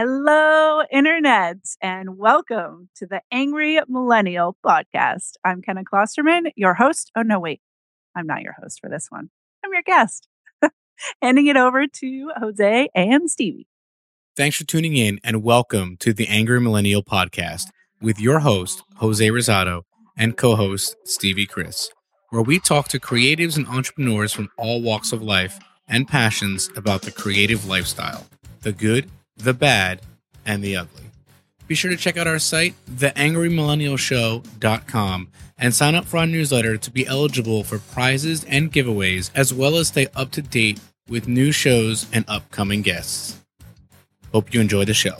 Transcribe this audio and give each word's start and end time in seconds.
Hello, 0.00 0.84
Internet, 0.92 1.56
and 1.82 2.16
welcome 2.16 2.88
to 2.94 3.04
the 3.04 3.20
Angry 3.32 3.80
Millennial 3.88 4.56
Podcast. 4.64 5.32
I'm 5.42 5.60
Kenna 5.60 5.82
Klosterman, 5.82 6.52
your 6.54 6.74
host. 6.74 7.10
Oh, 7.16 7.22
no, 7.22 7.40
wait. 7.40 7.60
I'm 8.14 8.28
not 8.28 8.42
your 8.42 8.54
host 8.62 8.78
for 8.80 8.88
this 8.88 9.08
one. 9.08 9.30
I'm 9.64 9.72
your 9.72 9.82
guest. 9.82 10.28
Handing 11.20 11.48
it 11.48 11.56
over 11.56 11.88
to 11.88 12.30
Jose 12.38 12.88
and 12.94 13.28
Stevie. 13.28 13.66
Thanks 14.36 14.56
for 14.56 14.64
tuning 14.64 14.96
in 14.96 15.18
and 15.24 15.42
welcome 15.42 15.96
to 15.96 16.12
the 16.12 16.28
Angry 16.28 16.60
Millennial 16.60 17.02
Podcast 17.02 17.64
with 18.00 18.20
your 18.20 18.38
host, 18.38 18.84
Jose 18.98 19.26
Rosado, 19.26 19.82
and 20.16 20.36
co 20.36 20.54
host, 20.54 20.94
Stevie 21.06 21.44
Chris, 21.44 21.90
where 22.30 22.42
we 22.42 22.60
talk 22.60 22.86
to 22.90 23.00
creatives 23.00 23.56
and 23.56 23.66
entrepreneurs 23.66 24.32
from 24.32 24.48
all 24.56 24.80
walks 24.80 25.12
of 25.12 25.24
life 25.24 25.58
and 25.88 26.06
passions 26.06 26.70
about 26.76 27.02
the 27.02 27.10
creative 27.10 27.66
lifestyle 27.66 28.28
the 28.62 28.72
good, 28.72 29.08
the 29.38 29.54
bad, 29.54 30.02
and 30.44 30.62
the 30.62 30.76
ugly. 30.76 31.04
Be 31.66 31.74
sure 31.74 31.90
to 31.90 31.96
check 31.96 32.16
out 32.16 32.26
our 32.26 32.38
site, 32.38 32.74
theangrymillennialshow.com, 32.90 35.28
and 35.58 35.74
sign 35.74 35.94
up 35.94 36.06
for 36.06 36.16
our 36.18 36.26
newsletter 36.26 36.76
to 36.78 36.90
be 36.90 37.06
eligible 37.06 37.62
for 37.64 37.78
prizes 37.78 38.44
and 38.44 38.72
giveaways, 38.72 39.30
as 39.34 39.52
well 39.52 39.76
as 39.76 39.88
stay 39.88 40.06
up 40.14 40.30
to 40.30 40.40
date 40.42 40.80
with 41.08 41.28
new 41.28 41.52
shows 41.52 42.06
and 42.12 42.24
upcoming 42.28 42.82
guests. 42.82 43.40
Hope 44.32 44.54
you 44.54 44.60
enjoy 44.60 44.84
the 44.84 44.94
show. 44.94 45.16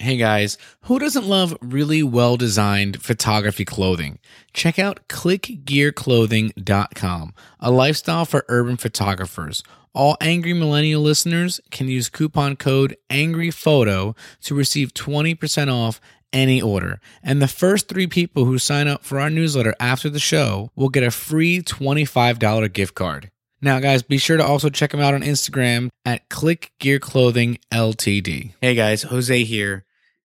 Hey 0.00 0.16
guys, 0.16 0.56
who 0.84 0.98
doesn't 0.98 1.26
love 1.26 1.54
really 1.60 2.02
well 2.02 2.38
designed 2.38 3.02
photography 3.02 3.66
clothing? 3.66 4.18
Check 4.54 4.78
out 4.78 5.06
clickgearclothing.com, 5.08 7.34
a 7.60 7.70
lifestyle 7.70 8.24
for 8.24 8.46
urban 8.48 8.78
photographers. 8.78 9.62
All 9.92 10.16
Angry 10.20 10.52
Millennial 10.52 11.02
listeners 11.02 11.60
can 11.70 11.88
use 11.88 12.08
coupon 12.08 12.54
code 12.56 12.96
ANGRYPHOTO 13.10 14.16
to 14.42 14.54
receive 14.54 14.94
20% 14.94 15.72
off 15.72 16.00
any 16.32 16.62
order. 16.62 17.00
And 17.24 17.42
the 17.42 17.48
first 17.48 17.88
three 17.88 18.06
people 18.06 18.44
who 18.44 18.58
sign 18.58 18.86
up 18.86 19.02
for 19.02 19.18
our 19.18 19.30
newsletter 19.30 19.74
after 19.80 20.08
the 20.08 20.20
show 20.20 20.70
will 20.76 20.90
get 20.90 21.02
a 21.02 21.10
free 21.10 21.60
$25 21.60 22.72
gift 22.72 22.94
card. 22.94 23.30
Now, 23.60 23.80
guys, 23.80 24.02
be 24.02 24.16
sure 24.16 24.36
to 24.36 24.44
also 24.44 24.70
check 24.70 24.92
them 24.92 25.00
out 25.00 25.12
on 25.12 25.22
Instagram 25.22 25.90
at 26.04 26.28
Click 26.28 26.72
Gear 26.78 26.98
Clothing 26.98 27.58
Ltd. 27.72 28.52
Hey, 28.60 28.74
guys, 28.74 29.02
Jose 29.02 29.44
here. 29.44 29.84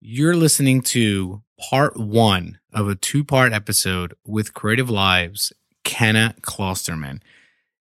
You're 0.00 0.36
listening 0.36 0.80
to 0.82 1.42
part 1.58 1.98
one 1.98 2.60
of 2.72 2.88
a 2.88 2.94
two 2.94 3.24
part 3.24 3.52
episode 3.52 4.14
with 4.24 4.54
Creative 4.54 4.88
Live's, 4.88 5.52
Kenna 5.84 6.34
Klosterman. 6.40 7.20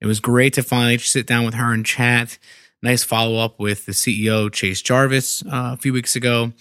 It 0.02 0.08
was 0.08 0.20
great 0.20 0.54
to 0.54 0.64
finally 0.64 0.98
sit 0.98 1.28
down 1.28 1.46
with 1.46 1.56
her 1.56 1.74
and 1.74 1.86
chat. 1.86 2.38
Nice 2.82 3.04
follow 3.04 3.38
up 3.38 3.60
with 3.60 3.86
the 3.86 3.92
CEO, 3.92 4.52
Chase 4.52 4.82
Jarvis, 4.82 5.44
uh, 5.46 5.74
a 5.74 5.78
few 5.78 5.92
weeks 5.92 6.16
ago, 6.16 6.54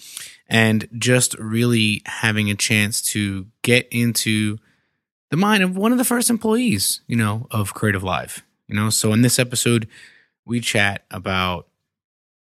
and 0.49 0.89
just 0.99 1.35
really 1.39 2.03
having 2.07 2.51
a 2.51 2.57
chance 2.57 3.01
to 3.13 3.47
get 3.63 3.87
into 3.93 4.59
the 5.31 5.37
mind 5.37 5.63
of 5.63 5.77
one 5.77 5.93
of 5.93 5.99
the 5.99 6.05
first 6.05 6.31
employees, 6.31 7.03
you 7.07 7.17
know, 7.17 7.47
of 7.51 7.75
Creative 7.75 8.03
Live. 8.03 8.45
You 8.67 8.75
know, 8.75 8.91
so 8.91 9.13
in 9.13 9.23
this 9.23 9.39
episode, 9.39 9.87
we 10.45 10.61
chat 10.61 11.05
about 11.11 11.69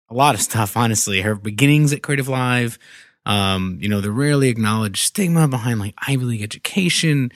a 0.09 0.13
lot 0.13 0.35
of 0.35 0.41
stuff, 0.49 0.75
honestly. 0.75 1.21
Her 1.21 1.35
beginnings 1.35 1.93
at 1.93 2.03
Creative 2.03 2.27
Live, 2.27 2.77
um, 3.25 3.77
you 3.81 3.87
know, 3.87 4.01
the 4.01 4.11
rarely 4.11 4.49
acknowledged 4.49 4.97
stigma 4.97 5.47
behind 5.47 5.79
like 5.79 5.95
Ivy 6.07 6.25
League 6.25 6.43
education, 6.43 7.31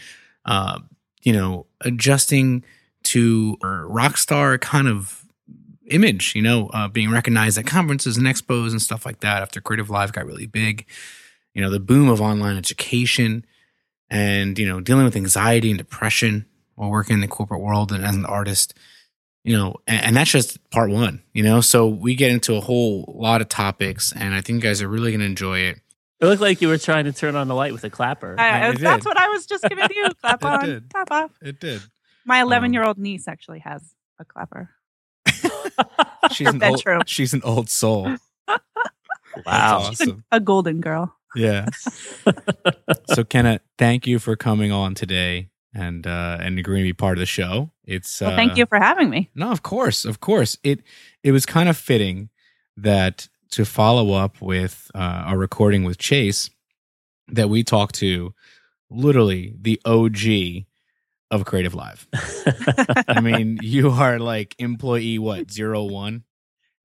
uh, 0.45 0.79
you 1.21 1.31
know, 1.31 1.67
adjusting 1.81 2.63
to 3.15 3.57
rock 3.61 4.17
star 4.17 4.57
kind 4.57 4.89
of 4.89 5.23
image, 5.87 6.35
you 6.35 6.41
know, 6.41 6.67
uh, 6.73 6.89
being 6.89 7.09
recognized 7.09 7.57
at 7.57 7.65
conferences 7.65 8.17
and 8.17 8.27
expos 8.27 8.71
and 8.71 8.81
stuff 8.81 9.05
like 9.05 9.21
that 9.21 9.41
after 9.41 9.61
Creative 9.61 9.89
Live 9.89 10.11
got 10.11 10.25
really 10.25 10.47
big. 10.47 10.85
You 11.53 11.61
know, 11.61 11.69
the 11.69 11.79
boom 11.79 12.09
of 12.09 12.19
online 12.19 12.57
education 12.57 13.45
and, 14.09 14.59
you 14.59 14.67
know, 14.67 14.81
dealing 14.81 15.05
with 15.05 15.15
anxiety 15.15 15.69
and 15.69 15.77
depression 15.77 16.45
while 16.75 16.89
working 16.89 17.13
in 17.13 17.21
the 17.21 17.27
corporate 17.29 17.61
world 17.61 17.93
and 17.93 18.03
as 18.03 18.15
an 18.15 18.25
artist 18.25 18.73
you 19.45 19.55
know 19.55 19.75
and, 19.87 20.07
and, 20.07 20.17
that's 20.17 20.31
just 20.31 20.69
part 20.71 20.89
one 20.89 21.21
you 21.31 21.41
know? 21.41 21.61
So 21.61 21.87
we 21.87 22.15
get 22.15 22.31
into 22.31 22.55
a 22.55 22.59
whole 22.59 23.15
lot 23.17 23.39
of 23.39 23.47
topics 23.47 24.11
and 24.11 24.33
i 24.33 24.41
think 24.41 24.61
you 24.61 24.69
guys 24.69 24.81
are 24.81 24.89
really 24.89 25.11
going 25.11 25.21
to 25.21 25.25
enjoy 25.25 25.59
it. 25.59 25.79
It 26.19 26.25
looked 26.25 26.41
like 26.41 26.61
you 26.61 26.67
were 26.67 26.77
trying 26.77 27.05
to 27.05 27.13
turn 27.13 27.37
on 27.37 27.47
the 27.47 27.55
light 27.55 27.71
with 27.71 27.83
a 27.85 27.89
clapper. 27.89 28.35
I, 28.37 28.73
that's 28.73 29.05
what 29.05 29.17
i 29.17 29.29
was 29.29 29.45
just 29.45 29.63
going 29.63 29.77
to 29.77 29.87
do 29.87 30.09
clap 30.21 30.43
on 30.43 30.65
did. 30.65 30.89
clap 30.89 31.11
off. 31.11 31.31
It 31.41 31.61
did 31.61 31.81
my 32.25 32.41
11 32.41 32.73
year 32.73 32.83
old 32.83 32.97
niece 32.97 33.27
actually 33.27 33.59
has 33.59 33.93
a 34.19 34.25
clapper 34.25 34.69
she's 36.31 36.47
an 36.47 36.63
old 36.63 36.83
she's 37.07 37.33
an 37.33 37.41
old 37.43 37.69
soul 37.69 38.15
wow 39.45 39.79
awesome. 39.79 40.23
a, 40.31 40.37
a 40.37 40.39
golden 40.39 40.81
girl 40.81 41.15
yeah 41.35 41.65
so 43.13 43.23
kenna 43.23 43.59
thank 43.77 44.07
you 44.07 44.19
for 44.19 44.35
coming 44.35 44.71
on 44.71 44.95
today 44.95 45.49
and 45.75 46.07
uh, 46.07 46.37
and 46.39 46.57
agreeing 46.57 46.83
to 46.83 46.89
be 46.89 46.93
part 46.93 47.17
of 47.17 47.19
the 47.19 47.25
show. 47.25 47.69
It's 47.83 48.21
well, 48.21 48.35
thank 48.35 48.53
uh, 48.53 48.55
you 48.55 48.65
for 48.65 48.79
having 48.79 49.09
me. 49.09 49.29
No, 49.35 49.51
of 49.51 49.61
course, 49.61 50.05
of 50.05 50.21
course. 50.21 50.57
It 50.63 50.81
it 51.21 51.33
was 51.33 51.45
kind 51.45 51.67
of 51.69 51.77
fitting 51.77 52.29
that 52.77 53.27
to 53.51 53.65
follow 53.65 54.13
up 54.13 54.41
with 54.41 54.89
uh, 54.95 55.23
our 55.27 55.37
recording 55.37 55.83
with 55.83 55.97
Chase 55.97 56.49
that 57.27 57.49
we 57.49 57.63
talked 57.63 57.95
to 57.95 58.33
literally 58.89 59.53
the 59.59 59.79
OG 59.85 60.65
of 61.31 61.45
Creative 61.45 61.73
Live. 61.73 62.07
I 63.07 63.21
mean, 63.21 63.59
you 63.61 63.89
are 63.89 64.19
like 64.19 64.55
employee 64.59 65.19
what 65.19 65.51
zero 65.51 65.83
one? 65.83 66.23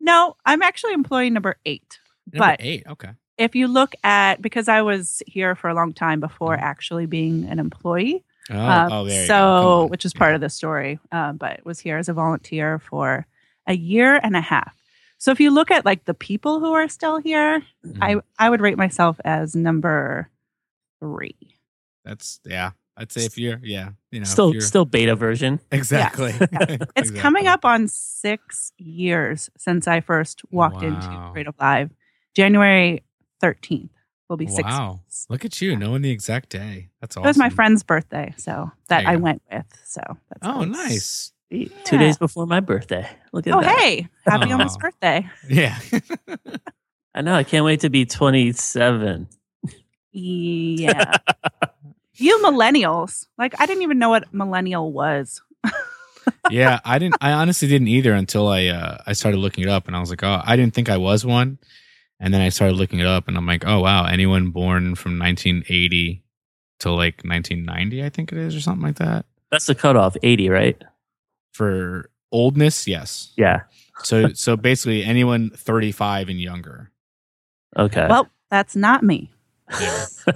No, 0.01 0.37
I'm 0.45 0.63
actually 0.63 0.95
employee 0.95 1.31
number 1.31 1.57
eight. 1.67 1.99
Number 2.33 2.53
but 2.53 2.61
eight, 2.61 2.85
okay. 2.89 3.11
If 3.39 3.55
you 3.55 3.69
look 3.69 3.95
at 4.05 4.43
because 4.43 4.69
I 4.69 4.83
was 4.83 5.23
here 5.27 5.55
for 5.55 5.69
a 5.69 5.75
long 5.75 5.93
time 5.93 6.21
before 6.21 6.55
mm-hmm. 6.55 6.65
actually 6.65 7.07
being 7.07 7.45
an 7.45 7.59
employee, 7.59 8.25
Oh, 8.51 8.59
um, 8.59 8.93
oh 8.93 9.05
there 9.05 9.27
so 9.27 9.87
which 9.87 10.05
is 10.05 10.13
part 10.13 10.33
yeah. 10.33 10.37
of 10.37 10.41
the 10.41 10.49
story, 10.49 10.99
um, 11.13 11.37
but 11.37 11.65
was 11.65 11.79
here 11.79 11.99
as 11.99 12.09
a 12.09 12.13
volunteer 12.13 12.79
for 12.79 13.27
a 13.67 13.75
year 13.75 14.19
and 14.23 14.37
a 14.37 14.41
half. 14.41 14.75
So 15.19 15.31
if 15.31 15.39
you 15.39 15.51
look 15.51 15.71
at 15.71 15.85
like 15.85 16.05
the 16.05 16.15
people 16.15 16.59
who 16.59 16.73
are 16.73 16.89
still 16.89 17.19
here, 17.19 17.63
mm-hmm. 17.85 18.03
I 18.03 18.17
I 18.39 18.51
would 18.51 18.61
rate 18.61 18.79
myself 18.79 19.21
as 19.25 19.55
number 19.55 20.29
three. 20.99 21.37
That's 22.05 22.41
yeah. 22.45 22.73
I'd 23.01 23.11
say 23.11 23.25
if 23.25 23.39
you're 23.39 23.59
yeah, 23.63 23.91
you 24.11 24.21
know, 24.21 24.25
still 24.25 24.61
still 24.61 24.85
beta 24.85 25.17
version. 25.17 25.59
Exactly. 25.73 26.35
Yeah. 26.39 26.47
Yeah. 26.53 26.59
It's 26.69 27.09
exactly. 27.09 27.21
coming 27.21 27.47
up 27.47 27.65
on 27.65 27.89
six 27.89 28.73
years 28.77 29.49
since 29.57 29.89
I 29.89 30.01
first 30.01 30.43
walked 30.51 30.83
wow. 30.83 30.89
into 30.89 31.31
Creative 31.33 31.55
Live, 31.59 31.91
January 32.37 33.03
thirteenth 33.41 33.91
will 34.29 34.37
be 34.37 34.47
six. 34.47 34.69
Wow! 34.69 35.01
Look 35.31 35.47
at 35.47 35.61
you 35.63 35.77
knowing 35.77 36.03
the 36.03 36.11
exact 36.11 36.51
day. 36.51 36.91
That's 37.01 37.17
awesome. 37.17 37.25
It 37.25 37.29
was 37.29 37.39
my 37.39 37.49
friend's 37.49 37.83
birthday, 37.83 38.35
so 38.37 38.71
that 38.89 39.07
I 39.07 39.17
go. 39.17 39.23
went 39.23 39.43
with. 39.51 39.65
So 39.87 40.03
that's 40.29 40.43
oh, 40.43 40.65
nice. 40.65 41.33
Yeah. 41.49 41.69
Two 41.85 41.97
days 41.97 42.19
before 42.19 42.47
my 42.47 42.61
birthday. 42.61 43.09
Look 43.33 43.47
at 43.47 43.55
oh, 43.55 43.61
that. 43.61 43.79
hey, 43.79 44.09
happy 44.25 44.53
almost 44.53 44.79
birthday. 44.79 45.29
Yeah. 45.49 45.79
I 47.15 47.23
know. 47.23 47.35
I 47.35 47.43
can't 47.43 47.65
wait 47.65 47.81
to 47.81 47.91
be 47.91 48.07
27. 48.07 49.27
Yeah. 50.13 51.17
You 52.21 52.39
millennials. 52.39 53.27
Like, 53.39 53.61
I 53.61 53.67
didn't 53.67 53.83
even 53.83 53.99
know 53.99 54.11
what 54.11 54.33
millennial 54.33 54.93
was. 54.93 55.43
yeah, 56.51 56.81
I 56.85 56.99
didn't. 56.99 57.17
I 57.21 57.33
honestly 57.33 57.69
didn't 57.69 57.89
either 57.89 58.13
until 58.13 58.49
I 58.49 58.67
uh, 58.67 58.99
I 59.07 59.13
started 59.13 59.39
looking 59.39 59.65
it 59.65 59.71
up, 59.71 59.87
and 59.87 59.97
I 59.97 60.01
was 60.01 60.11
like, 60.11 60.23
oh, 60.23 60.41
I 60.45 60.57
didn't 60.57 60.75
think 60.75 60.89
I 60.89 60.97
was 60.97 61.25
one. 61.25 61.59
And 62.21 62.35
then 62.35 62.43
I 62.43 62.51
started 62.51 62.77
looking 62.77 62.99
it 62.99 63.07
up 63.07 63.27
and 63.27 63.37
I'm 63.37 63.47
like, 63.47 63.67
oh, 63.67 63.81
wow, 63.81 64.05
anyone 64.05 64.51
born 64.51 64.95
from 64.95 65.19
1980 65.19 66.23
to 66.81 66.91
like 66.91 67.23
1990, 67.25 68.05
I 68.05 68.11
think 68.11 68.31
it 68.31 68.39
is, 68.39 68.55
or 68.55 68.61
something 68.61 68.87
like 68.87 68.97
that. 68.97 69.25
That's 69.51 69.67
the 69.67 69.75
cutoff, 69.75 70.17
80, 70.23 70.51
right? 70.51 70.83
For 71.53 72.11
oldness, 72.31 72.87
yes. 72.87 73.33
Yeah. 73.37 73.63
so 74.05 74.33
so 74.35 74.57
basically 74.57 75.03
anyone 75.03 75.51
35 75.57 76.29
and 76.29 76.41
younger. 76.41 76.93
Okay. 77.77 78.07
Well, 78.09 78.29
that's 78.51 78.77
not 78.77 79.03
me. 79.03 79.33
Yeah. 79.81 80.07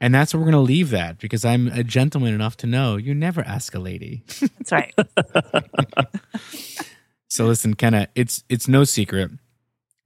and 0.00 0.14
that's 0.14 0.32
where 0.32 0.40
we're 0.40 0.50
going 0.50 0.64
to 0.64 0.72
leave 0.72 0.90
that 0.90 1.18
because 1.18 1.44
I'm 1.44 1.68
a 1.68 1.82
gentleman 1.82 2.34
enough 2.34 2.56
to 2.58 2.66
know 2.66 2.96
you 2.96 3.14
never 3.14 3.42
ask 3.42 3.74
a 3.74 3.78
lady. 3.78 4.22
That's 4.40 4.72
right. 4.72 4.94
so 7.28 7.46
listen, 7.46 7.74
Kenna, 7.74 8.08
it's 8.14 8.44
it's 8.48 8.68
no 8.68 8.84
secret 8.84 9.30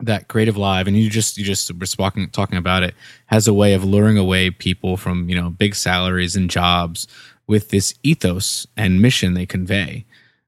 that 0.02 0.26
creative 0.26 0.56
live 0.56 0.88
and 0.88 0.96
you 0.96 1.08
just 1.08 1.38
you 1.38 1.44
just 1.44 1.72
were 1.72 1.86
talking 1.86 2.28
talking 2.30 2.58
about 2.58 2.82
it 2.82 2.94
has 3.26 3.46
a 3.46 3.54
way 3.54 3.72
of 3.72 3.84
luring 3.84 4.18
away 4.18 4.50
people 4.50 4.96
from 4.96 5.28
you 5.28 5.40
know 5.40 5.48
big 5.48 5.74
salaries 5.74 6.34
and 6.34 6.50
jobs 6.50 7.06
with 7.46 7.70
this 7.70 7.94
ethos 8.02 8.66
and 8.76 9.00
mission 9.00 9.34
they 9.34 9.46
convey 9.46 10.04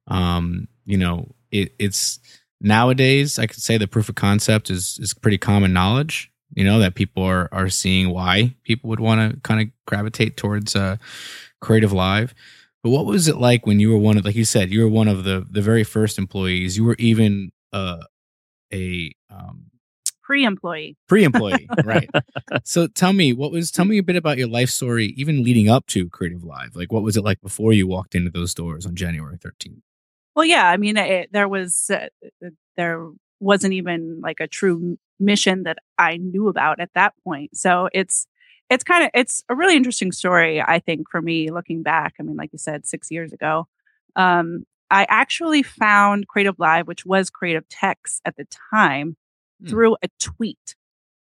um 0.09 0.67
you 0.85 0.97
know 0.97 1.29
it, 1.53 1.73
it's 1.79 2.19
nowadays 2.61 3.39
i 3.39 3.47
could 3.47 3.63
say 3.63 3.79
the 3.79 3.87
proof 3.87 4.09
of 4.09 4.17
concept 4.17 4.71
is 4.71 4.99
is 5.01 5.15
pretty 5.15 5.39
common 5.39 5.73
knowledge 5.73 6.33
you 6.53 6.65
know 6.65 6.79
that 6.79 6.95
people 6.95 7.23
are 7.23 7.49
are 7.53 7.69
seeing 7.69 8.11
why 8.11 8.55
people 8.65 8.89
would 8.91 9.01
want 9.01 9.33
to 9.33 9.41
kind 9.41 9.61
of 9.63 9.69
gravitate 9.87 10.37
towards 10.37 10.77
uh 10.77 10.97
creative 11.61 11.93
live 11.93 12.35
But 12.83 12.91
what 12.91 13.07
was 13.07 13.29
it 13.29 13.37
like 13.39 13.67
when 13.67 13.81
you 13.81 13.91
were 13.91 13.99
one 13.99 14.19
of, 14.19 14.25
like 14.25 14.35
you 14.37 14.45
said, 14.45 14.71
you 14.71 14.83
were 14.83 14.89
one 14.89 15.09
of 15.09 15.25
the 15.25 15.47
the 15.51 15.63
very 15.63 15.85
first 15.85 16.19
employees. 16.19 16.77
You 16.77 16.85
were 16.85 16.97
even 16.99 17.51
uh, 17.73 18.05
a 18.73 19.13
um, 19.31 19.71
Pre-employee. 20.23 20.97
pre-employee, 21.09 21.71
right? 21.83 22.09
So 22.65 22.87
tell 22.89 23.13
me, 23.13 23.33
what 23.33 23.53
was? 23.53 23.71
Tell 23.71 23.85
me 23.85 23.99
a 23.99 24.03
bit 24.03 24.17
about 24.17 24.39
your 24.39 24.49
life 24.49 24.71
story, 24.71 25.09
even 25.17 25.43
leading 25.45 25.69
up 25.69 25.87
to 25.89 26.09
Creative 26.11 26.45
Live. 26.45 26.77
Like, 26.77 26.93
what 26.93 27.03
was 27.03 27.17
it 27.17 27.25
like 27.25 27.41
before 27.43 27.73
you 27.73 27.87
walked 27.87 28.15
into 28.15 28.31
those 28.31 28.55
doors 28.55 28.87
on 28.87 28.95
January 28.97 29.37
thirteenth? 29.39 29.83
Well, 30.37 30.45
yeah. 30.47 30.69
I 30.69 30.77
mean, 30.79 30.97
it, 30.97 31.31
there 31.33 31.49
was 31.49 31.91
uh, 31.91 32.09
there 32.77 33.07
wasn't 33.45 33.75
even 33.75 34.21
like 34.23 34.41
a 34.41 34.47
true 34.49 34.99
mission 35.21 35.63
that 35.65 35.79
I 35.99 36.17
knew 36.17 36.49
about 36.49 36.81
at 36.81 36.91
that 36.95 37.15
point. 37.23 37.57
So 37.57 37.89
it's 37.93 38.27
it's 38.71 38.83
kind 38.85 39.05
of 39.05 39.11
it's 39.15 39.45
a 39.49 39.55
really 39.55 39.77
interesting 39.77 40.11
story. 40.13 40.61
I 40.61 40.79
think 40.79 41.11
for 41.11 41.21
me 41.23 41.51
looking 41.51 41.83
back. 41.83 42.15
I 42.19 42.23
mean, 42.23 42.37
like 42.37 42.51
you 42.53 42.59
said, 42.59 42.87
six 42.87 43.11
years 43.11 43.33
ago, 43.33 43.69
um, 44.17 44.65
I 44.91 45.07
actually 45.09 45.63
found 45.63 46.29
Creative 46.29 46.59
Live, 46.59 46.87
which 46.87 47.05
was 47.05 47.31
CreativeTechs 47.31 48.21
at 48.25 48.37
the 48.37 48.47
time, 48.73 49.17
Hmm. 49.61 49.69
through 49.69 49.97
a 50.03 50.09
tweet. 50.21 50.75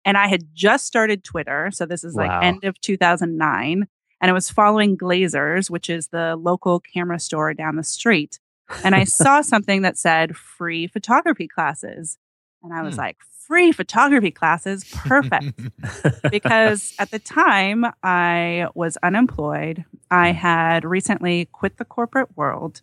And 0.04 0.16
I 0.16 0.28
had 0.28 0.54
just 0.54 0.86
started 0.86 1.24
Twitter. 1.24 1.70
So 1.72 1.86
this 1.86 2.04
is 2.04 2.14
like 2.14 2.30
end 2.42 2.64
of 2.64 2.80
2009. 2.80 3.86
And 4.20 4.30
I 4.30 4.32
was 4.34 4.50
following 4.50 4.96
Glazer's, 4.96 5.70
which 5.70 5.90
is 5.90 6.08
the 6.08 6.36
local 6.36 6.78
camera 6.80 7.18
store 7.18 7.52
down 7.54 7.76
the 7.76 7.84
street. 7.84 8.38
And 8.84 8.94
I 8.94 9.04
saw 9.20 9.40
something 9.42 9.82
that 9.82 9.98
said 9.98 10.36
free 10.36 10.86
photography 10.86 11.48
classes. 11.48 12.18
And 12.62 12.72
I 12.72 12.82
was 12.82 12.94
Hmm. 12.94 13.00
like, 13.02 13.16
free 13.46 13.72
photography 13.72 14.30
classes? 14.30 14.84
Perfect 14.92 15.60
because 16.30 16.94
at 16.98 17.10
the 17.10 17.18
time 17.18 17.84
I 18.02 18.68
was 18.74 18.96
unemployed. 19.02 19.84
I 20.10 20.32
had 20.32 20.84
recently 20.84 21.46
quit 21.52 21.76
the 21.78 21.84
corporate 21.84 22.36
world 22.36 22.82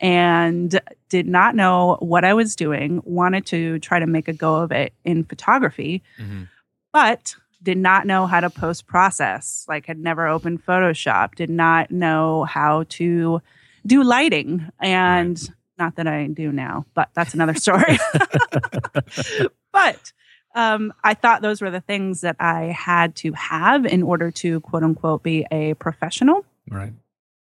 and 0.00 0.80
did 1.08 1.26
not 1.28 1.54
know 1.54 1.96
what 2.00 2.24
I 2.24 2.34
was 2.34 2.56
doing, 2.56 3.02
wanted 3.04 3.46
to 3.46 3.78
try 3.80 3.98
to 4.00 4.06
make 4.06 4.28
a 4.28 4.32
go 4.32 4.56
of 4.56 4.72
it 4.72 4.94
in 5.04 5.24
photography, 5.24 6.02
Mhm. 6.18 6.48
but 6.92 7.34
did 7.62 7.76
not 7.78 8.06
know 8.06 8.26
how 8.26 8.40
to 8.40 8.48
post 8.50 8.86
process, 8.86 9.64
like 9.68 9.86
had 9.86 9.98
never 9.98 10.26
opened 10.26 10.64
Photoshop, 10.64 11.34
did 11.34 11.50
not 11.50 11.90
know 11.90 12.44
how 12.44 12.84
to 12.88 13.42
do 13.86 14.02
lighting 14.02 14.70
and 14.80 15.40
not 15.78 15.96
that 15.96 16.06
I 16.06 16.26
do 16.26 16.52
now, 16.52 16.84
but 16.94 17.08
that's 17.14 17.32
another 17.34 17.54
story. 17.54 17.98
but 19.72 20.12
um, 20.54 20.92
I 21.02 21.14
thought 21.14 21.42
those 21.42 21.60
were 21.62 21.70
the 21.70 21.80
things 21.80 22.22
that 22.22 22.36
I 22.40 22.64
had 22.66 23.14
to 23.16 23.32
have 23.32 23.86
in 23.86 24.02
order 24.02 24.30
to 24.32 24.60
quote 24.60 24.82
unquote 24.82 25.22
be 25.22 25.46
a 25.50 25.74
professional. 25.74 26.44
Right. 26.68 26.92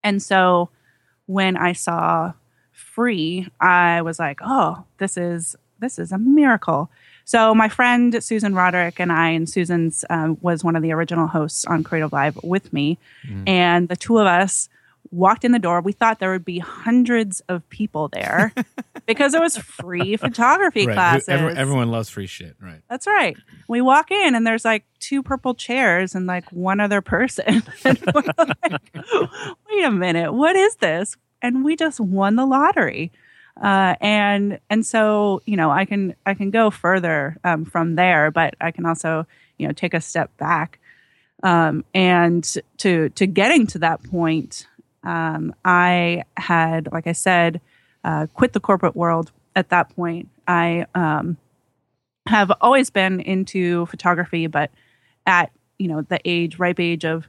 And 0.04 0.22
so 0.22 0.69
when 1.25 1.57
I 1.57 1.74
saw 1.74 2.34
free, 2.72 3.48
I 3.60 4.01
was 4.01 4.19
like, 4.19 4.39
oh, 4.44 4.84
this 4.98 5.18
is 5.18 5.56
this 5.80 5.98
is 5.98 6.12
a 6.12 6.18
miracle. 6.19 6.92
So 7.25 7.56
my 7.56 7.69
friend 7.69 8.24
Susan 8.24 8.54
Roderick 8.54 9.00
and 9.00 9.12
I, 9.12 9.30
and 9.30 9.50
Susan's 9.50 10.06
um, 10.10 10.38
was 10.42 10.63
one 10.63 10.75
of 10.75 10.84
the 10.84 10.92
original 10.92 11.27
hosts 11.27 11.66
on 11.66 11.84
Creative 11.84 12.12
Live 12.13 12.38
with 12.44 12.72
me, 12.72 12.98
Mhm. 13.27 13.44
and 13.48 13.89
the 13.89 13.95
two 13.95 14.19
of 14.19 14.27
us 14.27 14.69
walked 15.12 15.44
in 15.44 15.52
the 15.52 15.60
door. 15.60 15.81
We 15.81 15.92
thought 15.92 16.19
there 16.19 16.31
would 16.31 16.46
be 16.46 16.60
hundreds 16.60 17.42
of 17.50 17.68
people 17.69 18.08
there 18.08 18.54
because 19.06 19.34
it 19.34 19.42
was 19.42 19.58
free 19.58 20.16
photography 20.16 20.88
Right. 20.88 20.94
classes. 20.94 21.30
Every- 21.30 21.54
everyone 21.56 21.92
loves 21.92 22.10
free 22.10 22.28
shit. 22.28 22.56
Right. 22.62 22.81
That's 22.90 23.06
right. 23.08 23.36
We 23.68 23.81
walk 23.81 24.10
in 24.12 24.36
and 24.36 24.48
there's 24.48 24.63
like 24.66 24.86
two 25.00 25.22
purple 25.22 25.54
chairs 25.54 26.16
and 26.16 26.28
like 26.28 26.50
one 26.52 26.80
other 26.80 27.02
person. 27.02 27.62
and 27.86 28.00
we're 28.13 28.24
like, 28.38 28.81
wait 29.69 29.84
a 29.84 29.92
minute, 29.92 30.34
what 30.34 30.56
is 30.56 30.75
this? 30.78 31.16
And 31.42 31.63
we 31.66 31.75
just 31.75 32.00
won 32.00 32.36
the 32.36 32.46
lottery. 32.46 33.12
Uh, 33.62 33.96
and 34.00 34.60
and 34.69 34.86
so 34.86 35.42
you 35.46 35.58
know 35.58 35.69
I 35.69 35.84
can 35.86 36.16
I 36.25 36.34
can 36.36 36.52
go 36.52 36.72
further 36.72 37.36
um, 37.44 37.66
from 37.66 37.96
there, 37.96 38.31
but 38.31 38.56
I 38.62 38.72
can 38.72 38.86
also 38.86 39.28
you 39.58 39.68
know 39.68 39.74
take 39.74 39.94
a 39.94 40.00
step 40.02 40.36
back. 40.38 40.80
Um, 41.44 41.84
and 41.94 42.44
to 42.78 43.10
to 43.10 43.28
getting 43.28 43.68
to 43.68 43.80
that 43.80 44.04
point, 44.04 44.68
um, 45.03 45.53
I 45.65 46.24
had, 46.38 46.89
like 46.92 47.07
I 47.07 47.13
said, 47.13 47.62
uh, 48.03 48.27
quit 48.33 48.53
the 48.53 48.59
corporate 48.59 48.95
world. 48.95 49.31
At 49.56 49.69
that 49.69 49.95
point, 49.95 50.30
I 50.48 50.86
um, 50.95 51.38
have 52.27 52.51
always 52.62 52.89
been 52.89 53.19
into 53.19 53.86
photography, 53.88 54.48
but 54.48 54.71
at 55.25 55.51
you 55.77 55.88
know 55.88 56.01
the 56.01 56.19
age, 56.25 56.57
ripe 56.59 56.80
age 56.80 57.03
of 57.03 57.27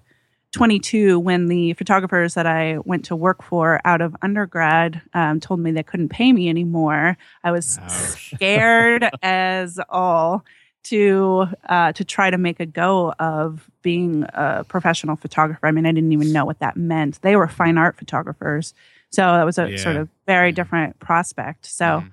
22, 0.53 1.19
when 1.19 1.49
the 1.49 1.73
photographers 1.75 2.35
that 2.35 2.47
I 2.47 2.79
went 2.85 3.07
to 3.07 3.17
work 3.17 3.43
for 3.43 3.81
out 3.85 4.03
of 4.03 4.15
undergrad 4.21 5.01
um, 5.15 5.41
told 5.41 5.61
me 5.61 5.73
they 5.73 5.83
couldn't 5.83 6.11
pay 6.11 6.33
me 6.33 6.49
anymore, 6.49 7.17
I 7.43 7.51
was 7.51 7.79
Ouch. 7.79 7.91
scared 8.35 9.09
as 9.23 9.81
all 9.89 10.45
to 10.85 11.47
uh, 11.69 11.93
to 11.93 12.05
try 12.05 12.31
to 12.31 12.39
make 12.39 12.61
a 12.61 12.67
go 12.67 13.13
of 13.19 13.71
being 13.83 14.25
a 14.35 14.65
professional 14.65 15.17
photographer. 15.17 15.67
I 15.67 15.71
mean, 15.71 15.87
I 15.87 15.93
didn't 15.93 16.13
even 16.13 16.33
know 16.33 16.45
what 16.45 16.59
that 16.61 16.77
meant. 16.77 17.21
They 17.23 17.37
were 17.37 17.49
fine 17.49 17.79
art 17.79 17.97
photographers, 17.97 18.75
so 19.11 19.23
that 19.23 19.45
was 19.45 19.59
a 19.59 19.71
Yeah. 19.71 19.77
sort 19.77 19.97
of 19.97 20.09
very 20.27 20.49
Yeah. 20.49 20.55
different 20.55 20.99
prospect. 20.99 21.67
So. 21.67 21.85
Mhm. 21.85 22.11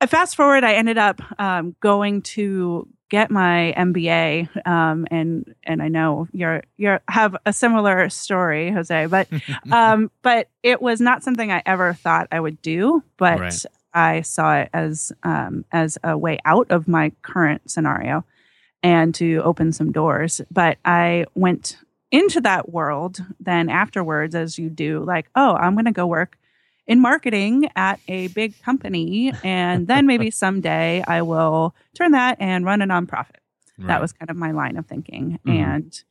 I 0.00 0.06
fast 0.06 0.36
forward, 0.36 0.62
I 0.62 0.74
ended 0.74 0.98
up 0.98 1.22
um, 1.40 1.74
going 1.80 2.20
to 2.22 2.86
get 3.08 3.30
my 3.30 3.72
MBA, 3.78 4.46
um, 4.66 5.06
and 5.10 5.54
and 5.64 5.80
I 5.82 5.88
know 5.88 6.28
you're 6.32 6.64
you're 6.76 7.00
have 7.08 7.34
a 7.46 7.52
similar 7.52 8.10
story, 8.10 8.70
Jose, 8.70 9.06
but 9.06 9.26
um, 9.72 10.10
but 10.20 10.50
it 10.62 10.82
was 10.82 11.00
not 11.00 11.22
something 11.22 11.50
I 11.50 11.62
ever 11.64 11.94
thought 11.94 12.28
I 12.30 12.40
would 12.40 12.60
do, 12.60 13.02
but 13.16 13.40
Right. 13.40 13.64
I 13.96 14.20
saw 14.20 14.58
it 14.58 14.68
as 14.74 15.10
um, 15.22 15.64
as 15.72 15.96
a 16.04 16.16
way 16.18 16.38
out 16.44 16.70
of 16.70 16.86
my 16.86 17.12
current 17.22 17.70
scenario 17.70 18.24
and 18.82 19.14
to 19.16 19.38
open 19.42 19.72
some 19.72 19.90
doors. 19.90 20.42
But 20.50 20.76
I 20.84 21.24
went 21.34 21.78
into 22.12 22.40
that 22.42 22.68
world 22.68 23.18
then 23.40 23.68
afterwards, 23.70 24.34
as 24.34 24.58
you 24.58 24.68
do, 24.68 25.02
like, 25.02 25.26
oh, 25.34 25.54
I'm 25.54 25.74
going 25.74 25.86
to 25.86 25.92
go 25.92 26.06
work 26.06 26.36
in 26.86 27.00
marketing 27.00 27.68
at 27.74 27.98
a 28.06 28.28
big 28.28 28.62
company, 28.62 29.32
and 29.42 29.88
then 29.88 30.06
maybe 30.06 30.30
someday 30.44 31.02
I 31.06 31.22
will 31.22 31.74
turn 31.94 32.12
that 32.12 32.36
and 32.38 32.64
run 32.64 32.82
a 32.82 32.86
nonprofit. 32.86 33.40
That 33.78 34.00
was 34.00 34.12
kind 34.12 34.30
of 34.30 34.36
my 34.36 34.52
line 34.52 34.76
of 34.76 34.86
thinking. 34.86 35.38
Mhm. 35.46 35.52
And 35.52 36.04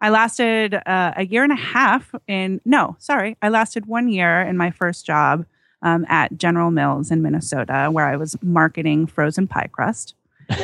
I 0.00 0.10
lasted 0.10 0.74
uh, 0.74 1.12
a 1.16 1.24
year 1.24 1.44
and 1.44 1.52
a 1.52 1.56
half 1.56 2.12
in, 2.26 2.60
no, 2.64 2.96
sorry, 2.98 3.36
I 3.42 3.48
lasted 3.48 3.86
one 3.86 4.08
year 4.08 4.40
in 4.40 4.56
my 4.56 4.70
first 4.70 5.06
job 5.06 5.44
um, 5.82 6.06
at 6.08 6.36
General 6.36 6.70
Mills 6.70 7.10
in 7.10 7.22
Minnesota, 7.22 7.88
where 7.90 8.06
I 8.06 8.16
was 8.16 8.36
marketing 8.42 9.06
frozen 9.06 9.46
pie 9.46 9.68
crust. 9.72 10.14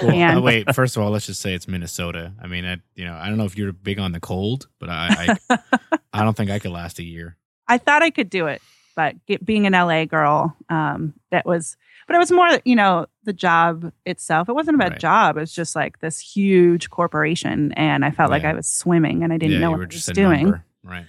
Well, 0.02 0.10
And- 0.10 0.38
uh, 0.38 0.42
wait, 0.42 0.74
first 0.74 0.96
of 0.96 1.02
all, 1.02 1.10
let's 1.10 1.26
just 1.26 1.40
say 1.40 1.54
it's 1.54 1.68
Minnesota. 1.68 2.32
I 2.42 2.46
mean, 2.46 2.64
I, 2.64 2.76
you 2.94 3.04
know, 3.04 3.14
I 3.14 3.28
don't 3.28 3.38
know 3.38 3.44
if 3.44 3.56
you're 3.56 3.72
big 3.72 3.98
on 3.98 4.12
the 4.12 4.20
cold, 4.20 4.68
but 4.78 4.88
I, 4.90 5.36
I, 5.50 5.58
I 6.12 6.24
don't 6.24 6.36
think 6.36 6.50
I 6.50 6.58
could 6.58 6.72
last 6.72 6.98
a 6.98 7.04
year. 7.04 7.36
I 7.66 7.78
thought 7.78 8.02
I 8.02 8.10
could 8.10 8.28
do 8.30 8.46
it, 8.46 8.60
but 8.96 9.14
get, 9.26 9.44
being 9.44 9.66
an 9.66 9.72
LA 9.72 10.04
girl, 10.04 10.56
um, 10.68 11.14
that 11.30 11.46
was, 11.46 11.76
but 12.06 12.16
it 12.16 12.18
was 12.18 12.30
more, 12.32 12.48
you 12.64 12.74
know, 12.76 13.06
the 13.24 13.32
job 13.32 13.92
itself. 14.06 14.48
It 14.48 14.54
wasn't 14.54 14.74
about 14.76 14.92
Right. 14.92 15.00
job. 15.00 15.36
It 15.36 15.40
was 15.40 15.52
just 15.54 15.76
like 15.76 16.00
this 16.00 16.18
huge 16.18 16.90
corporation, 16.90 17.72
and 17.72 18.04
I 18.04 18.10
felt 18.10 18.30
like 18.30 18.44
I 18.44 18.54
was 18.54 18.66
swimming, 18.66 19.22
and 19.22 19.32
I 19.32 19.36
didn't 19.38 19.54
yeah, 19.54 19.60
know 19.60 19.70
what 19.70 19.80
I 19.80 19.84
was 19.86 19.94
just 19.94 20.12
doing. 20.14 20.42
number. 20.44 20.64
Right. 20.82 21.04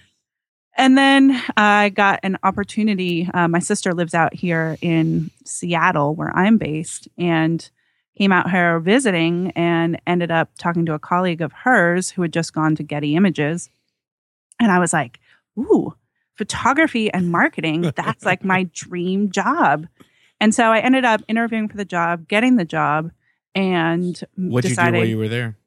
And 0.80 0.96
then 0.96 1.38
I 1.58 1.90
got 1.90 2.20
an 2.22 2.38
opportunity. 2.42 3.28
Uh, 3.34 3.48
my 3.48 3.58
sister 3.58 3.92
lives 3.92 4.14
out 4.14 4.32
here 4.32 4.78
in 4.80 5.30
Seattle, 5.44 6.14
where 6.14 6.34
I'm 6.34 6.56
based, 6.56 7.06
and 7.18 7.70
came 8.16 8.32
out 8.32 8.50
here 8.50 8.80
visiting 8.80 9.50
and 9.50 10.00
ended 10.06 10.30
up 10.30 10.48
talking 10.58 10.86
to 10.86 10.94
a 10.94 10.98
colleague 10.98 11.42
of 11.42 11.52
hers 11.52 12.08
who 12.08 12.22
had 12.22 12.32
just 12.32 12.54
gone 12.54 12.76
to 12.76 12.82
Getty 12.82 13.14
Images. 13.14 13.68
And 14.58 14.72
I 14.72 14.78
was 14.78 14.94
like, 14.94 15.20
ooh, 15.58 15.94
photography 16.36 17.12
and 17.12 17.30
marketing, 17.30 17.92
that's 17.94 18.24
like 18.24 18.42
my 18.42 18.62
dream 18.72 19.30
job. 19.30 19.86
And 20.40 20.54
so 20.54 20.72
I 20.72 20.78
ended 20.78 21.04
up 21.04 21.20
interviewing 21.28 21.68
for 21.68 21.76
the 21.76 21.84
job, 21.84 22.26
getting 22.26 22.56
the 22.56 22.64
job, 22.64 23.10
and 23.54 24.18
What'd 24.34 24.70
you 24.70 24.76
do 24.76 24.82
while 24.82 25.04
you 25.04 25.18
were 25.18 25.28
there? 25.28 25.58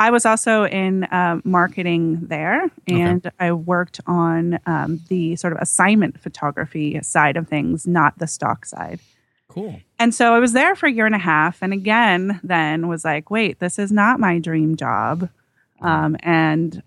I 0.00 0.10
was 0.10 0.26
also 0.26 0.64
in 0.64 1.06
um, 1.12 1.40
marketing 1.44 2.26
there, 2.26 2.70
and 2.88 3.30
I 3.38 3.52
worked 3.52 4.00
on 4.06 4.58
um, 4.66 5.00
the 5.08 5.36
sort 5.36 5.52
of 5.52 5.60
assignment 5.60 6.20
photography 6.20 7.00
side 7.02 7.36
of 7.36 7.48
things, 7.48 7.86
not 7.86 8.18
the 8.18 8.26
stock 8.26 8.66
side. 8.66 8.98
Cool. 9.48 9.80
And 10.00 10.12
so 10.12 10.34
I 10.34 10.40
was 10.40 10.52
there 10.52 10.74
for 10.74 10.86
a 10.86 10.92
year 10.92 11.06
and 11.06 11.14
a 11.14 11.18
half, 11.18 11.62
and 11.62 11.72
again, 11.72 12.40
then 12.42 12.88
was 12.88 13.04
like, 13.04 13.30
wait, 13.30 13.60
this 13.60 13.78
is 13.78 13.92
not 13.92 14.18
my 14.18 14.40
dream 14.40 14.76
job, 14.76 15.28
um, 15.80 16.16
and 16.20 16.82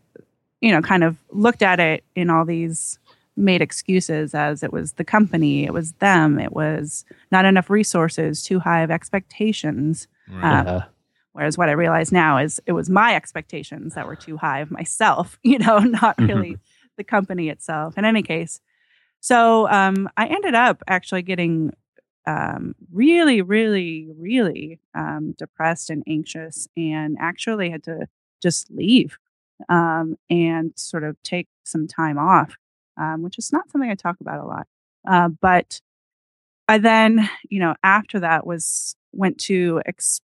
you 0.59 0.71
know, 0.71 0.81
kind 0.81 1.03
of 1.03 1.15
looked 1.31 1.61
at 1.61 1.79
it 1.79 2.03
in 2.15 2.29
all 2.29 2.43
these 2.43 2.99
made 3.37 3.61
excuses 3.61 4.33
as 4.33 4.63
it 4.63 4.73
was 4.73 4.93
the 4.93 5.03
company, 5.05 5.63
it 5.63 5.71
was 5.71 5.93
them, 5.93 6.39
it 6.39 6.51
was 6.51 7.05
not 7.31 7.45
enough 7.45 7.69
resources, 7.69 8.43
too 8.43 8.59
high 8.59 8.81
of 8.81 8.91
expectations. 8.91 10.07
Right. 10.27 10.59
Um, 10.59 10.65
Yeah. 10.65 10.83
Whereas 11.37 11.55
what 11.57 11.69
I 11.69 11.73
realize 11.73 12.11
now 12.11 12.39
is 12.39 12.59
it 12.65 12.71
was 12.71 12.89
my 12.89 13.15
expectations 13.15 13.93
that 13.93 14.07
were 14.07 14.15
too 14.15 14.37
high 14.37 14.61
of 14.61 14.71
myself, 14.71 15.37
you 15.43 15.59
know, 15.59 15.77
not 15.79 16.17
Mhm. 16.17 16.27
really 16.29 16.59
the 16.97 17.03
company 17.03 17.49
itself. 17.49 17.95
In 17.97 18.05
any 18.05 18.23
case, 18.23 18.59
so 19.19 19.69
um, 19.69 20.09
I 20.17 20.27
ended 20.27 20.55
up 20.55 20.83
actually 20.87 21.23
getting 21.23 21.73
um, 22.25 22.75
really, 22.91 23.41
really, 23.41 24.09
really 24.17 24.79
um, 24.95 25.33
depressed 25.37 25.89
and 25.89 26.03
anxious, 26.07 26.67
and 26.77 27.17
actually 27.19 27.69
had 27.69 27.83
to 27.83 28.07
just 28.41 28.69
leave 28.71 29.17
um, 29.69 30.17
and 30.29 30.73
sort 30.75 31.03
of 31.03 31.21
take 31.23 31.47
some 31.65 31.87
time 31.87 32.17
off, 32.17 32.55
um, 32.97 33.21
which 33.21 33.37
is 33.37 33.51
not 33.53 33.69
something 33.69 33.89
I 33.91 33.95
talk 33.95 34.17
about 34.21 34.43
a 34.43 34.47
lot. 34.47 34.67
Uh, 35.07 35.29
but 35.29 35.81
I 36.67 36.79
then, 36.79 37.29
you 37.49 37.59
know, 37.59 37.75
after 37.83 38.19
that 38.19 38.45
was 38.45 38.95
went 39.13 39.37
to 39.39 39.81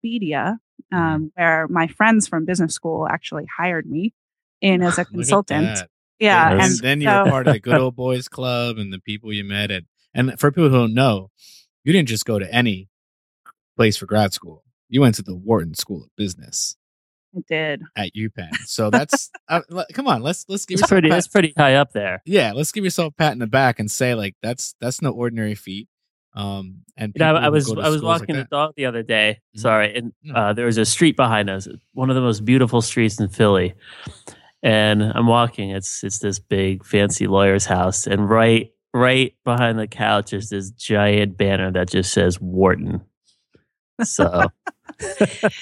Expedia, 0.04 0.56
um, 0.92 1.32
where 1.34 1.66
my 1.68 1.86
friends 1.88 2.26
from 2.28 2.44
business 2.44 2.74
school 2.74 3.06
actually 3.08 3.46
hired 3.56 3.86
me 3.86 4.12
in 4.60 4.82
as 4.82 4.98
a 4.98 5.04
consultant. 5.04 5.78
Yeah, 6.18 6.50
and, 6.52 6.60
and 6.62 6.78
then 6.80 7.00
you 7.00 7.08
so- 7.08 7.24
were 7.24 7.30
part 7.30 7.46
of 7.46 7.54
the 7.54 7.60
good 7.60 7.76
old 7.78 7.94
boys 7.96 8.28
club 8.28 8.78
and 8.78 8.92
the 8.92 8.98
people 8.98 9.32
you 9.32 9.44
met 9.44 9.70
at. 9.70 9.84
And 10.14 10.38
for 10.40 10.50
people 10.50 10.70
who 10.70 10.76
don't 10.78 10.94
know, 10.94 11.30
you 11.84 11.92
didn't 11.92 12.08
just 12.08 12.24
go 12.24 12.38
to 12.38 12.52
any 12.52 12.88
place 13.76 13.96
for 13.96 14.06
grad 14.06 14.32
school. 14.32 14.64
You 14.88 15.00
went 15.00 15.14
to 15.16 15.22
the 15.22 15.36
Wharton 15.36 15.74
School 15.74 16.02
of 16.02 16.08
Business 16.16 16.76
I 17.36 17.40
did. 17.46 17.82
at 17.94 18.14
UPenn. 18.14 18.52
So 18.64 18.90
that's 18.90 19.30
uh, 19.48 19.60
come 19.92 20.08
on. 20.08 20.22
Let's 20.22 20.44
let's 20.48 20.64
give 20.66 20.76
It's 20.76 20.80
yourself 20.82 20.88
pretty. 20.90 21.08
a 21.08 21.10
pat- 21.10 21.18
It's 21.18 21.28
pretty 21.28 21.52
high 21.56 21.74
up 21.74 21.92
there. 21.92 22.22
yeah. 22.24 22.52
Let's 22.52 22.72
give 22.72 22.82
yourself 22.84 23.12
a 23.12 23.16
pat 23.16 23.32
in 23.34 23.38
the 23.38 23.46
back 23.46 23.78
and 23.78 23.88
say 23.90 24.14
like 24.14 24.34
that's 24.42 24.74
that's 24.80 25.00
no 25.02 25.10
ordinary 25.12 25.54
feat. 25.54 25.88
Um, 26.34 26.82
and 26.96 27.12
You 27.14 27.20
know, 27.20 27.34
people 27.34 27.44
I 27.44 27.48
was 27.48 27.66
go 27.66 27.74
to 27.76 27.80
I 27.80 27.88
was 27.88 27.98
schools 27.98 28.02
like 28.02 28.20
walking 28.20 28.36
the 28.36 28.44
dog 28.44 28.74
the 28.76 28.86
other 28.86 29.02
day. 29.02 29.40
Mhm. 29.56 29.60
Sorry, 29.60 29.96
and 29.96 30.12
uh, 30.34 30.52
there 30.52 30.66
was 30.66 30.78
a 30.78 30.84
street 30.84 31.16
behind 31.16 31.50
us, 31.50 31.68
one 31.92 32.10
of 32.10 32.16
the 32.16 32.22
most 32.22 32.44
beautiful 32.44 32.80
streets 32.82 33.20
in 33.20 33.28
Philly. 33.28 33.74
And 34.62 35.02
I'm 35.02 35.26
walking. 35.26 35.70
It's 35.70 36.02
it's 36.02 36.18
this 36.18 36.38
big 36.38 36.84
fancy 36.84 37.26
lawyer's 37.26 37.66
house, 37.66 38.06
and 38.06 38.28
right 38.28 38.72
right 38.94 39.34
behind 39.44 39.78
the 39.78 39.86
couch 39.86 40.32
is 40.32 40.50
this 40.50 40.70
giant 40.70 41.36
banner 41.36 41.70
that 41.72 41.88
just 41.90 42.12
says 42.12 42.40
Wharton. 42.40 43.02
So 44.02 44.44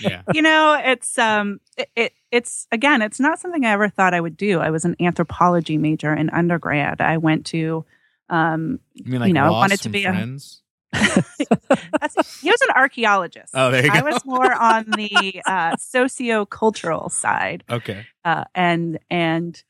yeah. 0.00 0.22
you 0.34 0.42
know, 0.42 0.80
it's 0.82 1.18
um, 1.18 1.60
it, 1.76 1.90
it 1.96 2.12
it's 2.30 2.66
again, 2.72 3.02
it's 3.02 3.20
not 3.20 3.38
something 3.38 3.64
I 3.64 3.70
ever 3.72 3.88
thought 3.88 4.14
I 4.14 4.20
would 4.20 4.36
do. 4.36 4.60
I 4.60 4.70
was 4.70 4.84
an 4.84 4.96
anthropology 5.00 5.78
major 5.78 6.12
in 6.14 6.30
undergrad. 6.30 7.00
I 7.00 7.16
went 7.18 7.46
to, 7.46 7.84
um, 8.28 8.80
You 8.94 9.04
mean 9.12 9.20
like 9.20 9.28
You 9.28 9.34
know, 9.34 9.44
I 9.44 9.46
Ross 9.48 9.54
wanted 9.54 9.80
to 9.82 9.88
be 9.88 10.04
a- 10.04 10.10
Friends? 10.12 10.62
that's, 10.92 12.40
he 12.40 12.50
was 12.50 12.60
an 12.62 12.70
archaeologist. 12.74 13.50
Oh, 13.54 13.70
there 13.70 13.84
you 13.84 13.90
go. 13.92 13.98
I 13.98 14.02
was 14.02 14.24
more 14.24 14.52
on 14.52 14.84
the 14.92 15.42
uh, 15.46 15.76
socio-cultural 15.76 17.08
side, 17.10 17.64
Okay. 17.70 18.06
uh, 18.24 18.44
and 18.54 18.98
and 19.10 19.62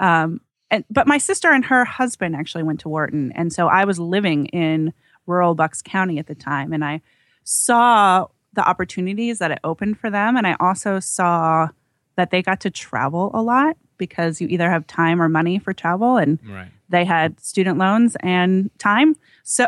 um, 0.00 0.40
and 0.70 0.84
but 0.90 1.06
my 1.06 1.18
sister 1.18 1.50
and 1.50 1.64
her 1.66 1.84
husband 1.84 2.36
actually 2.36 2.64
went 2.64 2.80
to 2.80 2.88
Wharton, 2.88 3.32
and 3.34 3.52
so 3.52 3.68
I 3.68 3.84
was 3.84 3.98
living 3.98 4.46
in 4.46 4.92
rural 5.26 5.54
Bucks 5.54 5.80
County 5.82 6.18
at 6.18 6.26
the 6.26 6.34
time, 6.34 6.72
and 6.72 6.84
I 6.84 7.00
saw 7.44 8.26
the 8.52 8.66
opportunities 8.68 9.38
that 9.38 9.50
it 9.50 9.58
opened 9.64 9.98
for 9.98 10.10
them, 10.10 10.36
and 10.36 10.46
I 10.46 10.56
also 10.60 11.00
saw 11.00 11.68
that 12.16 12.30
they 12.30 12.42
got 12.42 12.60
to 12.60 12.70
travel 12.70 13.30
a 13.34 13.42
lot 13.42 13.76
because 13.98 14.40
you 14.40 14.48
either 14.48 14.70
have 14.70 14.86
time 14.86 15.20
or 15.22 15.28
money 15.28 15.58
for 15.58 15.72
travel, 15.72 16.16
and 16.16 16.38
Right. 16.48 16.68
they 16.88 17.04
had 17.04 17.40
student 17.40 17.78
loans 17.78 18.16
and 18.20 18.70
time 18.78 19.16
so 19.42 19.66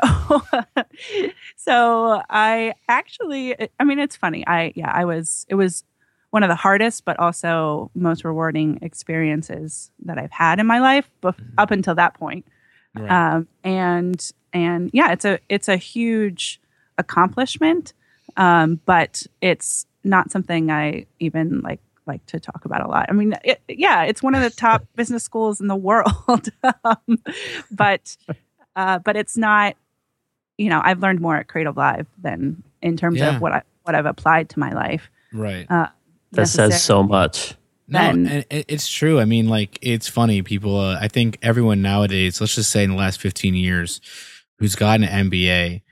so 1.56 2.22
i 2.30 2.72
actually 2.88 3.54
i 3.80 3.84
mean 3.84 3.98
it's 3.98 4.16
funny 4.16 4.46
i 4.46 4.72
yeah 4.74 4.90
i 4.92 5.04
was 5.04 5.46
it 5.48 5.54
was 5.54 5.84
one 6.30 6.42
of 6.42 6.48
the 6.48 6.54
hardest 6.54 7.04
but 7.04 7.18
also 7.18 7.90
most 7.94 8.24
rewarding 8.24 8.78
experiences 8.82 9.90
that 10.04 10.18
i've 10.18 10.30
had 10.30 10.58
in 10.60 10.66
my 10.66 10.78
life 10.78 11.08
bef- 11.22 11.34
Mhm. 11.36 11.52
up 11.58 11.70
until 11.70 11.94
that 11.94 12.14
point 12.14 12.44
Right. 12.94 13.10
um, 13.10 13.48
and 13.64 14.30
and 14.52 14.90
yeah 14.92 15.12
it's 15.12 15.24
a 15.24 15.38
it's 15.48 15.68
a 15.68 15.76
huge 15.76 16.60
accomplishment 16.98 17.92
um, 18.38 18.80
but 18.86 19.22
it's 19.40 19.86
not 20.04 20.30
something 20.30 20.70
i 20.70 21.06
even 21.18 21.60
like 21.60 21.80
like 22.06 22.24
to 22.26 22.38
talk 22.40 22.64
about 22.64 22.84
a 22.84 22.88
lot 22.88 23.06
i 23.08 23.12
mean 23.12 23.34
it, 23.44 23.60
yeah 23.68 24.02
it's 24.04 24.22
one 24.22 24.34
of 24.34 24.42
the 24.42 24.50
top 24.50 24.84
business 24.96 25.24
schools 25.24 25.60
in 25.60 25.66
the 25.66 25.76
world 25.76 26.48
um, 26.84 27.18
but 27.70 28.16
uh, 28.76 28.98
but 29.00 29.16
it's 29.16 29.36
not 29.36 29.74
you 30.58 30.68
know 30.70 30.80
i've 30.84 31.00
learned 31.00 31.20
more 31.20 31.36
at 31.36 31.48
creative 31.48 31.76
live 31.76 32.06
than 32.22 32.62
in 32.82 32.96
terms 32.96 33.18
Yeah. 33.18 33.36
of 33.36 33.40
what 33.40 33.52
i 33.52 33.62
what 33.82 33.94
i've 33.94 34.06
applied 34.06 34.48
to 34.50 34.58
my 34.58 34.72
life 34.72 35.10
right. 35.32 35.66
uh, 35.70 35.88
that 36.32 36.48
says 36.48 36.82
so 36.82 37.02
much. 37.02 37.54
No, 37.88 38.00
and 38.00 38.44
it's 38.50 38.88
true. 38.88 39.20
I 39.20 39.24
mean, 39.26 39.48
like, 39.48 39.78
it's 39.80 40.08
funny. 40.08 40.42
People, 40.42 40.76
uh, 40.76 40.98
I 41.00 41.06
think 41.06 41.38
everyone 41.40 41.82
nowadays, 41.82 42.40
let's 42.40 42.56
just 42.56 42.70
say 42.70 42.82
in 42.82 42.90
the 42.90 42.96
last 42.96 43.20
15 43.20 43.54
years, 43.54 44.00
who's 44.58 44.74
gotten 44.74 45.04
an 45.04 45.30
MBA 45.30 45.82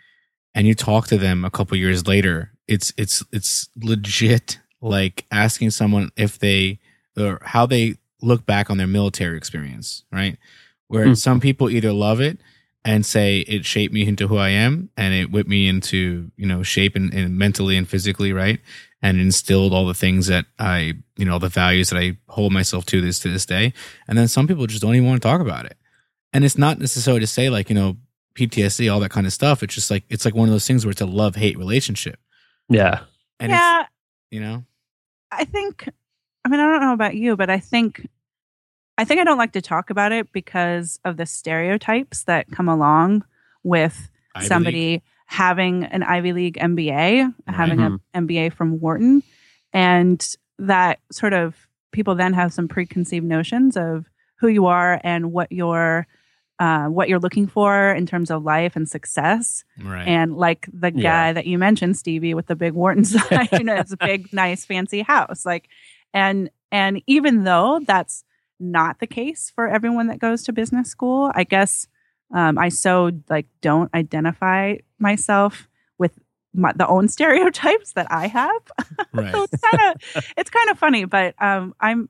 and 0.56 0.66
you 0.66 0.74
talk 0.74 1.06
to 1.06 1.16
them 1.16 1.44
a 1.44 1.50
couple 1.50 1.76
years 1.76 2.08
later, 2.08 2.50
it's, 2.66 2.92
it's, 2.96 3.22
it's 3.30 3.68
legit 3.80 4.58
like 4.90 5.24
asking 5.30 5.70
someone 5.70 6.10
if 6.16 6.38
they, 6.38 6.78
or 7.18 7.40
how 7.42 7.66
they 7.66 7.96
look 8.22 8.46
back 8.46 8.70
on 8.70 8.78
their 8.78 8.86
military 8.86 9.36
experience, 9.36 10.04
right? 10.12 10.36
Where 10.88 11.06
Hmm. 11.08 11.14
some 11.14 11.40
people 11.40 11.70
either 11.70 11.92
love 11.92 12.20
it 12.20 12.38
and 12.84 13.04
say 13.06 13.38
it 13.40 13.64
shaped 13.64 13.94
me 13.94 14.06
into 14.06 14.28
who 14.28 14.36
I 14.36 14.50
am 14.50 14.90
and 14.96 15.14
it 15.14 15.30
whipped 15.30 15.48
me 15.48 15.68
into, 15.68 16.30
you 16.36 16.46
know, 16.46 16.62
shape 16.62 16.96
and, 16.96 17.12
and 17.14 17.38
mentally 17.38 17.76
and 17.76 17.88
physically, 17.88 18.32
right? 18.32 18.60
and 19.02 19.20
instilled 19.20 19.74
all 19.74 19.84
the 19.86 19.92
things 19.92 20.28
that 20.28 20.46
I, 20.58 20.94
you 21.18 21.26
know, 21.26 21.38
the 21.38 21.50
values 21.50 21.90
that 21.90 21.98
I 21.98 22.16
hold 22.28 22.54
myself 22.54 22.86
to 22.86 23.02
this 23.02 23.18
to 23.18 23.28
this 23.30 23.44
day. 23.44 23.74
And 24.08 24.16
then 24.16 24.28
some 24.28 24.46
people 24.46 24.66
just 24.66 24.80
don't 24.80 24.94
even 24.94 25.06
want 25.06 25.20
to 25.20 25.28
talk 25.28 25.42
about 25.42 25.66
it. 25.66 25.76
And 26.32 26.42
it's 26.42 26.56
not 26.56 26.78
necessarily 26.78 27.20
to 27.20 27.26
say 27.26 27.50
like, 27.50 27.68
you 27.68 27.74
know, 27.74 27.98
PTSD, 28.34 28.90
all 28.90 29.00
that 29.00 29.10
kind 29.10 29.26
of 29.26 29.34
stuff. 29.34 29.62
It's 29.62 29.74
just 29.74 29.90
like 29.90 30.04
it's 30.08 30.24
like 30.24 30.34
one 30.34 30.48
of 30.48 30.54
those 30.54 30.66
things 30.66 30.86
where 30.86 30.90
it's 30.90 31.02
a 31.02 31.06
love 31.06 31.36
hate 31.36 31.58
relationship. 31.58 32.18
Yeah, 32.70 33.00
And 33.38 33.52
yeah 33.52 33.82
it's 33.82 33.90
you 34.30 34.40
know, 34.40 34.64
I 35.36 35.44
think 35.44 35.88
I 36.44 36.48
mean 36.48 36.60
I 36.60 36.64
don't 36.66 36.80
know 36.80 36.92
about 36.92 37.14
you, 37.16 37.36
but 37.36 37.50
I 37.50 37.58
think 37.58 38.06
I 38.96 39.04
think 39.04 39.20
I 39.20 39.24
don't 39.24 39.38
like 39.38 39.52
to 39.52 39.60
talk 39.62 39.90
about 39.90 40.12
it 40.12 40.32
because 40.32 41.00
of 41.04 41.16
the 41.16 41.26
stereotypes 41.26 42.24
that 42.24 42.50
come 42.50 42.68
along 42.68 43.24
with 43.62 44.10
Ivy 44.34 44.46
somebody 44.46 45.02
having 45.26 45.84
an 45.84 46.02
Ivy 46.02 46.32
League 46.32 46.58
MBA, 46.60 47.32
having 47.48 47.78
Mhm. 47.78 47.98
an 48.12 48.26
MBA 48.26 48.52
from 48.52 48.78
Wharton, 48.78 49.22
and 49.72 50.24
that 50.58 51.00
sort 51.10 51.32
of 51.32 51.56
people 51.92 52.14
then 52.14 52.34
have 52.34 52.52
some 52.52 52.68
preconceived 52.68 53.24
notions 53.26 53.76
of 53.76 54.06
who 54.36 54.48
you 54.48 54.66
are 54.66 55.00
and 55.02 55.32
what 55.32 55.50
you're 55.50 56.06
uh, 56.58 56.86
what 56.86 57.08
you're 57.08 57.18
looking 57.18 57.46
for 57.46 57.90
in 57.92 58.06
terms 58.06 58.30
of 58.30 58.42
life 58.44 58.76
and 58.76 58.88
success. 58.88 59.64
right. 59.82 60.06
And 60.06 60.36
like 60.36 60.68
the 60.72 60.90
guy 60.90 61.00
Yeah. 61.00 61.32
that 61.32 61.46
you 61.46 61.58
mentioned, 61.58 61.96
Stevie, 61.96 62.34
with 62.34 62.46
the 62.46 62.54
big 62.56 62.72
Wharton 62.74 63.04
sign, 63.04 63.48
you 63.52 63.64
know, 63.64 63.74
it's 63.76 63.92
a 63.92 63.96
big, 63.96 64.32
nice, 64.32 64.64
fancy 64.64 65.02
house. 65.02 65.44
Like, 65.44 65.68
and 66.12 66.50
and 66.70 67.02
even 67.06 67.44
though 67.44 67.80
that's 67.86 68.24
not 68.60 69.00
the 69.00 69.06
case 69.06 69.50
for 69.54 69.68
everyone 69.68 70.06
that 70.06 70.18
goes 70.20 70.42
to 70.44 70.52
business 70.52 70.88
school, 70.88 71.30
I 71.34 71.44
guess 71.44 71.86
um, 72.32 72.56
I 72.58 72.68
so 72.68 73.10
like 73.28 73.46
don't 73.60 73.92
identify 73.94 74.76
myself 74.98 75.68
with 75.98 76.18
my, 76.54 76.72
the 76.74 76.86
own 76.86 77.08
stereotypes 77.16 77.92
that 77.94 78.06
I 78.10 78.28
have. 78.28 78.62
right. 79.12 79.32
so 79.32 79.42
it's 79.42 79.60
kind 79.60 79.94
of 80.14 80.24
it's 80.36 80.50
kind 80.50 80.70
of 80.70 80.78
funny, 80.78 81.04
but 81.04 81.34
um, 81.42 81.74
I'm 81.80 82.08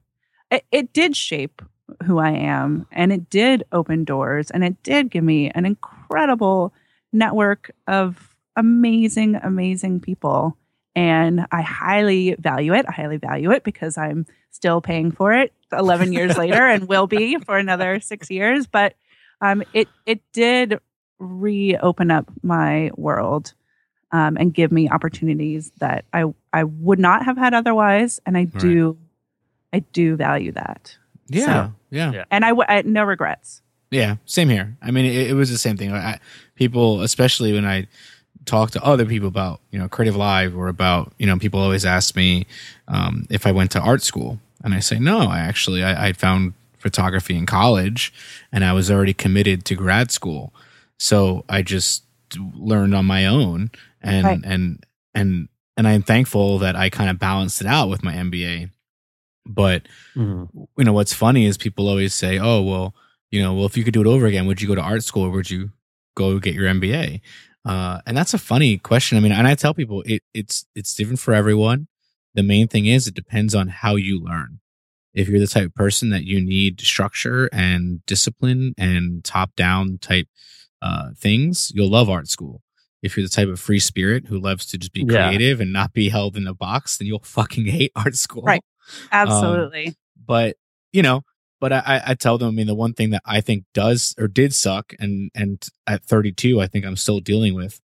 it, 0.50 0.64
it 0.70 0.92
did 0.92 1.16
shape 1.16 1.62
who 2.06 2.18
I 2.18 2.30
am, 2.30 2.86
and 2.92 3.12
it 3.12 3.28
did 3.30 3.64
open 3.72 4.04
doors, 4.04 4.50
and 4.50 4.64
it 4.64 4.82
did 4.82 5.10
give 5.10 5.24
me 5.24 5.50
an 5.50 5.66
incredible 5.66 6.72
network 7.12 7.70
of 7.86 8.36
amazing, 8.56 9.36
amazing 9.36 10.00
people. 10.00 10.56
And 10.96 11.46
I 11.50 11.62
highly 11.62 12.36
value 12.38 12.72
it. 12.72 12.86
I 12.88 12.92
highly 12.92 13.16
value 13.16 13.50
it 13.50 13.64
because 13.64 13.98
I'm 13.98 14.26
still 14.50 14.80
paying 14.80 15.10
for 15.10 15.32
it 15.32 15.52
11 15.72 16.12
years 16.12 16.36
later 16.38 16.66
and 16.66 16.88
will 16.88 17.06
be 17.06 17.36
for 17.38 17.58
another 17.58 18.00
six 18.00 18.30
years. 18.30 18.66
But 18.66 18.94
um, 19.40 19.62
it 19.72 19.88
it 20.06 20.20
did 20.32 20.78
reopen 21.18 22.10
up 22.10 22.30
my 22.42 22.90
world 22.96 23.54
um, 24.12 24.36
and 24.36 24.54
give 24.54 24.70
me 24.70 24.88
opportunities 24.88 25.72
that 25.78 26.04
I 26.12 26.24
I 26.52 26.64
would 26.64 26.98
not 26.98 27.24
have 27.24 27.36
had 27.36 27.54
otherwise. 27.54 28.20
And 28.24 28.36
I 28.36 28.44
do 28.44 28.96
I 29.72 29.80
do 29.80 30.16
value 30.16 30.52
that. 30.52 30.96
Yeah. 31.28 31.44
so- 31.44 31.72
yeah. 31.90 32.12
Yeah. 32.12 32.24
And 32.30 32.44
I, 32.44 32.48
w- 32.48 32.66
I 32.68 32.82
no 32.82 33.04
regrets. 33.04 33.62
Yeah, 33.90 34.16
same 34.26 34.48
here. 34.48 34.76
I 34.82 34.90
mean, 34.90 35.04
it, 35.04 35.30
it 35.30 35.34
was 35.34 35.50
the 35.50 35.58
same 35.58 35.76
thing. 35.76 35.92
I, 35.92 36.18
people, 36.56 37.02
especially 37.02 37.52
when 37.52 37.64
I 37.64 37.86
talk 38.44 38.72
to 38.72 38.82
other 38.82 39.06
people 39.06 39.28
about, 39.28 39.60
you 39.70 39.78
know, 39.78 39.88
Creative 39.88 40.16
Live 40.16 40.56
or 40.56 40.66
about, 40.66 41.12
you 41.18 41.26
know, 41.26 41.38
people 41.38 41.60
always 41.60 41.84
ask 41.84 42.16
me 42.16 42.46
um, 42.88 43.26
if 43.30 43.46
I 43.46 43.52
went 43.52 43.70
to 43.72 43.80
art 43.80 44.02
school, 44.02 44.40
and 44.64 44.74
I 44.74 44.80
say 44.80 44.98
no. 44.98 45.28
I 45.28 45.38
actually 45.38 45.84
I, 45.84 46.08
I 46.08 46.12
found 46.12 46.54
photography 46.78 47.36
in 47.36 47.46
college, 47.46 48.12
and 48.50 48.64
I 48.64 48.72
was 48.72 48.90
already 48.90 49.14
committed 49.14 49.64
to 49.66 49.76
grad 49.76 50.10
school, 50.10 50.52
so 50.98 51.44
I 51.48 51.62
just 51.62 52.02
learned 52.56 52.94
on 52.96 53.04
my 53.06 53.26
own, 53.26 53.70
and 54.02 54.26
Right. 54.26 54.40
and 54.44 54.84
and 55.14 55.48
and 55.76 55.86
I'm 55.86 56.02
thankful 56.02 56.58
that 56.58 56.74
I 56.74 56.90
kind 56.90 57.10
of 57.10 57.18
balanced 57.20 57.60
it 57.60 57.66
out 57.68 57.88
with 57.88 58.02
my 58.02 58.14
MBA. 58.14 58.70
But 59.46 59.86
Mhm. 60.16 60.48
you 60.78 60.84
know 60.84 60.92
what's 60.92 61.12
funny 61.12 61.44
is 61.46 61.56
people 61.56 61.88
always 61.88 62.14
say 62.14 62.38
oh 62.38 62.62
well 62.62 62.94
you 63.30 63.42
know, 63.42 63.52
well, 63.52 63.66
if 63.66 63.76
you 63.76 63.82
could 63.82 63.94
do 63.94 64.00
it 64.00 64.06
over 64.06 64.26
again, 64.26 64.46
would 64.46 64.62
you 64.62 64.68
go 64.68 64.76
to 64.76 64.80
art 64.80 65.02
school 65.02 65.24
or 65.24 65.30
would 65.30 65.50
you 65.50 65.72
go 66.16 66.38
get 66.38 66.54
your 66.54 66.68
MBA? 66.68 67.20
Uh, 67.64 68.00
and 68.06 68.16
that's 68.16 68.32
a 68.32 68.38
funny 68.38 68.78
question. 68.78 69.18
I 69.18 69.20
mean, 69.20 69.32
and 69.32 69.48
I 69.48 69.56
tell 69.56 69.74
people 69.74 70.02
it, 70.06 70.22
it's 70.32 70.66
it's 70.76 70.94
different 70.94 71.18
for 71.18 71.34
everyone. 71.34 71.88
The 72.34 72.44
main 72.44 72.68
thing 72.68 72.86
is 72.86 73.08
it 73.08 73.14
depends 73.14 73.52
on 73.52 73.66
how 73.68 73.96
you 73.96 74.20
learn. 74.22 74.60
If 75.14 75.28
you're 75.28 75.40
the 75.40 75.48
type 75.48 75.66
of 75.66 75.74
person 75.74 76.10
that 76.10 76.22
you 76.24 76.40
need 76.40 76.80
structure 76.80 77.48
and 77.52 78.06
discipline 78.06 78.72
and 78.78 79.24
top 79.24 79.56
down 79.56 79.98
type 79.98 80.28
uh, 80.80 81.08
things, 81.18 81.72
you'll 81.74 81.90
love 81.90 82.08
art 82.08 82.28
school. 82.28 82.62
If 83.02 83.16
you're 83.16 83.26
the 83.26 83.30
type 83.32 83.48
of 83.48 83.58
free 83.58 83.80
spirit 83.80 84.26
who 84.28 84.38
loves 84.38 84.64
to 84.66 84.78
just 84.78 84.92
be 84.92 85.00
Yeah. 85.08 85.26
creative 85.28 85.60
and 85.60 85.72
not 85.72 85.92
be 85.92 86.08
held 86.08 86.36
in 86.36 86.46
a 86.46 86.54
box, 86.54 86.98
then 86.98 87.08
you'll 87.08 87.18
fucking 87.24 87.66
hate 87.66 87.90
art 87.96 88.14
school. 88.14 88.42
Right. 88.44 88.62
Absolutely. 89.12 89.94
But 90.26 90.56
you 90.92 91.02
know, 91.02 91.22
but 91.60 91.72
I, 91.72 91.78
I- 91.86 92.02
I 92.10 92.14
tell 92.14 92.38
them, 92.38 92.48
I 92.48 92.52
mean, 92.52 92.66
the 92.66 92.74
one 92.74 92.92
thing 92.94 93.10
that 93.10 93.22
I 93.24 93.40
think 93.40 93.64
does 93.74 94.14
or 94.18 94.28
did 94.28 94.54
suck, 94.54 94.92
and 94.98 95.30
and 95.34 95.66
at 95.86 96.04
32, 96.04 96.60
I 96.60 96.66
think 96.66 96.84
I'm 96.84 96.96
still 96.96 97.20
dealing 97.20 97.54
with, 97.54 97.80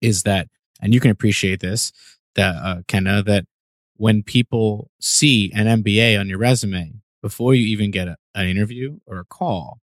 is 0.00 0.22
that, 0.24 0.48
and 0.80 0.92
you 0.94 1.00
can 1.00 1.10
appreciate 1.10 1.60
this, 1.60 1.92
that 2.34 2.54
uh, 2.56 2.82
Kenna, 2.88 3.22
that 3.22 3.44
when 3.96 4.22
people 4.22 4.90
see 5.00 5.52
an 5.54 5.82
MBA 5.82 6.18
on 6.18 6.28
your 6.28 6.38
resume 6.38 6.94
before 7.22 7.54
you 7.54 7.66
even 7.68 7.90
get 7.90 8.08
a, 8.08 8.16
an 8.34 8.48
interview 8.48 8.98
or 9.06 9.18
a 9.20 9.24
call, 9.24 9.78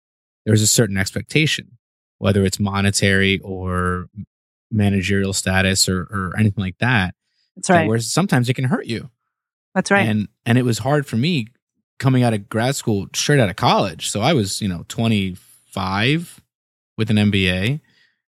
there's 0.46 0.62
a 0.62 0.66
certain 0.66 0.96
expectation, 0.96 1.76
whether 2.18 2.44
it's 2.44 2.58
monetary 2.58 3.38
or 3.40 4.06
managerial 4.70 5.32
status 5.32 5.88
or 5.88 6.00
or 6.10 6.32
anything 6.38 6.62
like 6.62 6.78
that. 6.78 7.14
That's 7.56 7.68
right. 7.70 7.88
Where 7.88 7.98
sometimes 7.98 8.48
it 8.48 8.54
can 8.54 8.64
hurt 8.64 8.86
you. 8.86 9.10
That's 9.78 9.92
right. 9.92 10.08
And 10.08 10.26
and 10.44 10.58
it 10.58 10.64
was 10.64 10.78
hard 10.78 11.06
for 11.06 11.14
me 11.14 11.46
coming 12.00 12.24
out 12.24 12.34
of 12.34 12.48
grad 12.48 12.74
school 12.74 13.06
straight 13.14 13.38
out 13.38 13.48
of 13.48 13.54
college. 13.54 14.10
So 14.10 14.20
I 14.22 14.32
was, 14.32 14.60
you 14.60 14.66
know, 14.66 14.84
25 14.88 16.40
with 16.96 17.10
an 17.10 17.16
MBA. 17.16 17.80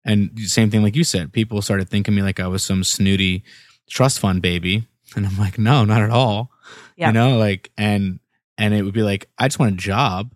And 0.03 0.37
same 0.41 0.69
thing 0.69 0.83
like 0.83 0.97
you 0.97 1.05
said, 1.05 1.31
people 1.31 1.61
started 1.61 1.87
thinking 1.87 2.13
me 2.13 2.21
like 2.21 2.41
I 2.41 2.47
was 2.47 2.63
some 2.63 2.83
snooty 2.83 3.45
trust 3.89 4.19
fund 4.19 4.41
baby. 4.41 4.87
And 5.15 5.25
I'm 5.25 5.37
like, 5.37 5.57
no, 5.57 5.85
not 5.85 6.01
at 6.01 6.09
all. 6.09 6.51
Yeah. 6.97 7.07
You 7.07 7.13
know, 7.13 7.37
like 7.37 7.71
and 7.77 8.19
and 8.57 8.73
it 8.73 8.83
would 8.83 8.93
be 8.93 9.03
like, 9.03 9.29
I 9.37 9.47
just 9.47 9.57
want 9.57 9.73
a 9.73 9.77
job. 9.77 10.33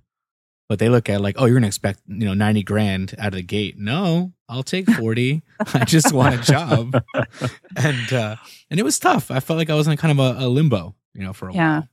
But 0.69 0.79
they 0.79 0.87
look 0.87 1.09
at 1.09 1.17
it 1.17 1.21
like, 1.21 1.35
oh, 1.37 1.45
you're 1.45 1.55
gonna 1.57 1.67
expect, 1.67 1.99
you 2.07 2.23
know, 2.25 2.33
90 2.33 2.63
grand 2.63 3.15
out 3.19 3.27
of 3.27 3.33
the 3.33 3.41
gate. 3.43 3.77
No, 3.77 4.31
I'll 4.47 4.63
take 4.63 4.89
40. 4.97 5.41
I 5.73 5.83
just 5.83 6.13
want 6.13 6.35
a 6.35 6.41
job. 6.41 7.03
and 7.75 8.13
uh 8.13 8.37
and 8.69 8.79
it 8.79 8.83
was 8.83 8.97
tough. 8.97 9.29
I 9.29 9.41
felt 9.41 9.57
like 9.57 9.69
I 9.69 9.75
was 9.75 9.87
in 9.89 9.97
kind 9.97 10.17
of 10.17 10.25
a, 10.25 10.45
a 10.45 10.47
limbo, 10.47 10.95
you 11.13 11.21
know, 11.23 11.33
for 11.33 11.49
a 11.49 11.53
Yeah. 11.53 11.73
while. 11.79 11.87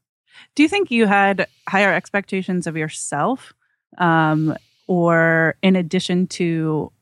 Do 0.54 0.62
you 0.62 0.68
think 0.68 0.90
you 0.90 1.06
had 1.06 1.46
higher 1.68 1.92
expectations 1.92 2.66
of 2.66 2.76
yourself, 2.76 3.54
um, 3.98 4.56
or 4.87 5.56
in 5.62 5.75
addition 5.76 6.26
to 6.28 6.92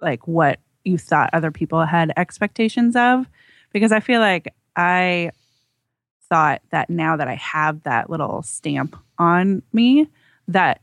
like 0.00 0.26
what 0.28 0.58
you 0.84 0.98
thought 0.98 1.30
other 1.32 1.50
people 1.50 1.84
had 1.84 2.12
expectations 2.16 2.96
of? 2.96 3.26
Because 3.72 3.92
I 3.92 4.00
feel 4.00 4.20
like 4.20 4.52
I 4.76 5.30
thought 6.28 6.60
that 6.70 6.90
now 6.90 7.16
that 7.16 7.28
I 7.28 7.34
have 7.36 7.82
that 7.84 8.10
little 8.10 8.42
stamp 8.42 8.96
on 9.18 9.62
me, 9.72 10.08
that 10.48 10.80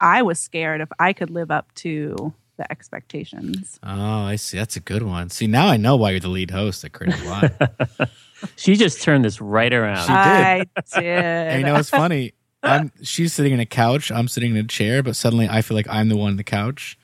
I 0.00 0.22
was 0.22 0.38
scared 0.38 0.80
if 0.80 0.88
I 0.98 1.12
could 1.12 1.30
live 1.30 1.50
up 1.50 1.72
to 1.76 2.32
the 2.58 2.70
expectations. 2.70 3.78
Oh, 3.82 4.22
I 4.24 4.36
see. 4.36 4.58
That's 4.58 4.76
a 4.76 4.80
good 4.80 5.02
one. 5.02 5.30
See, 5.30 5.46
now 5.46 5.68
I 5.68 5.76
know 5.76 5.96
why 5.96 6.10
you're 6.10 6.20
the 6.20 6.28
lead 6.28 6.50
host 6.50 6.84
at 6.84 6.92
Creative 6.92 7.24
Live. 7.26 7.56
she 8.56 8.76
just 8.76 9.02
turned 9.02 9.24
this 9.24 9.40
right 9.40 9.72
around. 9.72 10.02
She 10.02 10.08
did. 10.08 10.14
I 10.16 10.66
did. 11.00 11.04
and 11.04 11.60
you 11.60 11.66
know, 11.66 11.76
it's 11.76 11.90
funny. 11.90 12.32
I'm 12.62 12.92
she's 13.02 13.32
sitting 13.32 13.52
in 13.52 13.60
a 13.60 13.66
couch. 13.66 14.10
I'm 14.12 14.28
sitting 14.28 14.52
in 14.52 14.56
a 14.56 14.62
chair, 14.68 15.02
but 15.02 15.16
suddenly 15.16 15.48
I 15.48 15.62
feel 15.62 15.76
like 15.76 15.88
I'm 15.88 16.08
the 16.08 16.16
one 16.16 16.30
on 16.30 16.36
the 16.36 16.44
couch. 16.44 16.96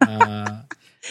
Uh, 0.00 0.62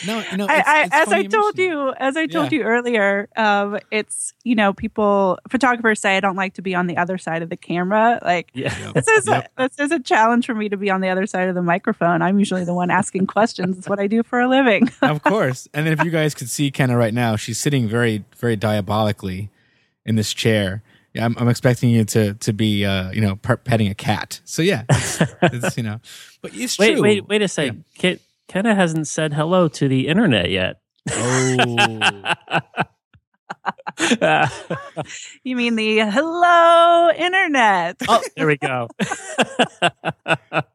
no, 0.06 0.24
you 0.32 0.38
know, 0.38 0.44
it's- 0.46 0.64
I, 0.68 0.84
it's 0.84 0.94
as 0.94 1.08
funny 1.08 1.22
I 1.26 1.28
told 1.28 1.58
you, 1.58 1.94
as 1.98 2.16
I 2.18 2.28
told 2.28 2.52
Yeah. 2.52 2.60
you 2.60 2.64
earlier, 2.66 3.30
um, 3.36 3.80
it's 3.92 4.34
you 4.44 4.56
know, 4.56 4.74
people 4.74 5.40
photographers 5.50 6.00
say 6.00 6.18
I 6.18 6.20
don't 6.20 6.36
like 6.36 6.54
to 6.56 6.62
be 6.62 6.76
on 6.76 6.88
the 6.88 6.98
other 6.98 7.18
side 7.18 7.42
of 7.42 7.50
the 7.50 7.58
camera. 7.58 8.20
Like 8.24 8.52
yeah. 8.54 8.78
Yep. 8.78 8.94
this 8.94 9.08
is 9.08 9.28
Yep. 9.28 9.52
a, 9.58 9.68
this 9.70 9.80
is 9.80 9.92
a 9.92 10.00
challenge 10.00 10.46
for 10.46 10.54
me 10.54 10.70
to 10.70 10.78
be 10.78 10.90
on 10.90 11.02
the 11.02 11.10
other 11.10 11.26
side 11.26 11.48
of 11.50 11.56
the 11.56 11.62
microphone. 11.62 12.22
I'm 12.22 12.38
usually 12.40 12.64
the 12.66 12.74
one 12.74 12.92
asking 12.92 13.28
questions. 13.28 13.78
It's 13.78 13.90
what 13.90 14.00
I 14.00 14.08
do 14.08 14.22
for 14.24 14.40
a 14.40 14.48
living. 14.50 14.90
of 15.02 15.24
course. 15.24 15.68
And 15.74 15.86
then 15.88 15.94
if 15.94 16.04
you 16.06 16.12
guys 16.12 16.36
could 16.36 16.50
see 16.50 16.70
Kenna 16.72 16.96
right 16.98 17.14
now, 17.14 17.36
she's 17.36 17.58
sitting 17.58 17.88
very, 17.88 18.24
very 18.38 18.56
diabolically 18.56 19.50
in 20.08 20.16
this 20.16 20.34
chair. 20.34 20.82
Yeah, 21.14 21.26
I'm, 21.26 21.36
I'm 21.38 21.50
expecting 21.50 21.90
you 21.92 22.04
to 22.06 22.34
to 22.36 22.54
be, 22.54 22.84
uh, 22.86 23.12
you 23.12 23.22
know, 23.22 23.36
petting 23.36 23.88
a 23.90 23.96
cat. 23.96 24.42
So 24.46 24.62
yeah, 24.62 24.84
it's, 24.90 25.22
it's, 25.44 25.78
you 25.78 25.84
know, 25.84 26.00
but 26.42 26.52
it's 26.56 26.80
Wait, 26.80 26.94
true. 26.94 27.02
wait, 27.02 27.28
wait 27.28 27.42
a 27.44 27.48
second. 27.48 27.84
Ken, 27.98 28.20
Kenna 28.48 28.74
hasn't 28.74 29.08
said 29.08 29.34
hello 29.34 29.68
to 29.68 29.88
the 29.88 30.08
internet 30.08 30.50
yet. 30.50 30.82
Oh, 31.12 32.34
you 35.44 35.56
mean 35.56 35.76
the 35.76 36.00
hello 36.00 37.10
internet? 37.16 37.98
oh, 38.08 38.22
there 38.36 38.48
we 38.48 38.58
go. 38.58 38.88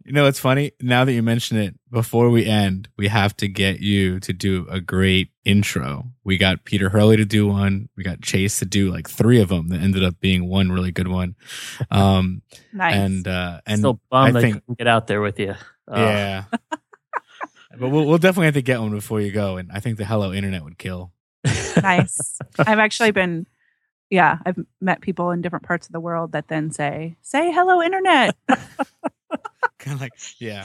you 0.05 0.12
know, 0.12 0.26
it's 0.26 0.38
funny. 0.38 0.72
Now 0.81 1.05
that 1.05 1.12
you 1.12 1.22
mention 1.22 1.57
it, 1.59 1.74
before 1.90 2.31
we 2.31 2.46
end, 2.46 2.88
we 2.96 3.09
have 3.09 3.37
to 3.38 3.48
get 3.48 3.81
you 3.81 4.20
to 4.20 4.33
do 4.33 4.66
a 4.70 4.81
great 4.81 5.28
intro. 5.44 6.11
We 6.24 6.38
got 6.38 6.64
Peter 6.64 6.88
Hurley 6.88 7.16
to 7.16 7.24
do 7.24 7.46
one. 7.46 7.88
We 7.96 8.05
got 8.05 8.20
Chase 8.22 8.59
to 8.61 8.64
do 8.64 8.90
like 8.90 9.09
three 9.09 9.40
of 9.40 9.48
them. 9.48 9.68
That 9.68 9.81
ended 9.81 10.05
up 10.05 10.18
being 10.20 10.48
one 10.48 10.70
really 10.72 10.92
good 10.92 11.09
one. 11.09 11.35
Um, 11.90 12.42
nice. 12.72 12.94
and 12.94 13.28
uh, 13.28 13.61
and 13.66 13.78
Still 13.81 14.00
bummed 14.11 14.37
I 14.37 14.38
I, 14.38 14.42
think- 14.42 14.55
couldn't 14.57 14.78
get 14.78 14.87
out 14.87 15.07
there 15.07 15.20
with 15.20 15.38
you. 15.38 15.55
Oh, 15.88 16.00
Yeah. 16.00 16.44
but 17.78 17.88
we'll, 17.88 18.07
we'll 18.07 18.18
definitely 18.18 18.46
have 18.46 18.55
to 18.55 18.62
get 18.62 18.81
one 18.81 18.90
before 18.92 19.20
you 19.20 19.33
go. 19.33 19.57
And 19.57 19.70
I 19.72 19.81
think 19.81 19.98
the 19.98 20.05
Hello 20.05 20.33
Internet 20.33 20.64
would 20.64 20.78
kill. 20.78 21.12
Nice. 21.83 22.38
I've 22.59 22.78
actually 22.78 23.11
been, 23.11 23.46
yeah, 24.11 24.38
I've 24.46 24.59
met 24.81 25.00
people 25.00 25.31
in 25.31 25.40
different 25.42 25.64
parts 25.64 25.87
of 25.87 25.92
the 25.92 26.00
world 26.00 26.33
that 26.33 26.48
then 26.48 26.70
say, 26.70 27.16
"Say 27.22 27.50
hello, 27.52 27.83
internet." 27.83 28.37
kind 29.78 29.94
of 29.94 30.00
like, 30.00 30.12
yeah. 30.38 30.64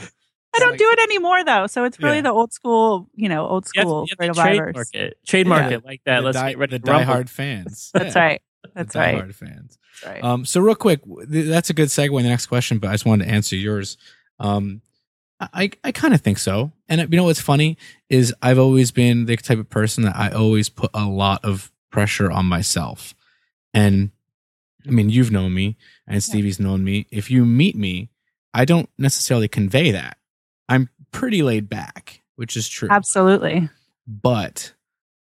I 0.54 0.60
don't 0.60 0.70
Like- 0.70 0.78
do 0.78 0.88
it 0.90 0.98
anymore 1.00 1.44
though, 1.44 1.66
so 1.66 1.84
it's 1.84 2.00
really 2.00 2.16
Yeah. 2.16 2.22
the 2.22 2.32
old 2.32 2.52
school, 2.52 3.08
you 3.14 3.28
know, 3.28 3.46
old 3.46 3.66
You 3.74 3.80
have, 3.80 3.86
school 3.88 4.06
you 4.08 4.16
have 4.28 4.36
Creative 4.36 4.64
to 4.66 4.72
trademark 4.74 4.94
it. 4.94 5.18
Trademark 5.26 5.70
Yeah. 5.70 5.76
it 5.76 5.84
like 5.84 6.00
that. 6.04 6.20
the 6.20 6.26
Let's 6.26 6.36
die, 6.36 6.50
get 6.50 6.58
ready 6.58 6.78
the 6.78 6.84
to 6.86 6.90
rumble. 6.92 7.14
diehard 7.14 7.28
fans. 7.28 7.90
That's 7.94 8.16
Yeah, 8.16 8.22
right. 8.24 8.42
the 8.64 8.70
That's 8.74 8.96
right. 8.96 9.14
diehard 9.16 9.34
fans. 9.34 9.78
That's 10.02 10.14
right. 10.14 10.24
Um, 10.24 10.44
so 10.44 10.60
real 10.60 10.74
quick, 10.74 11.00
th- 11.04 11.46
that's 11.48 11.70
a 11.70 11.74
good 11.74 11.88
segue 11.88 12.16
in 12.16 12.22
the 12.24 12.30
next 12.30 12.46
question, 12.46 12.78
but 12.78 12.88
I 12.88 12.92
just 12.94 13.04
wanted 13.06 13.26
to 13.26 13.30
answer 13.30 13.56
yours. 13.56 13.98
Um, 14.40 14.80
I, 15.40 15.70
I 15.84 15.92
kind 15.92 16.14
of 16.14 16.20
think 16.20 16.38
so. 16.38 16.72
And 16.88 17.00
you 17.00 17.16
know 17.16 17.24
what's 17.24 17.40
funny 17.40 17.76
is 18.08 18.34
I've 18.42 18.58
always 18.58 18.90
been 18.90 19.26
the 19.26 19.36
type 19.36 19.58
of 19.58 19.70
person 19.70 20.04
that 20.04 20.16
I 20.16 20.30
always 20.30 20.68
put 20.68 20.90
a 20.94 21.04
lot 21.06 21.44
of 21.44 21.70
pressure 21.90 22.30
on 22.30 22.46
myself. 22.46 23.14
And 23.72 24.10
I 24.86 24.90
mean, 24.90 25.10
you've 25.10 25.30
known 25.30 25.54
me 25.54 25.76
and 26.06 26.22
Stevie's 26.22 26.58
known 26.58 26.82
me. 26.82 27.06
If 27.10 27.30
you 27.30 27.44
meet 27.44 27.76
me, 27.76 28.10
I 28.54 28.64
don't 28.64 28.88
necessarily 28.98 29.48
convey 29.48 29.90
that. 29.92 30.18
I'm 30.68 30.88
pretty 31.12 31.42
laid 31.42 31.68
back, 31.68 32.22
which 32.36 32.56
is 32.56 32.68
true 32.68 32.88
Absolutely. 32.90 33.68
but 34.06 34.72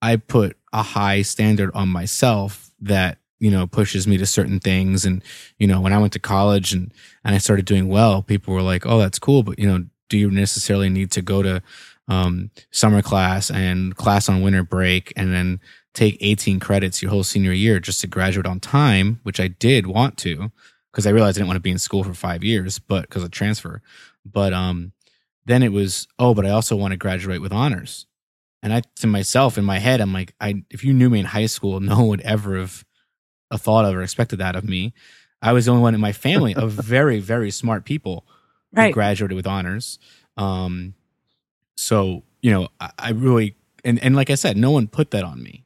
I 0.01 0.17
put 0.17 0.57
a 0.71 0.83
high 0.83 1.21
standard 1.23 1.71
on 1.73 1.89
myself 1.89 2.71
that 2.81 3.17
you 3.39 3.51
know 3.51 3.67
pushes 3.67 4.07
me 4.07 4.17
to 4.17 4.25
certain 4.25 4.59
things 4.59 5.05
and 5.05 5.23
you 5.57 5.67
know 5.67 5.81
when 5.81 5.93
I 5.93 5.97
went 5.97 6.13
to 6.13 6.19
college 6.19 6.73
and 6.73 6.93
and 7.23 7.35
I 7.35 7.37
started 7.37 7.65
doing 7.65 7.87
well 7.89 8.21
people 8.21 8.53
were 8.53 8.61
like 8.61 8.85
oh 8.85 8.99
that's 8.99 9.19
cool 9.19 9.43
but 9.43 9.59
you 9.59 9.67
know 9.67 9.85
do 10.09 10.17
you 10.17 10.29
necessarily 10.29 10.89
need 10.89 11.11
to 11.11 11.21
go 11.21 11.41
to 11.41 11.61
um 12.07 12.51
summer 12.71 13.01
class 13.01 13.49
and 13.49 13.95
class 13.95 14.29
on 14.29 14.41
winter 14.41 14.63
break 14.63 15.11
and 15.15 15.33
then 15.33 15.59
take 15.93 16.17
18 16.19 16.59
credits 16.59 17.01
your 17.01 17.09
whole 17.09 17.23
senior 17.23 17.53
year 17.53 17.79
just 17.79 18.01
to 18.01 18.07
graduate 18.07 18.45
on 18.45 18.59
time 18.59 19.19
which 19.23 19.39
I 19.39 19.47
did 19.47 19.87
want 19.87 20.17
to 20.19 20.51
because 20.91 21.07
I 21.07 21.11
realized 21.11 21.37
I 21.37 21.39
didn't 21.39 21.47
want 21.47 21.57
to 21.57 21.61
be 21.61 21.71
in 21.71 21.79
school 21.79 22.03
for 22.03 22.13
5 22.13 22.43
years 22.43 22.79
but 22.79 23.01
because 23.01 23.23
of 23.23 23.31
transfer. 23.31 23.81
But 24.25 24.53
um 24.53 24.91
then 25.45 25.63
it 25.63 25.71
was 25.71 26.07
oh 26.19 26.33
but 26.33 26.45
I 26.45 26.49
also 26.49 26.75
want 26.75 26.91
to 26.91 26.97
graduate 26.97 27.41
with 27.41 27.53
honors. 27.53 28.05
And 28.61 28.73
I 28.73 28.81
to 28.97 29.07
myself 29.07 29.57
in 29.57 29.65
my 29.65 29.79
head, 29.79 30.01
I'm 30.01 30.13
like, 30.13 30.33
I 30.39 30.63
if 30.69 30.83
you 30.83 30.93
knew 30.93 31.09
me 31.09 31.19
in 31.19 31.25
high 31.25 31.45
school, 31.45 31.79
no 31.79 31.97
one 31.97 32.07
would 32.09 32.21
ever 32.21 32.57
have 32.57 32.83
a 33.51 33.57
thought 33.57 33.85
of 33.85 33.95
or 33.95 34.01
expected 34.01 34.39
that 34.39 34.55
of 34.55 34.63
me. 34.63 34.93
I 35.41 35.53
was 35.53 35.65
the 35.65 35.71
only 35.71 35.83
one 35.83 35.93
in 35.95 36.01
my 36.01 36.11
family 36.11 36.55
of 36.55 36.71
very, 36.93 37.19
very 37.19 37.51
smart 37.51 37.85
people 37.85 38.25
Right. 38.83 38.93
graduated 38.93 39.35
with 39.35 39.47
honors. 39.47 39.99
Um, 40.37 40.93
so 41.75 42.23
you 42.41 42.51
know, 42.51 42.69
I, 42.79 42.91
I 42.99 43.09
really 43.11 43.55
and 43.83 44.01
and 44.03 44.15
like 44.15 44.29
I 44.29 44.35
said, 44.35 44.57
no 44.57 44.71
one 44.71 44.87
put 44.87 45.11
that 45.11 45.23
on 45.23 45.41
me. 45.41 45.63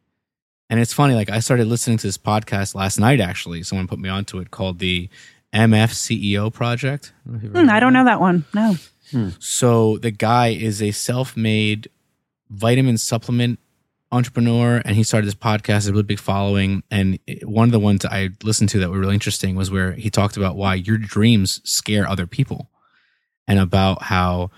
And 0.69 0.79
it's 0.79 0.93
funny, 0.93 1.15
like 1.15 1.29
I 1.31 1.39
started 1.39 1.65
listening 1.67 1.97
to 1.97 2.07
this 2.07 2.17
podcast 2.17 2.75
last 2.75 2.99
night. 2.99 3.19
Actually, 3.19 3.63
someone 3.63 3.87
put 3.87 3.97
me 3.99 4.07
onto 4.09 4.37
it 4.37 4.51
called 4.51 4.77
the 4.79 5.09
MF 5.51 5.89
CEO 5.91 6.53
Project. 6.53 7.11
I 7.25 7.31
don't 7.31 7.41
know 7.43 7.59
if 7.59 7.65
Hmm, 7.65 7.69
I 7.71 7.79
don't 7.79 7.93
that. 7.93 7.99
know 7.99 8.05
that 8.05 8.19
one. 8.21 8.45
No. 8.53 8.75
So 9.39 9.97
the 9.97 10.11
guy 10.11 10.49
is 10.49 10.83
a 10.83 10.91
self-made 10.91 11.89
vitamin 12.51 12.99
supplement 12.99 13.57
entrepreneur, 14.11 14.81
and 14.85 14.95
he 14.95 15.01
started 15.03 15.25
this 15.25 15.33
podcast, 15.33 15.87
a 15.87 15.91
really 15.91 16.03
big 16.03 16.19
following. 16.19 16.83
And 16.91 17.17
one 17.43 17.67
of 17.67 17.71
the 17.71 17.79
ones 17.79 18.05
I 18.05 18.29
listened 18.43 18.69
to 18.69 18.79
that 18.79 18.91
were 18.91 18.99
really 18.99 19.15
interesting 19.15 19.55
was 19.55 19.71
where 19.71 19.93
he 19.93 20.11
talked 20.11 20.37
about 20.37 20.55
why 20.55 20.75
your 20.75 20.97
dreams 20.99 21.61
scare 21.63 22.07
other 22.07 22.27
people. 22.27 22.69
And 23.49 23.59
about 23.59 24.03
how 24.03 24.51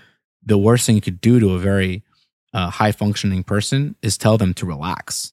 the 0.44 0.58
worst 0.58 0.86
thing 0.86 0.94
you 0.94 1.00
could 1.00 1.20
do 1.20 1.40
to 1.40 1.54
a 1.54 1.58
very 1.58 2.04
uh, 2.52 2.70
high 2.70 2.92
functioning 2.92 3.42
person 3.42 3.96
is 4.02 4.16
tell 4.16 4.38
them 4.38 4.54
to 4.54 4.66
relax. 4.66 5.32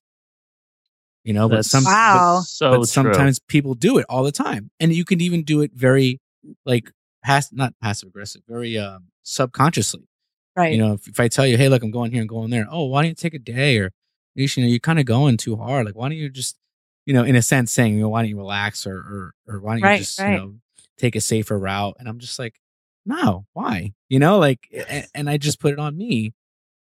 You 1.23 1.33
know, 1.33 1.49
but 1.49 1.65
some 1.65 1.83
Wow. 1.83 2.41
So 2.45 2.79
but 2.79 2.87
sometimes 2.87 3.37
people 3.37 3.75
do 3.75 3.97
it 3.99 4.05
all 4.09 4.23
the 4.23 4.31
time, 4.31 4.71
and 4.79 4.91
you 4.93 5.05
can 5.05 5.21
even 5.21 5.43
do 5.43 5.61
it 5.61 5.71
very 5.75 6.19
like 6.65 6.91
pass 7.23 7.51
not 7.51 7.73
passive 7.81 8.07
aggressive, 8.07 8.41
very 8.47 8.77
um, 8.77 9.09
subconsciously. 9.23 10.07
Right. 10.55 10.71
You 10.73 10.79
know, 10.79 10.93
if, 10.93 11.07
if 11.07 11.19
I 11.19 11.27
tell 11.27 11.45
you, 11.45 11.57
hey, 11.57 11.69
look, 11.69 11.83
I'm 11.83 11.91
going 11.91 12.11
here 12.11 12.21
and 12.21 12.29
going 12.29 12.49
there. 12.49 12.65
Oh, 12.71 12.85
why 12.85 13.01
don't 13.01 13.09
you 13.09 13.15
take 13.15 13.33
a 13.33 13.39
day? 13.39 13.77
Or 13.77 13.91
you 14.35 14.47
know, 14.57 14.67
you're 14.67 14.79
kind 14.79 14.99
of 14.99 15.05
going 15.05 15.35
too 15.37 15.57
hard. 15.57 15.85
Like, 15.85 15.95
why 15.95 16.07
don't 16.07 16.17
you 16.17 16.29
just, 16.29 16.57
you 17.05 17.13
know, 17.13 17.23
in 17.23 17.35
a 17.35 17.41
sense, 17.41 17.71
saying, 17.71 17.95
you 17.95 18.01
know, 18.01 18.09
why 18.09 18.21
don't 18.21 18.29
you 18.29 18.37
relax 18.37 18.87
or 18.87 18.95
or 18.95 19.33
or 19.47 19.59
why 19.59 19.73
don't 19.73 19.83
Right, 19.83 19.93
you 19.95 19.99
just, 19.99 20.19
right. 20.19 20.31
you 20.31 20.37
know, 20.37 20.55
take 20.97 21.15
a 21.17 21.21
safer 21.21 21.59
route? 21.59 21.97
And 21.99 22.07
I'm 22.07 22.19
just 22.19 22.39
like, 22.39 22.55
no, 23.09 23.45
why? 23.53 23.93
You 24.07 24.19
know, 24.19 24.37
like, 24.37 24.67
and, 24.87 25.07
and 25.15 25.29
I 25.29 25.37
just 25.37 25.59
put 25.59 25.73
it 25.73 25.79
on 25.79 25.97
me. 25.97 26.33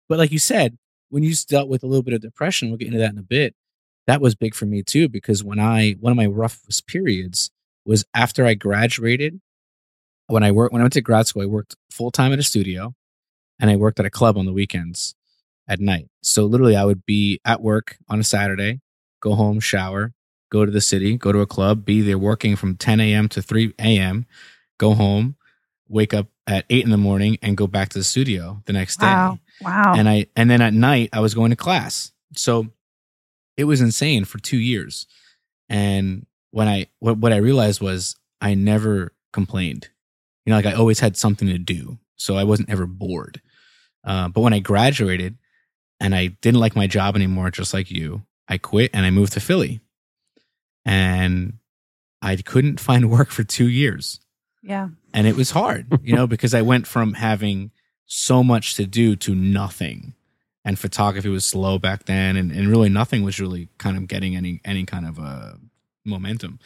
But 0.08 0.18
like 0.18 0.32
you 0.32 0.38
said, 0.38 0.76
when 1.08 1.22
you 1.22 1.32
dealt 1.48 1.68
with 1.68 1.82
a 1.82 1.86
little 1.86 2.02
bit 2.02 2.14
of 2.14 2.20
depression, 2.20 2.68
we'll 2.68 2.78
get 2.78 2.88
into 2.88 2.98
that 2.98 3.12
in 3.12 3.18
a 3.18 3.22
bit. 3.22 3.54
That 4.08 4.20
was 4.20 4.34
big 4.34 4.54
for 4.54 4.66
me 4.66 4.82
too, 4.82 5.08
because 5.08 5.42
when 5.42 5.58
I 5.58 5.92
one 6.00 6.10
of 6.10 6.16
my 6.16 6.26
roughest 6.26 6.86
periods 6.86 7.50
was 7.84 8.04
after 8.12 8.44
I 8.44 8.54
graduated. 8.54 9.40
When 10.26 10.42
I 10.42 10.50
worked 10.50 10.72
when 10.72 10.82
I 10.82 10.84
went 10.84 10.94
to 10.94 11.00
grad 11.00 11.28
school, 11.28 11.42
I 11.42 11.46
worked 11.46 11.76
full 11.90 12.10
time 12.10 12.32
at 12.32 12.40
a 12.40 12.42
studio 12.42 12.94
and 13.60 13.70
I 13.70 13.76
worked 13.76 14.00
at 14.00 14.06
a 14.06 14.10
club 14.10 14.36
on 14.36 14.44
the 14.44 14.52
weekends 14.52 15.14
at 15.68 15.80
night. 15.80 16.08
So 16.22 16.44
literally 16.44 16.76
I 16.76 16.84
would 16.84 17.06
be 17.06 17.40
at 17.44 17.62
work 17.62 17.96
on 18.08 18.18
a 18.18 18.24
Saturday, 18.24 18.80
go 19.20 19.34
home, 19.34 19.60
shower, 19.60 20.12
go 20.50 20.64
to 20.64 20.72
the 20.72 20.80
city, 20.80 21.16
go 21.16 21.30
to 21.30 21.40
a 21.40 21.46
club, 21.46 21.84
be 21.84 22.02
there 22.02 22.18
working 22.18 22.56
from 22.56 22.76
10 22.76 23.00
a.m. 23.00 23.28
to 23.28 23.42
3 23.42 23.74
a.m., 23.78 24.26
go 24.78 24.94
home, 24.94 25.35
wake 25.88 26.12
up 26.14 26.26
at 26.46 26.64
eight 26.70 26.84
in 26.84 26.90
the 26.90 26.96
morning 26.96 27.38
and 27.42 27.56
go 27.56 27.66
back 27.66 27.88
to 27.90 27.98
the 27.98 28.04
studio 28.04 28.62
the 28.66 28.72
next 28.72 28.98
day 29.00 29.06
Wow. 29.06 29.38
Wow. 29.62 29.94
and 29.96 30.08
I 30.08 30.26
and 30.36 30.50
then 30.50 30.60
at 30.60 30.74
night 30.74 31.10
I 31.12 31.20
was 31.20 31.34
going 31.34 31.50
to 31.50 31.56
class. 31.56 32.12
So 32.34 32.66
it 33.56 33.64
was 33.64 33.80
insane 33.80 34.24
for 34.24 34.38
two 34.38 34.58
years. 34.58 35.06
And 35.68 36.26
when 36.50 36.68
I 36.68 36.86
what 36.98 37.18
what 37.18 37.32
I 37.32 37.36
realized 37.36 37.80
was 37.80 38.16
I 38.40 38.54
never 38.54 39.12
complained. 39.32 39.88
You 40.44 40.50
know, 40.50 40.56
like 40.56 40.66
I 40.66 40.74
always 40.74 41.00
had 41.00 41.16
something 41.16 41.48
to 41.48 41.58
do, 41.58 41.98
so 42.16 42.36
I 42.36 42.44
wasn't 42.44 42.70
ever 42.70 42.86
bored. 42.86 43.40
Uh, 44.04 44.28
but 44.28 44.42
when 44.42 44.52
I 44.52 44.60
graduated 44.60 45.36
and 45.98 46.14
I 46.14 46.28
didn't 46.28 46.60
like 46.60 46.76
my 46.76 46.86
job 46.86 47.16
anymore, 47.16 47.50
just 47.50 47.74
like 47.74 47.90
you, 47.90 48.22
I 48.46 48.58
quit 48.58 48.90
and 48.94 49.04
I 49.04 49.10
moved 49.10 49.32
to 49.32 49.40
Philly. 49.40 49.80
And 50.84 51.54
I 52.22 52.36
couldn't 52.36 52.80
find 52.88 53.10
work 53.10 53.30
for 53.30 53.42
two 53.44 53.68
years 53.68 54.20
yeah. 54.66 54.88
and 55.14 55.26
it 55.26 55.36
was 55.36 55.50
hard 55.52 55.86
you 56.02 56.14
know 56.14 56.26
because 56.26 56.52
i 56.54 56.60
went 56.62 56.86
from 56.86 57.14
having 57.14 57.70
so 58.06 58.42
much 58.42 58.74
to 58.74 58.84
do 58.86 59.16
to 59.16 59.34
nothing 59.34 60.12
and 60.64 60.78
photography 60.78 61.28
was 61.28 61.44
slow 61.46 61.78
back 61.78 62.04
then 62.06 62.36
and, 62.36 62.50
and 62.52 62.68
really 62.68 62.88
nothing 62.88 63.22
was 63.22 63.38
really 63.40 63.68
kind 63.78 63.96
of 63.96 64.06
getting 64.08 64.34
any 64.36 64.60
any 64.64 64.84
kind 64.84 65.06
of 65.06 65.18
uh 65.18 65.52
momentum 66.04 66.58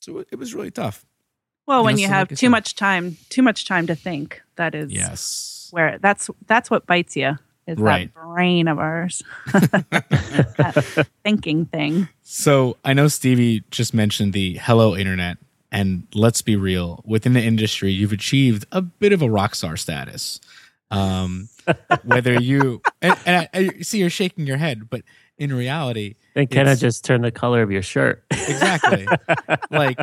so 0.00 0.18
it, 0.30 0.38
was 0.38 0.54
really 0.54 0.70
tough 0.70 1.04
Well, 1.66 1.80
You 1.80 1.84
when 1.84 1.94
know, 1.96 2.00
you 2.02 2.06
so 2.06 2.12
have 2.12 2.30
like 2.30 2.38
too 2.38 2.46
said- 2.46 2.50
much 2.58 2.74
time, 2.76 3.16
too 3.28 3.42
much 3.42 3.66
time 3.66 3.86
to 3.88 3.94
think, 3.94 4.40
that 4.56 4.74
is 4.74 4.90
yes 4.92 5.68
where 5.70 5.98
that's 6.00 6.30
that's 6.46 6.70
what 6.70 6.86
bites 6.86 7.14
you. 7.16 7.38
Is 7.66 7.76
Right. 7.76 8.08
that 8.14 8.22
brain 8.22 8.66
of 8.68 8.78
ours, 8.78 9.22
that 9.52 11.06
thinking 11.24 11.66
thing. 11.66 12.08
so 12.22 12.76
i 12.84 12.92
know 12.94 13.08
stevie 13.08 13.62
just 13.70 13.92
mentioned 13.92 14.32
the 14.32 14.54
hello 14.62 14.96
internet 14.96 15.36
and 15.70 16.06
let's 16.14 16.42
be 16.42 16.56
real 16.56 17.02
within 17.06 17.32
the 17.34 17.42
industry 17.42 17.90
you've 17.92 18.12
achieved 18.12 18.64
a 18.72 18.80
bit 18.82 19.12
of 19.12 19.22
a 19.22 19.28
rock 19.30 19.54
star 19.54 19.76
status 19.76 20.40
um 20.90 21.48
whether 22.04 22.40
you 22.40 22.80
and, 23.02 23.16
and 23.26 23.48
I, 23.54 23.58
I 23.58 23.68
see 23.82 23.98
you're 23.98 24.10
shaking 24.10 24.46
your 24.46 24.56
head 24.56 24.88
but 24.88 25.02
in 25.36 25.52
reality 25.52 26.14
and 26.34 26.50
kind 26.50 26.68
of 26.68 26.78
just 26.78 27.04
turn 27.04 27.20
the 27.22 27.30
color 27.30 27.62
of 27.62 27.70
your 27.70 27.82
shirt. 27.82 28.24
exactly 28.30 29.06
like 29.70 29.98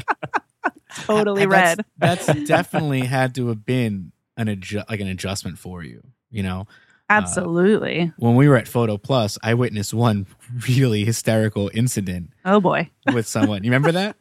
Totally 1.04 1.44
ha- 1.44 1.50
that's- 1.50 1.78
red. 1.78 1.86
That's, 1.98 2.26
definitely 2.48 3.02
had 3.02 3.36
to 3.36 3.48
have 3.50 3.66
been 3.66 4.12
an 4.38 4.48
adju- 4.48 4.90
like 4.90 5.00
an 5.02 5.08
adjustment 5.08 5.58
for 5.60 5.84
you. 5.84 6.02
You 6.30 6.44
know, 6.44 6.68
Absolutely. 7.10 8.12
when 8.18 8.36
we 8.36 8.48
were 8.48 8.56
at 8.58 8.68
Photo 8.68 8.98
Plus, 8.98 9.38
I 9.44 9.54
witnessed 9.56 9.94
one 9.94 10.26
really 10.70 11.04
hysterical 11.06 11.70
incident 11.74 12.32
oh 12.46 12.60
boy. 12.62 12.90
with 13.14 13.28
someone. 13.28 13.64
You 13.64 13.72
remember 13.72 13.92
that? 13.94 14.16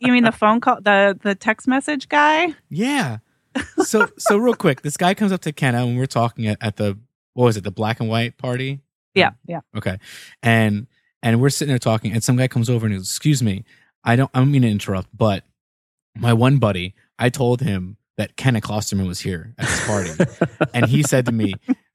You 0.00 0.12
mean 0.12 0.24
the 0.24 0.32
phone 0.32 0.60
call, 0.60 0.80
the 0.80 1.18
the 1.22 1.34
text 1.34 1.66
message 1.68 2.08
guy? 2.08 2.54
Yeah. 2.70 3.18
So 3.84 4.08
so 4.18 4.36
real 4.36 4.54
quick, 4.54 4.82
this 4.82 4.96
guy 4.96 5.14
comes 5.14 5.32
up 5.32 5.40
to 5.42 5.52
Kenna 5.52 5.84
when 5.86 5.96
we're 5.96 6.06
talking 6.06 6.46
at, 6.46 6.58
at 6.60 6.76
the 6.76 6.98
what 7.34 7.44
was 7.44 7.56
it, 7.56 7.64
the 7.64 7.70
black 7.70 8.00
and 8.00 8.08
white 8.08 8.38
party? 8.38 8.80
Yeah. 9.14 9.30
Yeah. 9.46 9.60
Okay. 9.76 9.98
And 10.42 10.86
and 11.22 11.40
we're 11.40 11.50
sitting 11.50 11.70
there 11.70 11.78
talking, 11.78 12.12
and 12.12 12.22
some 12.22 12.36
guy 12.36 12.48
comes 12.48 12.70
over 12.70 12.86
and 12.86 12.92
he 12.92 12.98
goes, 12.98 13.08
Excuse 13.08 13.42
me, 13.42 13.64
I 14.04 14.16
don't 14.16 14.30
I 14.34 14.38
don't 14.38 14.50
mean 14.50 14.62
to 14.62 14.68
interrupt, 14.68 15.08
but 15.16 15.44
my 16.16 16.32
one 16.32 16.58
buddy, 16.58 16.94
I 17.18 17.28
told 17.28 17.60
him 17.60 17.96
that 18.16 18.36
Kenna 18.36 18.60
Klosterman 18.60 19.06
was 19.06 19.20
here 19.20 19.54
at 19.58 19.66
this 19.66 19.86
party. 19.86 20.64
and 20.74 20.86
he 20.86 21.02
said 21.02 21.26
to 21.26 21.32
me, 21.32 21.54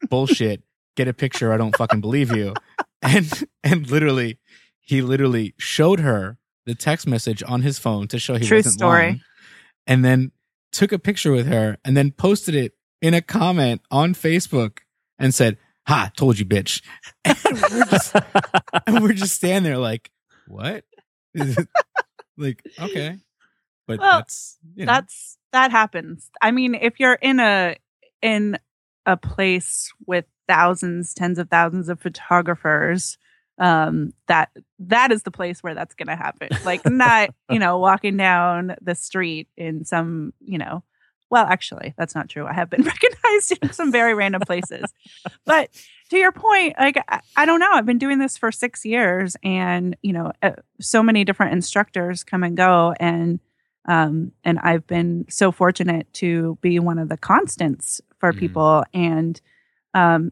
Bullshit, 0.10 0.64
get 0.96 1.08
a 1.08 1.14
picture, 1.14 1.52
I 1.52 1.58
don't 1.58 1.76
fucking 1.76 2.02
believe 2.02 2.36
you. 2.36 2.54
And 3.02 3.30
and 3.64 3.90
literally, 3.92 4.40
he 4.80 5.02
literally 5.02 5.54
showed 5.58 6.00
her 6.00 6.38
the 6.66 6.76
text 6.76 7.08
message 7.08 7.44
on 7.46 7.62
his 7.62 7.80
phone 7.80 8.08
to 8.10 8.20
show 8.20 8.36
he 8.36 8.46
True 8.46 8.60
wasn't 8.60 8.76
story. 8.76 9.02
lying, 9.02 9.22
and 9.88 10.04
then 10.06 10.32
took 10.72 10.92
a 10.92 11.00
picture 11.00 11.32
with 11.32 11.48
her 11.48 11.78
and 11.86 11.96
then 11.96 12.12
posted 12.12 12.56
it 12.56 12.74
in 13.02 13.14
a 13.14 13.22
comment 13.22 13.82
on 13.92 14.14
Facebook 14.14 14.80
and 15.20 15.34
said, 15.34 15.58
Ha, 15.88 16.12
told 16.16 16.40
you, 16.40 16.46
bitch. 16.46 16.82
And 17.26 17.62
we're 17.72 17.86
just, 17.86 18.16
and 18.88 19.04
we're 19.04 19.14
just 19.14 19.36
standing 19.36 19.70
there 19.70 19.78
like, 19.80 20.10
what? 20.48 20.86
like, 22.38 22.64
okay. 22.80 23.18
But 23.88 24.00
Well, 24.00 24.20
that's, 24.20 24.58
you 24.76 24.86
know, 24.86 24.94
That's 24.94 25.38
that 25.52 25.72
happens. 25.72 26.30
I 26.42 26.52
mean, 26.52 26.74
if 26.76 27.00
you're 27.00 27.14
in 27.14 27.40
a 27.40 27.76
in 28.22 28.58
a 29.06 29.18
place 29.18 29.92
with 30.08 30.26
thousands, 30.48 31.14
tens 31.14 31.38
of 31.38 31.50
thousands 31.50 31.90
of 31.90 32.00
photographers, 32.00 33.18
um, 33.60 34.14
that 34.28 34.50
that 34.80 35.12
is 35.12 35.24
the 35.24 35.32
place 35.32 35.62
where 35.62 35.76
that's 35.76 35.96
going 35.96 36.08
to 36.08 36.16
happen. 36.16 36.50
Like 36.66 36.86
not, 36.86 37.30
you 37.50 37.60
know, 37.60 37.78
walking 37.78 38.18
down 38.18 38.76
the 38.82 38.96
street 38.96 39.48
in 39.58 39.86
some, 39.86 40.34
you 40.40 40.58
know, 40.58 40.84
well, 41.30 41.46
actually, 41.46 41.94
that's 41.98 42.14
not 42.16 42.30
true. 42.30 42.46
I 42.46 42.54
have 42.54 42.70
been 42.70 42.84
recognized 42.84 43.58
in 43.62 43.72
some 43.74 43.92
very 43.92 44.14
random 44.14 44.42
places. 44.42 44.94
But 45.46 45.70
to 46.10 46.18
your 46.18 46.32
point, 46.32 46.76
like 46.78 46.98
I, 47.08 47.22
I 47.36 47.46
don't 47.46 47.60
know, 47.60 47.72
I've 47.72 47.86
been 47.86 47.98
doing 47.98 48.20
this 48.20 48.38
for 48.38 48.52
6 48.52 48.86
years 48.86 49.36
and, 49.44 49.96
you 50.02 50.14
know, 50.14 50.32
uh, 50.44 50.52
so 50.80 51.02
many 51.02 51.24
different 51.24 51.54
instructors 51.54 52.24
come 52.24 52.44
and 52.44 52.56
go 52.58 52.94
and 53.00 53.40
um, 53.86 54.32
and 54.46 54.60
I've 54.60 54.88
been 54.88 55.26
so 55.28 55.52
fortunate 55.52 56.12
to 56.14 56.58
be 56.62 56.80
one 56.80 56.98
of 57.00 57.10
the 57.10 57.18
constants 57.18 58.00
for 58.18 58.32
Mhm. 58.32 58.38
people, 58.38 58.86
and 58.94 59.42
um, 59.94 60.32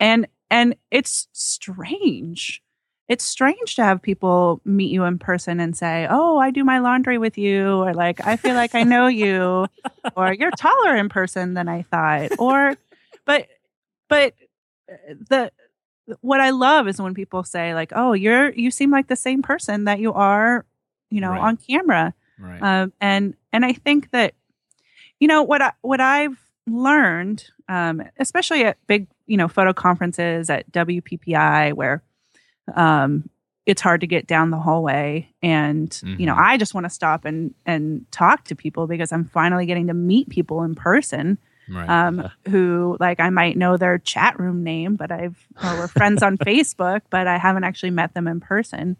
and 0.00 0.26
and 0.50 0.76
it's 0.90 1.28
strange. 1.32 2.62
It's 3.08 3.24
strange 3.24 3.74
to 3.76 3.84
have 3.84 4.02
people 4.02 4.60
meet 4.64 4.90
you 4.90 5.04
in 5.04 5.18
person 5.18 5.60
and 5.60 5.76
say, 5.76 6.06
"Oh, 6.10 6.38
I 6.38 6.50
do 6.50 6.62
my 6.64 6.78
laundry 6.78 7.16
with 7.18 7.38
you," 7.38 7.76
or 7.78 7.94
like, 7.94 8.20
"I 8.26 8.36
feel 8.36 8.54
like 8.54 8.74
I 8.74 8.82
know 8.82 9.06
you," 9.06 9.66
or 10.16 10.32
"You're 10.34 10.50
taller 10.50 10.94
in 10.96 11.08
person 11.08 11.54
than 11.54 11.68
I 11.68 11.82
thought," 11.82 12.32
or, 12.38 12.76
but, 13.24 13.46
but 14.08 14.34
uh, 14.90 15.14
the 15.28 15.52
what 16.20 16.40
I 16.40 16.50
love 16.50 16.88
is 16.88 17.00
when 17.00 17.14
people 17.14 17.44
say 17.44 17.74
like, 17.74 17.92
"Oh, 17.94 18.12
you're 18.12 18.50
you 18.52 18.70
seem 18.70 18.90
like 18.90 19.08
the 19.08 19.16
same 19.16 19.42
person 19.42 19.84
that 19.84 20.00
you 20.00 20.12
are, 20.12 20.66
you 21.10 21.20
know, 21.20 21.30
Right. 21.30 21.40
on 21.40 21.56
camera." 21.56 22.14
right. 22.38 22.62
um, 22.62 22.92
and 23.00 23.34
and 23.52 23.64
I 23.64 23.72
think 23.72 24.10
that 24.10 24.34
you 25.18 25.28
know 25.28 25.42
what 25.42 25.62
I, 25.62 25.72
what 25.80 26.00
I've 26.00 26.38
learned, 26.66 27.46
um, 27.68 28.02
especially 28.18 28.64
at 28.64 28.76
big 28.86 29.06
you 29.28 29.36
know 29.36 29.46
photo 29.46 29.72
conferences 29.72 30.50
at 30.50 30.70
WPPI, 30.72 31.74
where 31.74 32.02
um, 32.74 33.30
it's 33.66 33.82
hard 33.82 34.00
to 34.00 34.06
get 34.06 34.26
down 34.26 34.50
the 34.50 34.58
hallway, 34.58 35.28
and 35.42 36.00
you 36.02 36.26
know 36.26 36.34
Mhm. 36.34 36.42
I 36.42 36.56
just 36.56 36.74
want 36.74 36.84
to 36.86 36.90
stop 36.90 37.24
and 37.24 37.54
and 37.64 38.04
talk 38.10 38.44
to 38.44 38.56
people 38.56 38.86
because 38.88 39.12
I'm 39.12 39.24
finally 39.24 39.66
getting 39.66 39.86
to 39.86 39.94
meet 39.94 40.28
people 40.28 40.64
in 40.64 40.74
person 40.74 41.38
right. 41.68 41.88
um, 41.88 42.28
who 42.48 42.96
like 42.98 43.20
I 43.20 43.30
might 43.30 43.56
know 43.56 43.76
their 43.76 43.98
chat 43.98 44.38
room 44.40 44.64
name, 44.64 44.96
but 44.96 45.12
I've 45.12 45.46
or 45.62 45.78
we're 45.78 45.88
friends 45.88 46.22
on 46.22 46.38
Facebook, 46.50 47.02
but 47.10 47.26
I 47.26 47.38
haven't 47.38 47.64
actually 47.64 47.90
met 47.90 48.14
them 48.14 48.26
in 48.26 48.40
person. 48.40 48.96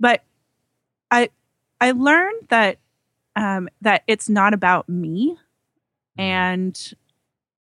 But 0.00 0.24
I 1.10 1.30
I 1.80 1.92
learned 1.92 2.48
that 2.48 2.78
um, 3.36 3.68
that 3.82 4.02
it's 4.06 4.28
not 4.28 4.54
about 4.54 4.88
me, 4.88 5.36
and 6.18 6.94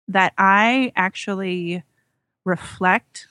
that 0.08 0.32
I 0.38 0.92
actually 0.96 1.82
reflect. 2.44 3.26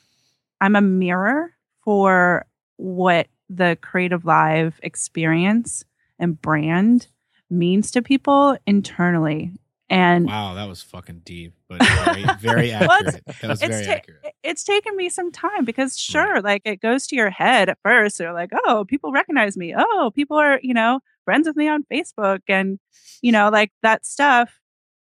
I'm 0.62 0.76
a 0.76 0.82
mirror 0.82 1.54
for 1.84 2.46
what 2.78 3.28
the 3.50 3.78
Creative 3.82 4.26
Live 4.26 4.80
experience 4.84 5.84
and 6.20 6.40
brand 6.42 7.08
means 7.50 7.92
to 7.92 8.02
people 8.02 8.58
internally 8.68 9.52
And 9.90 10.26
wow, 10.28 10.56
that 10.56 10.68
was 10.68 10.82
fucking 10.82 11.22
deep, 11.24 11.54
but 11.70 11.82
very, 11.82 12.26
very 12.40 12.70
Well, 12.82 12.92
accurate. 12.92 13.24
that 13.42 13.48
was 13.50 13.62
it's 13.62 13.70
very 13.72 13.86
ta- 13.86 13.92
accurate. 13.94 14.34
it's 14.44 14.64
taken 14.66 14.96
me 14.98 15.08
some 15.10 15.32
time 15.32 15.64
because 15.64 15.98
sure 15.98 16.42
like 16.42 16.62
it 16.66 16.82
goes 16.82 17.08
to 17.08 17.16
your 17.16 17.30
head 17.30 17.70
at 17.70 17.78
first 17.84 18.18
they're 18.18 18.34
like 18.34 18.50
oh 18.66 18.84
people 18.88 19.12
recognize 19.14 19.56
me 19.56 19.74
oh 19.78 20.12
people 20.14 20.38
are 20.38 20.60
you 20.62 20.74
know 20.74 21.00
friends 21.24 21.48
with 21.48 21.56
me 21.56 21.70
on 21.70 21.86
facebook 21.92 22.40
and 22.50 22.80
you 23.22 23.32
know 23.32 23.50
like 23.50 23.72
that 23.82 24.06
stuff 24.06 24.60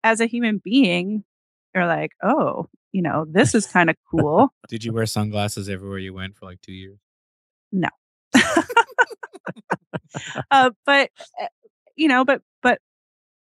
as 0.04 0.20
a 0.20 0.26
human 0.26 0.58
being 0.62 1.24
you're 1.74 1.86
like 1.86 2.12
oh 2.22 2.66
you 2.92 3.02
know 3.02 3.26
this 3.30 3.54
is 3.54 3.66
kind 3.66 3.90
of 3.90 3.96
cool 4.10 4.52
Did 4.68 4.84
you 4.84 4.92
wear 4.92 5.06
sunglasses 5.06 5.68
everywhere 5.68 5.98
you 5.98 6.14
went 6.14 6.36
for 6.36 6.46
like 6.46 6.60
two 6.60 6.72
years? 6.72 6.98
No. 7.72 7.88
uh, 10.50 10.70
but 10.86 11.10
uh, 11.40 11.46
you 11.96 12.08
know 12.08 12.24
but 12.24 12.42
but 12.62 12.78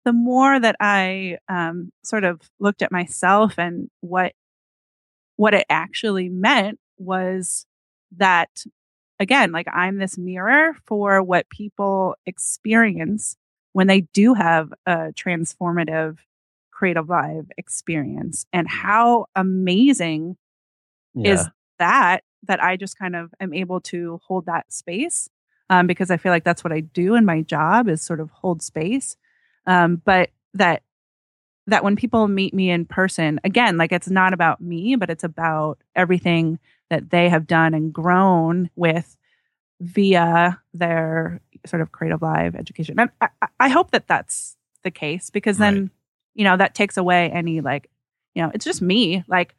the 0.05 0.13
more 0.13 0.59
that 0.59 0.75
i 0.79 1.37
um, 1.49 1.91
sort 2.03 2.23
of 2.23 2.41
looked 2.59 2.81
at 2.81 2.91
myself 2.91 3.55
and 3.57 3.89
what 4.01 4.33
what 5.35 5.53
it 5.53 5.65
actually 5.69 6.29
meant 6.29 6.79
was 6.97 7.65
that 8.17 8.49
again 9.19 9.51
like 9.51 9.67
i'm 9.73 9.97
this 9.97 10.17
mirror 10.17 10.75
for 10.85 11.21
what 11.23 11.49
people 11.49 12.15
experience 12.25 13.37
when 13.73 13.87
they 13.87 14.01
do 14.13 14.33
have 14.33 14.73
a 14.85 15.13
transformative 15.13 16.17
creative 16.81 17.07
live 17.09 17.45
experience 17.59 18.47
and 18.51 18.67
how 18.67 19.27
amazing 19.35 20.35
Yeah. 21.13 21.33
is 21.33 21.47
that 21.77 22.23
that 22.47 22.63
I 22.63 22.75
just 22.75 22.97
kind 22.97 23.15
of 23.15 23.31
am 23.39 23.53
able 23.53 23.79
to 23.81 24.19
hold 24.25 24.47
that 24.47 24.73
space 24.73 25.29
um, 25.69 25.85
because 25.85 26.09
I 26.09 26.17
feel 26.17 26.31
like 26.31 26.43
that's 26.43 26.63
what 26.63 26.73
I 26.73 26.79
do 26.79 27.13
in 27.13 27.23
my 27.23 27.41
job 27.41 27.87
is 27.87 28.01
sort 28.01 28.19
of 28.19 28.31
hold 28.31 28.63
space. 28.63 29.15
Um, 29.67 30.01
but 30.03 30.31
that 30.55 30.81
that 31.67 31.83
when 31.83 31.95
people 31.95 32.27
meet 32.27 32.51
me 32.55 32.71
in 32.71 32.85
person, 32.85 33.39
again, 33.43 33.77
like 33.77 33.91
it's 33.91 34.09
not 34.09 34.33
about 34.33 34.59
me, 34.59 34.95
but 34.95 35.11
it's 35.11 35.23
about 35.23 35.77
everything 35.95 36.57
that 36.89 37.11
they 37.11 37.29
have 37.29 37.45
done 37.45 37.75
and 37.75 37.93
grown 37.93 38.71
with 38.75 39.15
via 39.79 40.59
their 40.73 41.41
sort 41.67 41.83
of 41.83 41.91
creative 41.91 42.23
live 42.23 42.55
education. 42.55 42.99
And 42.99 43.11
I, 43.21 43.29
I- 43.59 43.69
hope 43.69 43.91
that 43.91 44.07
that's 44.07 44.57
the 44.83 44.89
case 44.89 45.29
because 45.29 45.59
then, 45.59 45.75
Right. 45.81 45.89
You 46.33 46.43
know, 46.43 46.57
that 46.57 46.73
takes 46.73 46.97
away 46.97 47.29
any 47.29 47.61
like, 47.61 47.89
you 48.33 48.41
know, 48.41 48.51
it's 48.53 48.65
just 48.65 48.81
me. 48.81 49.23
Like 49.27 49.55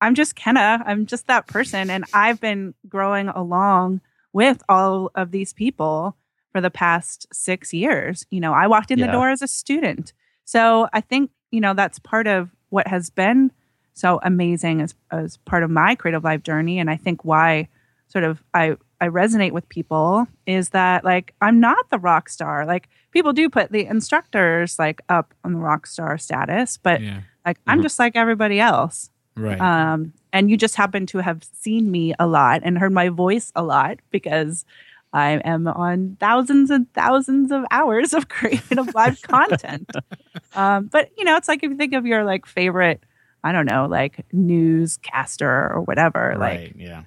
I'm 0.00 0.14
just 0.14 0.34
Kenna. 0.34 0.82
I'm 0.86 1.06
just 1.06 1.26
that 1.26 1.46
person. 1.46 1.90
And 1.90 2.04
I've 2.12 2.40
been 2.40 2.74
growing 2.88 3.28
along 3.28 4.00
with 4.32 4.62
all 4.68 5.10
of 5.14 5.30
these 5.30 5.52
people 5.52 6.16
for 6.52 6.60
the 6.60 6.70
past 6.70 7.26
six 7.32 7.72
years. 7.72 8.26
You 8.30 8.40
know, 8.40 8.52
I 8.52 8.66
walked 8.66 8.90
in 8.90 8.98
the 9.00 9.06
door 9.12 9.30
as 9.30 9.42
a 9.42 9.48
student. 9.48 10.12
So 10.44 10.88
I 10.92 11.00
think, 11.00 11.30
you 11.50 11.60
know, 11.60 11.74
that's 11.74 11.98
part 11.98 12.26
of 12.26 12.50
what 12.70 12.88
has 12.88 13.10
been 13.10 13.52
so 13.92 14.20
amazing 14.22 14.80
as, 14.80 14.94
as 15.10 15.36
part 15.38 15.62
of 15.62 15.70
my 15.70 15.94
creative 15.94 16.24
life 16.24 16.42
journey. 16.42 16.78
And 16.78 16.90
I 16.90 16.96
think 16.96 17.24
why 17.24 17.68
sort 18.08 18.24
of 18.24 18.42
I, 18.54 18.76
I 19.00 19.08
resonate 19.08 19.52
with 19.52 19.68
people 19.68 20.26
is 20.46 20.70
that 20.70 21.04
like 21.04 21.34
I'm 21.40 21.58
not 21.60 21.88
the 21.90 21.98
rock 21.98 22.28
star. 22.28 22.66
Like 22.66 22.88
people 23.12 23.32
do 23.32 23.48
put 23.48 23.72
the 23.72 23.86
instructors 23.86 24.78
like 24.78 25.00
up 25.08 25.32
on 25.44 25.52
the 25.54 25.58
rock 25.58 25.86
star 25.86 26.18
status, 26.18 26.76
but 26.76 27.00
yeah, 27.00 27.20
like 27.46 27.58
I'm 27.66 27.78
Mhm. 27.78 27.82
just 27.82 27.98
like 27.98 28.14
everybody 28.16 28.60
else. 28.60 29.10
right. 29.36 29.60
Um, 29.60 30.12
and 30.32 30.50
you 30.50 30.56
just 30.56 30.76
happen 30.76 31.06
to 31.06 31.18
have 31.18 31.42
seen 31.54 31.90
me 31.90 32.14
a 32.18 32.26
lot 32.26 32.60
and 32.62 32.78
heard 32.78 32.92
my 32.92 33.08
voice 33.08 33.50
a 33.56 33.62
lot 33.62 33.98
because 34.10 34.64
I 35.12 35.40
am 35.44 35.66
on 35.66 36.16
thousands 36.20 36.70
and 36.70 36.92
thousands 36.92 37.50
of 37.50 37.64
hours 37.70 38.12
of 38.12 38.28
creative 38.36 38.94
live 38.94 39.20
content. 39.22 39.90
Um, 40.54 40.86
but 40.86 41.10
you 41.16 41.24
know, 41.24 41.36
it's 41.36 41.48
like 41.48 41.64
if 41.64 41.70
you 41.70 41.76
think 41.76 41.94
of 41.94 42.06
your 42.06 42.22
like 42.24 42.44
favorite, 42.46 43.02
I 43.42 43.50
don't 43.52 43.66
know, 43.66 43.86
like 43.86 44.24
newscaster 44.32 45.72
or 45.72 45.80
whatever, 45.82 46.34
right. 46.38 46.64
like 46.66 46.74
yeah. 46.76 47.02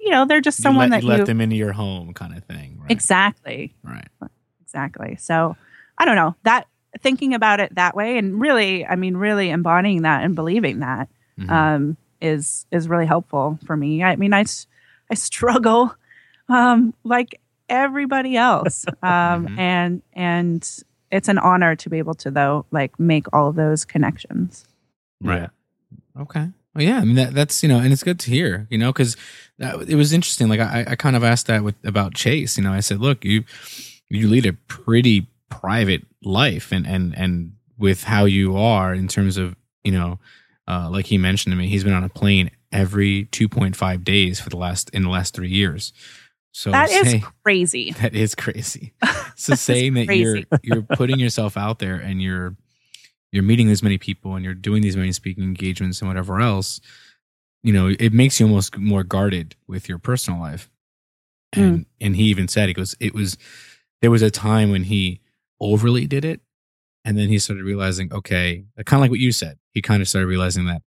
You 0.00 0.10
know, 0.10 0.24
they're 0.26 0.40
just 0.40 0.58
You 0.58 0.64
someone 0.64 0.90
let, 0.90 0.96
that 0.96 1.02
you 1.02 1.08
let 1.08 1.18
you 1.20 1.24
them 1.26 1.40
into 1.40 1.56
your 1.56 1.72
home, 1.72 2.12
kind 2.14 2.36
of 2.36 2.44
thing. 2.44 2.78
Right. 2.80 2.90
exactly, 2.90 3.74
Right. 3.82 4.06
exactly. 4.62 5.16
So 5.16 5.56
I 5.98 6.04
don't 6.04 6.16
know 6.16 6.34
that 6.44 6.66
thinking 7.00 7.34
about 7.34 7.60
it 7.60 7.74
that 7.74 7.96
way 7.96 8.18
and 8.18 8.40
really, 8.40 8.86
I 8.86 8.96
mean, 8.96 9.16
really 9.16 9.50
embodying 9.50 10.02
that 10.02 10.22
and 10.24 10.34
believing 10.34 10.80
that 10.80 11.08
Mhm. 11.38 11.50
um, 11.50 11.96
is 12.20 12.66
is 12.70 12.88
really 12.88 13.06
helpful 13.06 13.58
for 13.66 13.76
me. 13.76 14.02
I 14.02 14.16
mean, 14.16 14.32
I 14.32 14.44
I 15.10 15.14
struggle 15.14 15.94
um, 16.48 16.94
like 17.04 17.40
everybody 17.68 18.36
else, 18.36 18.84
um, 19.02 19.46
Mhm. 19.48 19.58
and 19.58 20.02
and 20.12 20.82
it's 21.10 21.28
an 21.28 21.38
honor 21.38 21.74
to 21.76 21.90
be 21.90 21.98
able 21.98 22.14
to 22.14 22.30
though 22.30 22.66
like 22.70 22.98
make 23.00 23.26
all 23.32 23.48
of 23.48 23.56
those 23.56 23.84
connections. 23.84 24.66
Right. 25.20 25.48
Okay. 26.18 26.48
Well, 26.74 26.84
yeah. 26.84 26.98
I 26.98 27.04
mean, 27.04 27.16
that, 27.16 27.34
that's 27.34 27.62
you 27.62 27.68
know, 27.68 27.78
and 27.78 27.92
it's 27.92 28.02
good 28.02 28.18
to 28.20 28.30
hear, 28.30 28.66
you 28.70 28.78
know, 28.78 28.92
because 28.92 29.16
it 29.58 29.94
was 29.96 30.12
interesting. 30.12 30.48
Like 30.48 30.60
I, 30.60 30.84
I 30.88 30.96
kind 30.96 31.16
of 31.16 31.22
asked 31.22 31.46
that 31.46 31.62
with 31.62 31.76
about 31.84 32.14
Chase. 32.14 32.56
You 32.56 32.64
know, 32.64 32.72
I 32.72 32.80
said, 32.80 33.00
look, 33.00 33.24
you 33.24 33.44
you 34.08 34.28
lead 34.28 34.46
a 34.46 34.52
pretty 34.52 35.28
private 35.50 36.02
life, 36.22 36.72
and 36.72 36.86
and 36.86 37.16
and 37.16 37.52
with 37.78 38.04
how 38.04 38.24
you 38.24 38.56
are 38.56 38.92
in 38.94 39.08
terms 39.08 39.36
of 39.36 39.54
you 39.84 39.92
know, 39.92 40.18
uh, 40.66 40.88
like 40.90 41.06
he 41.06 41.18
mentioned 41.18 41.52
to 41.52 41.56
me, 41.56 41.68
he's 41.68 41.84
been 41.84 41.92
on 41.92 42.04
a 42.04 42.08
plane 42.08 42.50
every 42.72 43.26
two 43.26 43.48
point 43.48 43.76
five 43.76 44.02
days 44.02 44.40
for 44.40 44.50
the 44.50 44.56
last 44.56 44.90
in 44.90 45.02
the 45.02 45.10
last 45.10 45.34
three 45.34 45.50
years. 45.50 45.92
So 46.50 46.70
That 46.70 46.90
is 46.90 47.10
say- 47.10 47.24
crazy. 47.44 47.90
that 48.00 48.14
is 48.14 48.34
crazy. 48.34 48.94
So 49.36 49.56
saying 49.56 49.94
that 49.94 50.06
you're 50.16 50.42
you're 50.62 50.82
putting 50.82 51.18
yourself 51.18 51.56
out 51.56 51.80
there 51.80 51.96
and 51.96 52.22
you're 52.22 52.54
you're 53.34 53.42
meeting 53.42 53.68
as 53.70 53.82
many 53.82 53.98
people 53.98 54.36
and 54.36 54.44
you're 54.44 54.54
doing 54.54 54.80
these 54.80 54.96
many 54.96 55.12
speaking 55.12 55.44
engagements 55.44 56.00
and 56.00 56.08
whatever 56.08 56.40
else, 56.40 56.80
you 57.62 57.72
know, 57.72 57.88
it 57.98 58.12
makes 58.12 58.38
you 58.38 58.46
almost 58.46 58.78
more 58.78 59.02
guarded 59.02 59.56
with 59.66 59.88
your 59.88 59.98
personal 59.98 60.40
life. 60.40 60.70
Hmm. 61.54 61.60
And 61.60 61.86
and 62.00 62.16
he 62.16 62.24
even 62.24 62.48
said 62.48 62.68
he 62.68 62.74
goes, 62.74 62.94
it 63.00 63.14
was 63.14 63.36
there 64.00 64.10
was 64.10 64.22
a 64.22 64.30
time 64.30 64.70
when 64.70 64.84
he 64.84 65.20
overly 65.60 66.06
did 66.06 66.24
it, 66.24 66.40
and 67.04 67.18
then 67.18 67.28
he 67.28 67.38
started 67.38 67.64
realizing, 67.64 68.12
okay, 68.12 68.64
kind 68.84 68.98
of 68.98 69.00
like 69.00 69.10
what 69.10 69.20
you 69.20 69.32
said. 69.32 69.58
He 69.72 69.82
kind 69.82 70.00
of 70.00 70.08
started 70.08 70.26
realizing 70.26 70.66
that, 70.66 70.82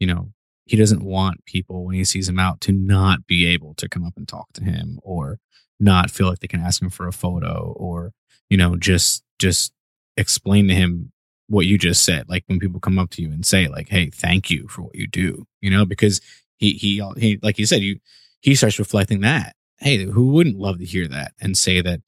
you 0.00 0.06
know, 0.06 0.32
he 0.64 0.76
doesn't 0.76 1.04
want 1.04 1.44
people 1.44 1.84
when 1.84 1.94
he 1.94 2.04
sees 2.04 2.28
him 2.28 2.38
out 2.38 2.60
to 2.62 2.72
not 2.72 3.26
be 3.26 3.46
able 3.46 3.74
to 3.74 3.88
come 3.88 4.04
up 4.04 4.14
and 4.16 4.26
talk 4.26 4.52
to 4.54 4.64
him 4.64 4.98
or 5.02 5.38
not 5.78 6.10
feel 6.10 6.28
like 6.28 6.38
they 6.38 6.48
can 6.48 6.60
ask 6.60 6.80
him 6.80 6.90
for 6.90 7.06
a 7.06 7.12
photo 7.12 7.74
or 7.76 8.12
you 8.48 8.56
know 8.56 8.76
just 8.76 9.24
just 9.38 9.72
explain 10.16 10.68
to 10.68 10.74
him 10.74 11.12
what 11.52 11.66
you 11.66 11.76
just 11.76 12.02
said 12.02 12.28
like 12.30 12.44
when 12.46 12.58
people 12.58 12.80
come 12.80 12.98
up 12.98 13.10
to 13.10 13.20
you 13.20 13.30
and 13.30 13.44
say 13.44 13.68
like 13.68 13.88
hey 13.90 14.08
thank 14.08 14.50
you 14.50 14.66
for 14.68 14.82
what 14.82 14.94
you 14.94 15.06
do 15.06 15.46
you 15.60 15.70
know 15.70 15.84
because 15.84 16.20
he 16.56 16.72
he 16.72 17.02
he 17.18 17.38
like 17.42 17.58
you 17.58 17.66
said 17.66 17.82
you 17.82 17.98
he 18.40 18.54
starts 18.54 18.78
reflecting 18.78 19.20
that 19.20 19.54
hey 19.78 20.04
who 20.04 20.32
wouldn't 20.32 20.58
love 20.58 20.78
to 20.78 20.84
hear 20.84 21.06
that 21.06 21.32
and 21.40 21.56
say 21.56 21.82
that 21.82 22.00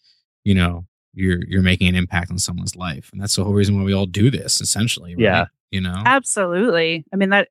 you 0.44 0.54
know 0.54 0.86
you're 1.12 1.44
you're 1.46 1.62
making 1.62 1.88
an 1.88 1.94
impact 1.94 2.30
on 2.30 2.38
someone's 2.38 2.74
life 2.74 3.10
and 3.12 3.20
that's 3.20 3.36
the 3.36 3.44
whole 3.44 3.52
reason 3.52 3.76
why 3.76 3.84
we 3.84 3.92
all 3.92 4.06
do 4.06 4.30
this 4.30 4.62
essentially 4.62 5.14
right? 5.14 5.22
Yeah. 5.22 5.44
you 5.70 5.80
know 5.80 6.02
Absolutely. 6.06 7.04
I 7.12 7.16
mean 7.16 7.28
that 7.28 7.48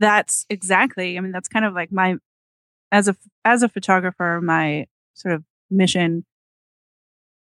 that's 0.00 0.46
exactly. 0.50 1.16
I 1.16 1.20
mean 1.20 1.32
that's 1.32 1.48
kind 1.48 1.64
of 1.64 1.74
like 1.74 1.92
my 1.92 2.16
as 2.90 3.08
a 3.08 3.16
as 3.44 3.62
a 3.62 3.68
photographer 3.68 4.40
my 4.42 4.86
sort 5.12 5.34
of 5.34 5.44
mission 5.70 6.24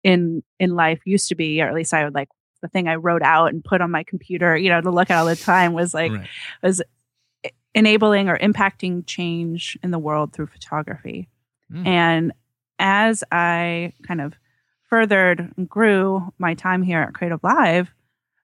in 0.02 0.42
in 0.59 0.74
life 0.74 1.00
used 1.04 1.28
to 1.28 1.35
be 1.35 1.61
or 1.61 1.68
at 1.68 1.74
least 1.74 1.92
I 1.92 2.04
would 2.04 2.14
like 2.14 2.28
the 2.62 2.68
thing 2.68 2.88
I 2.88 2.96
wrote 2.96 3.22
out 3.22 3.52
and 3.52 3.64
put 3.64 3.80
on 3.80 3.90
my 3.90 4.02
computer, 4.04 4.56
you 4.56 4.68
know, 4.68 4.80
to 4.80 4.90
look 4.90 5.10
at 5.10 5.18
all 5.18 5.26
the 5.26 5.36
time 5.36 5.72
was 5.72 5.94
like 5.94 6.12
Right. 6.12 6.28
was 6.62 6.82
enabling 7.74 8.28
or 8.28 8.36
impacting 8.38 9.06
change 9.06 9.78
in 9.82 9.90
the 9.90 9.98
world 9.98 10.32
through 10.32 10.46
photography. 10.48 11.28
Mm. 11.72 11.86
And 11.86 12.32
as 12.78 13.22
I 13.30 13.92
kind 14.06 14.20
of 14.20 14.34
furthered 14.88 15.52
and 15.56 15.68
grew 15.68 16.32
my 16.38 16.54
time 16.54 16.82
here 16.82 17.00
at 17.00 17.14
Creative 17.14 17.42
Live, 17.44 17.90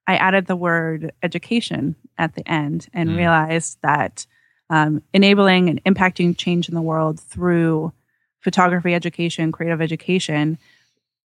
I 0.07 0.17
added 0.17 0.47
the 0.47 0.55
word 0.57 1.13
education 1.23 1.97
at 2.17 2.35
the 2.35 2.49
end 2.49 2.89
and 2.93 3.11
Mm. 3.11 3.17
realized 3.17 3.79
that 3.83 4.27
um, 4.71 5.03
enabling 5.13 5.69
and 5.69 5.83
impacting 5.85 6.37
change 6.37 6.69
in 6.69 6.75
the 6.75 6.83
world 6.83 7.21
through 7.21 7.93
photography 8.41 8.95
education, 8.95 9.53
creative 9.53 9.81
education, 9.81 10.59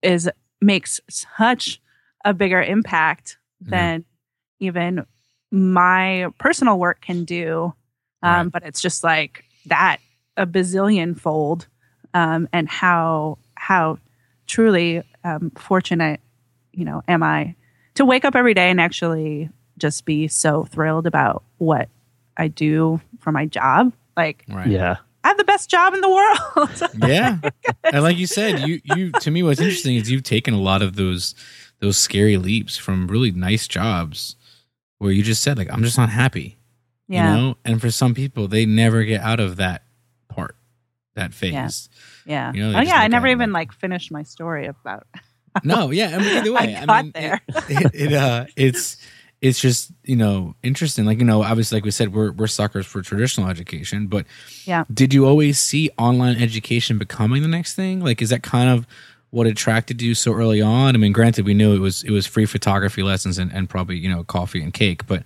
is 0.02 0.30
makes 0.62 1.00
such 1.10 1.80
a 2.26 2.34
bigger 2.34 2.62
impact 2.62 3.38
Yeah. 3.62 3.70
than 3.70 4.06
even 4.60 5.06
my 5.52 6.28
personal 6.40 6.78
work 6.80 7.02
can 7.02 7.24
do. 7.26 7.74
Um, 8.24 8.46
Right. 8.48 8.52
But 8.52 8.64
it's 8.64 8.82
just 8.82 9.04
like 9.04 9.44
that 9.68 9.98
a 10.36 10.46
bazillion 10.46 11.20
fold, 11.20 11.68
um, 12.14 12.48
and 12.54 12.68
how 12.70 13.38
how 13.56 13.98
truly 14.48 15.04
um, 15.24 15.52
fortunate, 15.58 16.20
you 16.74 16.86
know, 16.86 17.02
am 17.08 17.22
I 17.24 17.56
to 17.96 18.06
wake 18.06 18.26
up 18.26 18.36
every 18.36 18.54
day 18.54 18.70
and 18.70 18.80
actually 18.82 19.50
just 19.78 20.06
be 20.06 20.28
so 20.28 20.64
thrilled 20.66 21.06
about 21.08 21.44
what 21.58 21.90
I 22.38 22.48
do 22.48 23.00
for 23.20 23.32
my 23.32 23.46
job. 23.46 23.94
Like 24.16 24.44
right 24.48 24.68
Yeah. 24.68 24.98
I 25.24 25.30
have 25.30 25.38
the 25.38 25.44
best 25.44 25.70
job 25.70 25.94
in 25.94 26.02
the 26.02 26.10
world. 26.10 26.82
yeah 27.08 27.38
and 27.84 28.02
like 28.04 28.18
you 28.18 28.28
said 28.28 28.60
you 28.68 28.80
you 28.86 29.12
to 29.12 29.30
me 29.32 29.44
what's 29.44 29.60
interesting 29.60 29.96
is 29.96 30.10
you've 30.10 30.24
taken 30.24 30.54
a 30.54 30.60
lot 30.62 30.82
of 30.82 30.96
those 30.96 31.36
those 31.80 31.98
scary 31.98 32.38
leaps 32.38 32.78
from 32.78 33.08
really 33.08 33.32
nice 33.32 33.68
jobs 33.68 34.36
where 34.98 35.12
you 35.12 35.24
just 35.24 35.42
said 35.44 35.58
like 35.58 35.72
I'm 35.72 35.84
just 35.84 35.98
not 35.98 36.10
happy. 36.10 36.58
Yeah. 37.08 37.36
You 37.36 37.38
know? 37.42 37.58
And 37.66 37.80
for 37.82 37.92
some 37.92 38.13
people 38.13 38.48
they 38.48 38.66
never 38.66 39.04
get 39.04 39.22
out 39.22 39.40
of 39.40 39.58
that 39.58 39.84
part, 40.28 40.56
that 41.16 41.34
phase. 41.34 41.90
Yeah. 42.26 42.52
You 42.54 42.72
know, 42.72 42.80
oh 42.80 42.82
yeah. 42.82 42.98
I 42.98 43.08
never 43.08 43.28
even 43.28 43.52
like- 43.52 43.70
like 43.70 43.80
finished 43.80 44.12
my 44.12 44.24
story 44.24 44.68
about. 44.68 45.08
No, 45.63 45.90
yeah, 45.90 46.16
I 46.16 46.18
mean 46.20 46.38
either 46.38 46.54
way. 46.54 46.76
I 46.76 46.84
I, 46.84 46.86
got 46.86 47.04
mean 47.06 47.12
there. 47.16 47.42
It, 47.48 47.66
it, 47.96 48.12
it 48.12 48.13
uh 48.13 48.46
it's 48.56 48.98
it's 49.42 49.60
just, 49.60 49.92
you 50.04 50.16
know, 50.16 50.56
interesting. 50.62 51.06
Like, 51.06 51.18
you 51.20 51.26
know, 51.26 51.42
obviously 51.44 51.78
like 51.78 51.86
we 51.86 51.90
said, 51.90 52.13
we're 52.13 52.32
we're 52.32 52.46
suckers 52.48 52.86
for 52.86 53.02
traditional 53.02 53.50
education, 53.50 54.06
but 54.08 54.26
Yeah. 54.66 54.84
did 54.94 55.16
you 55.16 55.26
always 55.26 55.60
see 55.60 55.90
online 55.98 56.38
education 56.38 57.00
becoming 57.00 57.42
the 57.42 57.48
next 57.48 57.74
thing? 57.74 58.02
Like 58.02 58.22
is 58.22 58.30
that 58.30 58.44
kind 58.44 58.70
of 58.70 58.86
what 59.32 59.48
attracted 59.48 60.02
you 60.02 60.16
so 60.16 60.34
early 60.34 60.62
on? 60.62 60.96
I 60.96 60.98
mean, 60.98 61.12
granted 61.12 61.46
we 61.46 61.54
knew 61.54 61.76
it 61.76 61.80
was 61.80 62.04
it 62.04 62.12
was 62.12 62.26
free 62.26 62.46
photography 62.46 63.04
lessons 63.04 63.38
and, 63.38 63.52
and 63.52 63.70
probably, 63.70 63.98
you 63.98 64.10
know, 64.10 64.24
coffee 64.24 64.62
and 64.62 64.74
cake, 64.74 65.06
but 65.08 65.24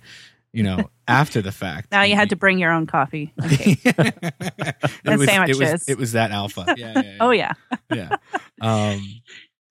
you 0.52 0.62
know, 0.62 0.90
after 1.08 1.40
the 1.40 1.52
fact. 1.52 1.90
Now 1.92 2.02
you 2.02 2.14
had 2.14 2.28
to 2.30 2.36
bring 2.36 2.58
your 2.58 2.72
own 2.72 2.86
coffee. 2.86 3.32
and 3.38 3.50
cake. 3.58 3.80
it 3.84 4.74
And 5.04 5.18
was, 5.18 5.22
It 5.22 5.32
sandwiches. 5.32 5.58
was, 5.72 5.88
it 5.88 5.98
was 5.98 6.12
that 6.12 6.30
alpha. 6.30 6.74
Yeah, 6.76 6.92
yeah, 6.96 7.02
yeah. 7.02 7.16
oh 7.20 7.30
yeah. 7.30 7.52
yeah. 7.92 8.16
Um, 8.60 9.00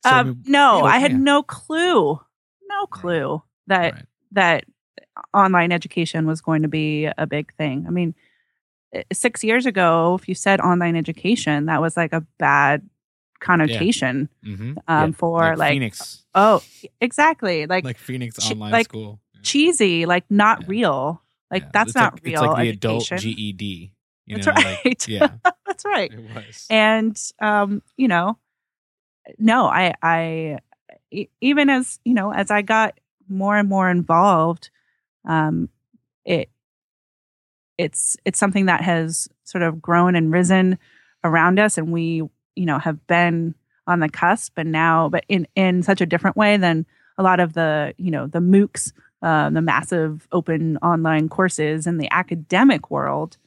so, 0.04 0.10
I 0.10 0.20
um, 0.20 0.28
mean, 0.28 0.44
no, 0.48 0.78
you 0.78 0.82
know, 0.84 0.88
I 0.88 0.98
had 1.00 1.20
no 1.20 1.44
clue, 1.44 2.20
no 2.70 2.86
clue 2.88 3.42
that 3.68 3.94
Right. 3.94 4.06
that 4.32 4.64
online 5.34 5.72
education 5.72 6.26
was 6.26 6.42
going 6.42 6.62
to 6.64 6.68
be 6.68 7.06
a 7.18 7.28
big 7.28 7.54
thing. 7.56 7.86
I 7.88 7.92
mean, 7.92 8.16
eh, 8.94 9.04
six 9.14 9.44
years 9.44 9.66
ago, 9.66 10.18
if 10.20 10.28
you 10.28 10.34
said 10.36 10.60
online 10.62 10.96
education, 10.96 11.66
that 11.66 11.82
was 11.82 11.96
like 11.98 12.14
a 12.14 12.26
bad 12.40 12.90
connotation 13.42 14.30
Mhm. 14.46 14.78
um, 14.88 15.12
for 15.14 15.58
like, 15.58 15.74
Phoenix, 15.74 16.26
oh, 16.34 16.64
exactly, 17.02 17.66
like, 17.66 17.84
like 17.84 17.98
Phoenix 17.98 18.38
che- 18.38 18.54
online 18.54 18.72
like 18.72 18.86
school. 18.86 19.20
cheesy, 19.44 20.06
like 20.06 20.24
not 20.30 20.62
Yeah. 20.62 20.66
real. 20.70 21.22
Like 21.52 21.64
Yeah. 21.64 21.70
that's 21.74 21.90
It's 21.90 21.96
not 21.96 22.14
like, 22.14 22.24
real 22.24 22.44
It's 22.46 22.54
like 22.54 22.64
the 22.64 22.70
adult. 22.70 23.12
GED. 23.18 23.92
You 24.28 24.38
That's 24.38 24.48
know, 24.48 24.54
right. 24.54 24.80
Like, 24.86 25.08
yeah, 25.08 25.28
that's 25.66 25.84
right. 25.84 26.12
it 26.14 26.20
was. 26.22 26.68
and 26.70 27.18
um 27.42 27.82
you 27.98 28.08
know 28.08 28.38
no 29.38 29.66
I, 29.66 29.94
I, 30.02 30.60
even 31.42 31.70
as 31.70 32.00
you 32.06 32.14
know 32.14 32.32
as 32.32 32.50
i 32.52 32.62
got 32.62 32.98
more 33.28 33.58
and 33.58 33.68
more 33.68 33.90
involved 33.90 34.70
um 35.28 35.68
it 36.26 36.50
it's 37.78 38.16
it's 38.26 38.40
something 38.40 38.66
that 38.68 38.82
has 38.82 39.28
sort 39.44 39.64
of 39.64 39.82
grown 39.82 40.16
and 40.16 40.32
risen 40.32 40.78
around 41.24 41.60
us 41.60 41.78
and 41.78 41.92
we 41.92 42.22
you 42.56 42.66
know 42.66 42.80
have 42.80 43.06
been 43.08 43.56
on 43.88 44.00
the 44.00 44.10
cusp 44.10 44.58
and 44.58 44.72
now 44.72 45.10
but 45.10 45.24
in 45.28 45.48
in 45.56 45.84
such 45.84 46.02
a 46.02 46.06
different 46.06 46.36
way 46.38 46.58
than 46.58 46.86
a 47.18 47.24
lot 47.24 47.40
of 47.40 47.54
the 47.54 47.94
you 47.98 48.12
know 48.12 48.28
the 48.28 48.40
moocs 48.40 48.92
uh, 49.22 49.50
the 49.52 49.62
massive 49.62 50.28
open 50.32 50.78
online 50.78 51.30
courses 51.30 51.86
in 51.88 51.98
the 51.98 52.10
academic 52.12 52.90
world 52.92 53.38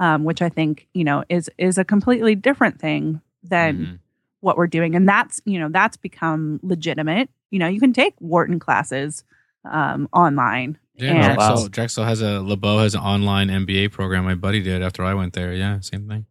um, 0.00 0.24
which 0.24 0.42
i 0.42 0.48
think 0.48 0.86
you 0.94 1.04
know 1.04 1.24
is 1.28 1.50
is 1.58 1.78
a 1.78 1.84
completely 1.84 2.34
different 2.34 2.80
thing 2.80 3.20
than 3.42 3.76
Mhm. 3.78 3.98
what 4.40 4.56
we're 4.56 4.66
doing 4.66 4.94
and 4.94 5.08
that's 5.08 5.40
you 5.44 5.58
know 5.58 5.68
that's 5.68 5.96
become 5.96 6.60
legitimate 6.62 7.28
you 7.50 7.58
know 7.58 7.68
you 7.68 7.80
can 7.80 7.92
take 7.92 8.14
wharton 8.18 8.58
classes 8.58 9.24
um, 9.64 10.08
online 10.12 10.78
Yeah, 10.96 11.12
and- 11.14 11.24
Drexel, 11.36 11.56
Wow. 11.62 11.68
Drexel 11.68 12.04
has 12.04 12.20
a 12.22 12.38
LeBow 12.44 12.82
has 12.82 12.94
an 12.94 13.00
online 13.00 13.48
MBA 13.48 13.90
program. 13.90 14.24
My 14.24 14.34
buddy 14.36 14.62
did 14.62 14.82
after 14.82 15.02
I 15.02 15.14
went 15.14 15.32
there. 15.32 15.52
Yeah, 15.54 15.80
same 15.80 16.06
thing. 16.08 16.26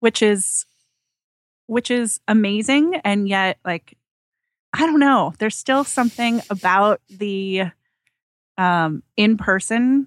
which 0.00 0.22
is 0.22 0.64
which 1.72 1.90
is 1.90 2.20
amazing 2.28 2.94
and 3.04 3.28
yet 3.28 3.58
like 3.64 3.96
i 4.72 4.80
don't 4.86 5.00
know 5.00 5.32
there's 5.38 5.56
still 5.56 5.84
something 5.84 6.40
about 6.50 7.00
the 7.08 7.62
um 8.58 9.02
in 9.16 9.36
person 9.36 10.06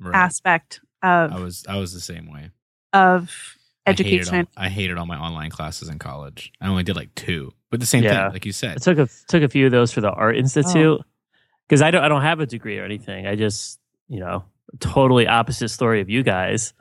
Right. 0.00 0.16
aspect 0.16 0.80
of 1.02 1.32
I 1.32 1.38
was 1.38 1.64
I 1.68 1.76
was 1.76 1.92
the 1.94 2.00
same 2.00 2.32
way. 2.32 2.50
of 2.92 3.30
I 3.86 3.90
hated 3.92 4.06
education 4.06 4.48
all- 4.56 4.64
I 4.64 4.68
hated 4.68 4.98
all 4.98 5.06
my 5.06 5.16
online 5.16 5.50
classes 5.50 5.88
in 5.88 5.98
college. 6.00 6.52
I 6.60 6.66
only 6.68 6.82
did 6.82 6.96
like 6.96 7.14
two, 7.14 7.52
but 7.70 7.78
the 7.78 7.86
same 7.86 8.02
Yeah. 8.02 8.24
thing, 8.24 8.32
like 8.32 8.44
you 8.46 8.50
said. 8.52 8.70
I 8.70 8.74
said. 8.80 8.96
took 8.96 9.08
a 9.08 9.12
took 9.28 9.42
a 9.44 9.48
few 9.48 9.66
of 9.66 9.70
those 9.72 9.92
for 9.92 10.00
the 10.00 10.10
art 10.10 10.36
institute 10.36 11.00
Oh. 11.00 11.04
because 11.68 11.82
I 11.82 11.92
don't 11.92 12.02
I 12.02 12.08
don't 12.08 12.22
have 12.22 12.40
a 12.40 12.46
degree 12.46 12.78
or 12.80 12.84
anything. 12.84 13.28
I 13.28 13.36
just 13.36 13.78
you 14.08 14.18
know 14.18 14.44
totally 14.80 15.28
opposite 15.28 15.68
story 15.68 16.00
of 16.00 16.08
you 16.10 16.24
guys, 16.24 16.74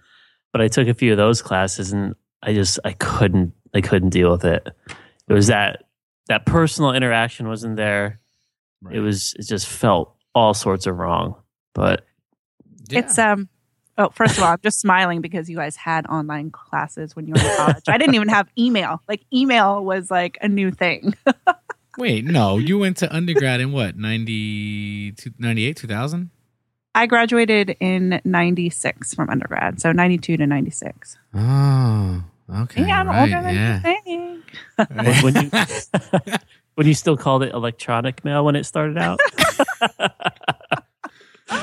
but 0.51 0.61
I 0.61 0.67
took 0.67 0.87
a 0.87 0.93
few 0.95 1.11
of 1.11 1.17
those 1.17 1.43
classes 1.43 1.91
and 1.93 2.15
I 2.41 2.53
just 2.53 2.79
I 2.83 2.93
couldn't 2.93 3.53
I 3.73 3.81
couldn't 3.81 4.09
deal 4.09 4.31
with 4.31 4.45
it. 4.45 4.67
It 5.27 5.33
was 5.33 5.47
that 5.47 5.83
that 6.27 6.45
personal 6.45 6.91
interaction 6.93 7.47
wasn't 7.47 7.75
there. 7.77 8.19
Right. 8.81 8.95
It 8.95 8.99
was 9.01 9.33
it 9.37 9.47
just 9.47 9.67
felt 9.67 10.15
all 10.35 10.53
sorts 10.53 10.87
of 10.87 10.97
wrong. 10.97 11.35
But 11.73 12.05
Yeah. 12.89 12.99
it's 12.99 13.17
um 13.17 13.47
oh 13.97 14.09
first 14.09 14.37
of 14.37 14.43
all 14.43 14.51
i'm 14.53 14.59
just 14.63 14.79
smiling 14.79 15.19
because 15.21 15.49
you 15.49 15.55
guys 15.57 15.75
had 15.75 16.05
online 16.07 16.49
classes 16.49 17.13
when 17.15 17.27
you 17.27 17.33
were 17.33 17.41
in 17.41 17.55
college 17.57 17.83
i 17.89 17.97
didn't 17.97 18.15
even 18.15 18.29
have 18.29 18.47
email 18.57 19.01
like 19.09 19.21
email 19.33 19.83
was 19.83 20.09
like 20.09 20.37
a 20.41 20.47
new 20.47 20.71
thing 20.71 21.13
Wait, 21.97 22.23
no, 22.23 22.57
you 22.57 22.79
went 22.79 22.95
to 22.97 23.13
undergrad 23.13 23.59
in 23.59 23.73
what 23.73 23.97
90, 23.97 25.13
98, 25.37 25.75
2000? 25.75 26.29
i 26.95 27.05
graduated 27.05 27.75
in 27.81 28.21
96 28.23 29.13
from 29.13 29.29
undergrad 29.29 29.81
so 29.81 29.91
92 29.91 30.37
to 30.37 30.47
96 30.47 31.17
Oh, 31.35 32.23
okay. 32.51 32.85
yeah 32.85 32.99
i'm 32.99 33.07
right, 33.07 33.33
older 33.33 33.41
than 33.41 33.55
yeah. 33.55 33.75
you 33.75 33.81
think 33.81 35.23
when 35.23 35.35
you 35.35 35.51
when 36.75 36.87
you 36.87 36.93
still 36.93 37.17
called 37.17 37.43
it 37.43 37.53
electronic 37.53 38.23
mail 38.25 38.45
when 38.45 38.55
it 38.55 38.63
started 38.65 38.97
out. 38.97 39.19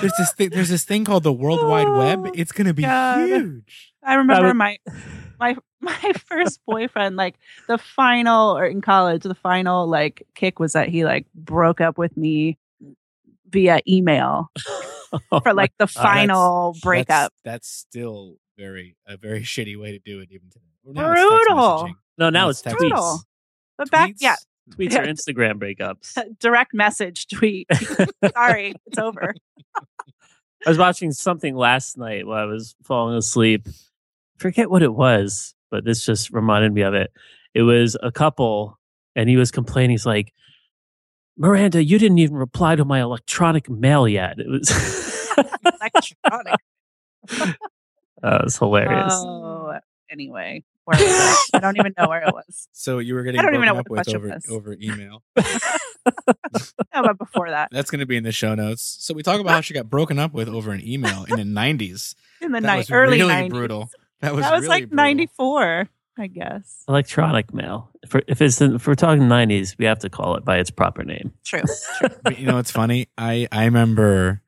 there's 0.00 0.12
this 0.18 0.32
thing, 0.32 0.50
there's 0.50 0.68
this 0.68 0.84
thing 0.84 1.04
called 1.04 1.22
the 1.22 1.32
World 1.32 1.66
Wide 1.66 1.88
Web. 1.88 2.20
Oh, 2.26 2.32
It's 2.34 2.52
gonna 2.52 2.74
be 2.74 2.82
God. 2.82 3.26
huge. 3.26 3.94
I 4.02 4.14
remember 4.14 4.48
would- 4.48 4.56
my 4.56 4.78
my 5.38 5.56
my 5.80 6.12
first 6.26 6.60
boyfriend, 6.66 7.16
like 7.16 7.36
the 7.66 7.78
final 7.78 8.56
or 8.56 8.66
in 8.66 8.80
college, 8.80 9.22
the 9.22 9.34
final 9.34 9.86
like 9.86 10.22
kick 10.34 10.58
was 10.58 10.72
that 10.72 10.88
he 10.88 11.04
like 11.04 11.26
broke 11.34 11.80
up 11.80 11.98
with 11.98 12.16
me 12.16 12.58
via 13.50 13.80
email 13.88 14.50
Oh 15.30 15.40
for 15.42 15.54
like 15.54 15.72
the 15.78 15.86
final 15.86 16.76
breakup. 16.82 17.32
That's, 17.42 17.66
that's 17.66 17.68
still 17.68 18.36
very 18.58 18.96
a 19.06 19.16
very 19.16 19.40
shitty 19.42 19.80
way 19.80 19.92
to 19.92 19.98
do 19.98 20.20
it 20.20 20.28
even 20.30 20.50
today. 20.50 20.64
Or 20.88 20.94
now 20.94 21.12
Brutal. 21.12 21.88
no, 22.18 22.30
now 22.30 22.44
No, 22.44 22.48
it's 22.50 22.60
it's 22.64 22.74
tweets. 22.74 22.78
Brutal. 22.78 23.20
But 23.76 23.90
back, 23.90 24.14
yeah, 24.20 24.36
Tweets 24.70 24.94
or 24.96 25.04
Instagram 25.06 25.54
breakups. 25.60 26.16
Uh, 26.16 26.24
direct 26.40 26.74
message 26.74 27.26
tweet. 27.28 27.66
Sorry, 28.34 28.74
it's 28.86 28.98
over. 28.98 29.34
I 30.66 30.68
was 30.70 30.78
watching 30.78 31.12
something 31.12 31.54
last 31.54 31.96
night 31.96 32.26
while 32.26 32.38
I 32.42 32.44
was 32.46 32.74
falling 32.82 33.16
asleep. 33.16 33.66
Forget 34.38 34.70
what 34.70 34.82
it 34.82 34.92
was, 34.94 35.54
but 35.70 35.84
this 35.84 36.04
just 36.04 36.30
reminded 36.30 36.72
me 36.72 36.82
of 36.82 36.94
it. 36.94 37.12
It 37.54 37.62
was 37.62 37.96
a 38.02 38.10
couple, 38.10 38.78
and 39.14 39.28
he 39.28 39.36
was 39.36 39.50
complaining. 39.50 39.90
He's 39.90 40.06
like, 40.06 40.32
Miranda, 41.36 41.84
you 41.84 41.98
didn't 41.98 42.18
even 42.18 42.36
reply 42.36 42.74
to 42.76 42.84
my 42.84 43.00
electronic 43.00 43.70
mail 43.70 44.08
yet. 44.08 44.38
It 44.40 44.48
was, 44.48 44.68
Electronic. 45.64 46.56
that 48.22 48.44
was 48.44 48.58
hilarious. 48.58 49.12
Oh, 49.16 49.78
anyway, 50.10 50.64
where 50.88 50.98
was 50.98 51.48
it? 51.52 51.56
I 51.56 51.60
don't 51.60 51.76
even 51.76 51.94
know 51.98 52.08
where 52.08 52.22
it 52.22 52.34
was. 52.34 52.68
So 52.72 52.98
you 52.98 53.14
were 53.14 53.22
getting 53.22 53.40
I 53.40 53.42
don't 53.42 53.54
even 53.54 53.66
broken 53.66 53.74
know 53.74 53.80
up 53.80 53.88
what 53.90 54.06
the 54.06 54.12
with 54.12 54.16
over 54.16 54.28
was. 54.28 54.46
over 54.50 54.76
email. 54.80 55.22
How 56.90 57.02
about 57.02 57.18
before 57.18 57.50
that? 57.50 57.68
That's 57.70 57.90
going 57.90 58.00
to 58.00 58.06
be 58.06 58.16
in 58.16 58.24
the 58.24 58.32
show 58.32 58.54
notes. 58.54 58.96
So 59.00 59.12
we 59.14 59.22
talk 59.22 59.40
about 59.40 59.52
how 59.52 59.60
she 59.60 59.74
got 59.74 59.90
broken 59.90 60.18
up 60.18 60.32
with 60.32 60.48
over 60.48 60.70
an 60.72 60.80
email 60.86 61.24
in 61.28 61.36
the 61.36 61.42
'90s. 61.60 62.14
In 62.40 62.52
the 62.52 62.60
That 62.60 62.66
night, 62.66 62.76
was 62.78 62.90
early 62.90 63.18
really 63.18 63.34
90s. 63.34 63.50
brutal. 63.50 63.90
That 64.20 64.34
was 64.34 64.44
that 64.44 64.52
was 64.52 64.62
really 64.62 64.68
like 64.82 64.88
brutal. 64.88 64.96
94, 64.96 65.88
I 66.18 66.26
guess. 66.28 66.84
Electronic 66.88 67.52
mail. 67.52 67.90
If, 68.02 68.14
we're- 68.14 68.24
if 68.26 68.40
it's 68.42 68.60
if 68.60 68.86
we're 68.86 68.94
talking 68.94 69.24
90s, 69.24 69.76
we 69.78 69.84
have 69.84 69.98
to 70.00 70.10
call 70.10 70.36
it 70.36 70.44
by 70.44 70.58
its 70.58 70.70
proper 70.70 71.04
name. 71.04 71.32
True. 71.44 71.62
But 72.22 72.38
you 72.38 72.46
know 72.46 72.54
what's 72.56 72.70
funny? 72.70 73.08
I 73.18 73.46
I 73.52 73.64
remember 73.66 74.42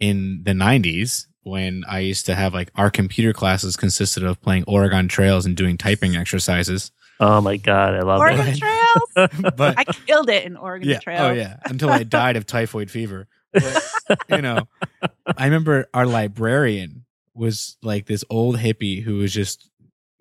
in 0.00 0.42
the 0.44 0.52
'90s 0.52 1.26
when 1.44 1.84
I 1.88 2.00
used 2.00 2.26
to 2.26 2.34
have 2.34 2.54
like 2.54 2.70
our 2.74 2.90
computer 2.90 3.32
classes 3.32 3.76
consisted 3.76 4.24
of 4.24 4.40
playing 4.40 4.64
Oregon 4.66 5.08
Trails 5.08 5.46
and 5.46 5.56
doing 5.56 5.78
typing 5.78 6.16
exercises. 6.16 6.90
Oh 7.20 7.40
my 7.40 7.56
God, 7.56 7.94
I 7.94 8.00
love 8.00 8.18
Oregon 8.18 8.48
it. 8.48 8.58
Trails. 8.58 9.52
But 9.56 9.78
I 9.78 9.84
killed 9.84 10.28
it 10.30 10.44
in 10.44 10.56
Oregon 10.56 10.88
yeah, 10.88 10.98
Trails. 10.98 11.20
oh 11.20 11.32
yeah, 11.32 11.58
until 11.64 11.90
I 11.90 12.02
died 12.02 12.36
of 12.36 12.46
typhoid 12.46 12.90
fever. 12.90 13.28
But, 13.52 13.92
you 14.28 14.42
know, 14.42 14.66
I 15.36 15.44
remember 15.44 15.88
our 15.94 16.06
librarian 16.06 17.04
was 17.34 17.76
like 17.82 18.06
this 18.06 18.24
old 18.30 18.58
hippie 18.58 19.02
who 19.02 19.18
was 19.18 19.32
just 19.32 19.68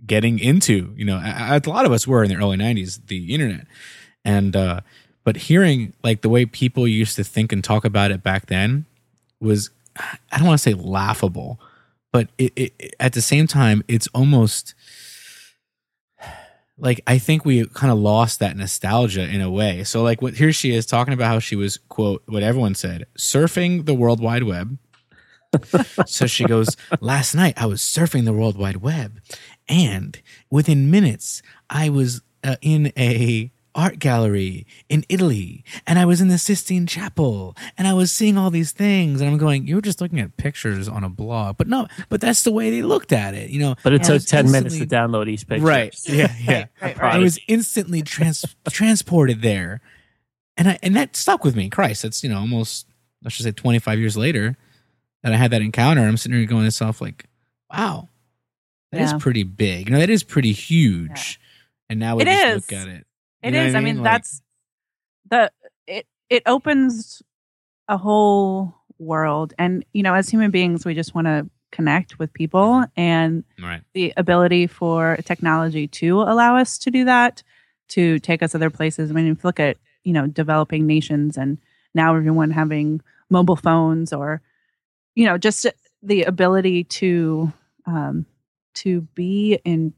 getting 0.05 0.39
into, 0.39 0.93
you 0.95 1.05
know, 1.05 1.17
a, 1.17 1.61
a 1.63 1.69
lot 1.69 1.85
of 1.85 1.91
us 1.91 2.05
were 2.05 2.23
in 2.23 2.29
the 2.29 2.35
early 2.35 2.57
90s, 2.57 3.07
the 3.07 3.33
internet. 3.33 3.65
And, 4.25 4.55
uh, 4.55 4.81
but 5.23 5.37
hearing 5.37 5.93
like 6.03 6.21
the 6.21 6.29
way 6.29 6.45
people 6.45 6.87
used 6.87 7.15
to 7.15 7.23
think 7.23 7.51
and 7.51 7.63
talk 7.63 7.85
about 7.85 8.11
it 8.11 8.21
back 8.21 8.47
then 8.47 8.85
was, 9.39 9.69
I 9.97 10.37
don't 10.37 10.47
want 10.47 10.59
to 10.59 10.63
say 10.63 10.73
laughable, 10.73 11.59
but 12.11 12.29
it, 12.37 12.53
it, 12.55 12.95
at 12.99 13.13
the 13.13 13.21
same 13.21 13.47
time, 13.47 13.83
it's 13.87 14.07
almost 14.07 14.73
like 16.77 17.01
I 17.07 17.17
think 17.17 17.45
we 17.45 17.65
kind 17.67 17.91
of 17.91 17.99
lost 17.99 18.39
that 18.39 18.57
nostalgia 18.57 19.23
in 19.23 19.41
a 19.41 19.49
way. 19.49 19.83
So 19.83 20.01
like 20.03 20.21
what 20.21 20.35
here 20.35 20.51
she 20.51 20.75
is 20.75 20.85
talking 20.85 21.13
about 21.13 21.27
how 21.27 21.39
she 21.39 21.55
was 21.55 21.77
quote 21.89 22.23
what 22.25 22.43
everyone 22.43 22.75
said 22.75 23.05
surfing 23.17 23.85
the 23.85 23.93
World 23.93 24.19
Wide 24.19 24.43
Web. 24.43 24.77
so 26.07 26.25
she 26.25 26.45
goes, 26.45 26.75
last 26.99 27.35
night 27.35 27.53
I 27.57 27.67
was 27.67 27.81
surfing 27.81 28.25
the 28.25 28.33
World 28.33 28.57
Wide 28.57 28.77
Web, 28.77 29.19
and 29.69 30.19
within 30.49 30.89
minutes 30.89 31.43
I 31.69 31.89
was 31.89 32.21
uh, 32.43 32.55
in 32.61 32.91
a 32.97 33.51
art 33.75 33.97
gallery 33.99 34.65
in 34.89 35.03
Italy 35.09 35.63
and 35.87 35.97
I 35.97 36.05
was 36.05 36.21
in 36.21 36.27
the 36.27 36.37
Sistine 36.37 36.85
Chapel 36.85 37.55
and 37.77 37.87
I 37.87 37.93
was 37.93 38.11
seeing 38.11 38.37
all 38.37 38.49
these 38.51 38.71
things 38.71 39.19
and 39.19 39.29
I'm 39.29 39.37
going, 39.37 39.67
you 39.67 39.75
were 39.75 39.81
just 39.81 39.99
looking 40.01 40.19
at 40.19 40.37
pictures 40.37 40.87
on 40.87 41.03
a 41.03 41.09
blog. 41.09 41.57
But 41.57 41.67
no, 41.67 41.87
but 42.09 42.21
that's 42.21 42.43
the 42.43 42.51
way 42.51 42.69
they 42.69 42.83
looked 42.83 43.11
at 43.11 43.33
it, 43.33 43.49
you 43.49 43.59
know. 43.59 43.75
But 43.83 43.93
it 43.93 44.01
I 44.01 44.03
took 44.17 44.23
10 44.27 44.51
minutes 44.51 44.77
to 44.77 44.85
download 44.85 45.27
each 45.27 45.47
picture. 45.47 45.65
Right. 45.65 45.95
Yeah, 46.07 46.33
yeah. 46.43 46.51
Right, 46.53 46.67
right, 46.81 46.97
right. 46.99 47.15
I 47.15 47.17
was 47.19 47.39
instantly 47.47 48.01
trans- 48.03 48.45
transported 48.69 49.41
there. 49.41 49.81
And 50.55 50.69
I 50.69 50.79
and 50.83 50.95
that 50.95 51.15
stuck 51.15 51.43
with 51.43 51.55
me. 51.55 51.69
Christ, 51.69 52.03
that's, 52.03 52.23
you 52.23 52.29
know, 52.29 52.37
almost 52.37 52.85
let's 53.23 53.37
just 53.37 53.45
say 53.45 53.51
25 53.51 53.97
years 53.97 54.15
later 54.15 54.55
that 55.23 55.33
I 55.33 55.37
had 55.37 55.49
that 55.51 55.61
encounter. 55.63 56.01
I'm 56.01 56.17
sitting 56.17 56.37
here 56.37 56.45
going 56.45 56.61
to 56.61 56.65
myself 56.65 57.01
like, 57.01 57.25
wow. 57.71 58.09
that 58.91 59.01
is 59.01 59.11
Yeah. 59.13 59.17
pretty 59.17 59.43
big. 59.43 59.87
You 59.87 59.93
know, 59.93 59.99
that 59.99 60.11
is 60.11 60.21
pretty 60.23 60.51
huge. 60.51 61.39
And 61.89 61.99
now 61.99 62.15
we 62.17 62.21
It 62.21 62.25
just 62.25 62.45
is. 62.45 62.55
look 62.71 62.79
at 62.81 62.87
it. 62.87 63.07
It 63.43 63.53
You 63.53 63.59
know 63.59 63.65
is. 63.65 63.73
what 63.73 63.79
I 63.79 63.83
mean, 63.83 63.97
Like, 63.97 64.03
that's 64.05 64.41
the 65.29 65.51
it. 65.87 66.07
It 66.29 66.43
opens 66.45 67.21
a 67.87 67.97
whole 67.97 68.75
world, 68.97 69.53
and 69.59 69.85
you 69.93 70.03
know, 70.03 70.13
as 70.13 70.29
human 70.29 70.51
beings, 70.51 70.85
we 70.85 70.93
just 70.95 71.13
want 71.13 71.27
to 71.27 71.49
connect 71.71 72.19
with 72.19 72.31
people, 72.33 72.85
and 72.95 73.43
right. 73.61 73.81
the 73.93 74.13
ability 74.17 74.67
for 74.67 75.17
technology 75.25 75.87
to 75.87 76.21
allow 76.21 76.57
us 76.57 76.77
to 76.79 76.91
do 76.91 77.05
that, 77.05 77.43
to 77.89 78.19
take 78.19 78.41
us 78.43 78.55
other 78.55 78.69
places. 78.69 79.09
I 79.09 79.13
mean, 79.13 79.27
if 79.27 79.37
you 79.37 79.41
look 79.43 79.59
at 79.59 79.77
you 80.03 80.13
know 80.13 80.27
developing 80.27 80.87
nations, 80.87 81.37
and 81.37 81.57
now 81.93 82.15
everyone 82.15 82.51
having 82.51 83.01
mobile 83.29 83.55
phones, 83.57 84.13
or 84.13 84.41
you 85.15 85.25
know, 85.25 85.37
just 85.37 85.65
the 86.01 86.23
ability 86.23 86.85
to 86.85 87.51
um, 87.85 88.25
to 88.75 89.01
be 89.15 89.59
in 89.65 89.93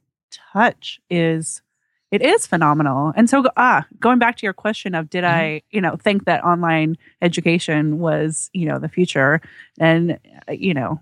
touch 0.53 0.99
is 1.09 1.61
it 2.15 2.21
is 2.21 2.47
phenomenal. 2.47 3.13
And 3.15 3.29
so, 3.29 3.43
ah, 3.57 3.85
going 3.99 4.19
back 4.19 4.37
to 4.37 4.45
your 4.45 4.53
question 4.53 4.95
of 4.95 5.09
did 5.09 5.23
Mhm. 5.23 5.29
I, 5.29 5.61
you 5.69 5.81
know, 5.81 5.95
think 5.97 6.25
that 6.25 6.43
online 6.43 6.95
education 7.21 7.99
was, 7.99 8.49
you 8.53 8.65
know, 8.65 8.79
the 8.79 8.89
future? 8.89 9.41
And, 9.79 10.17
you 10.49 10.73
know, 10.73 10.99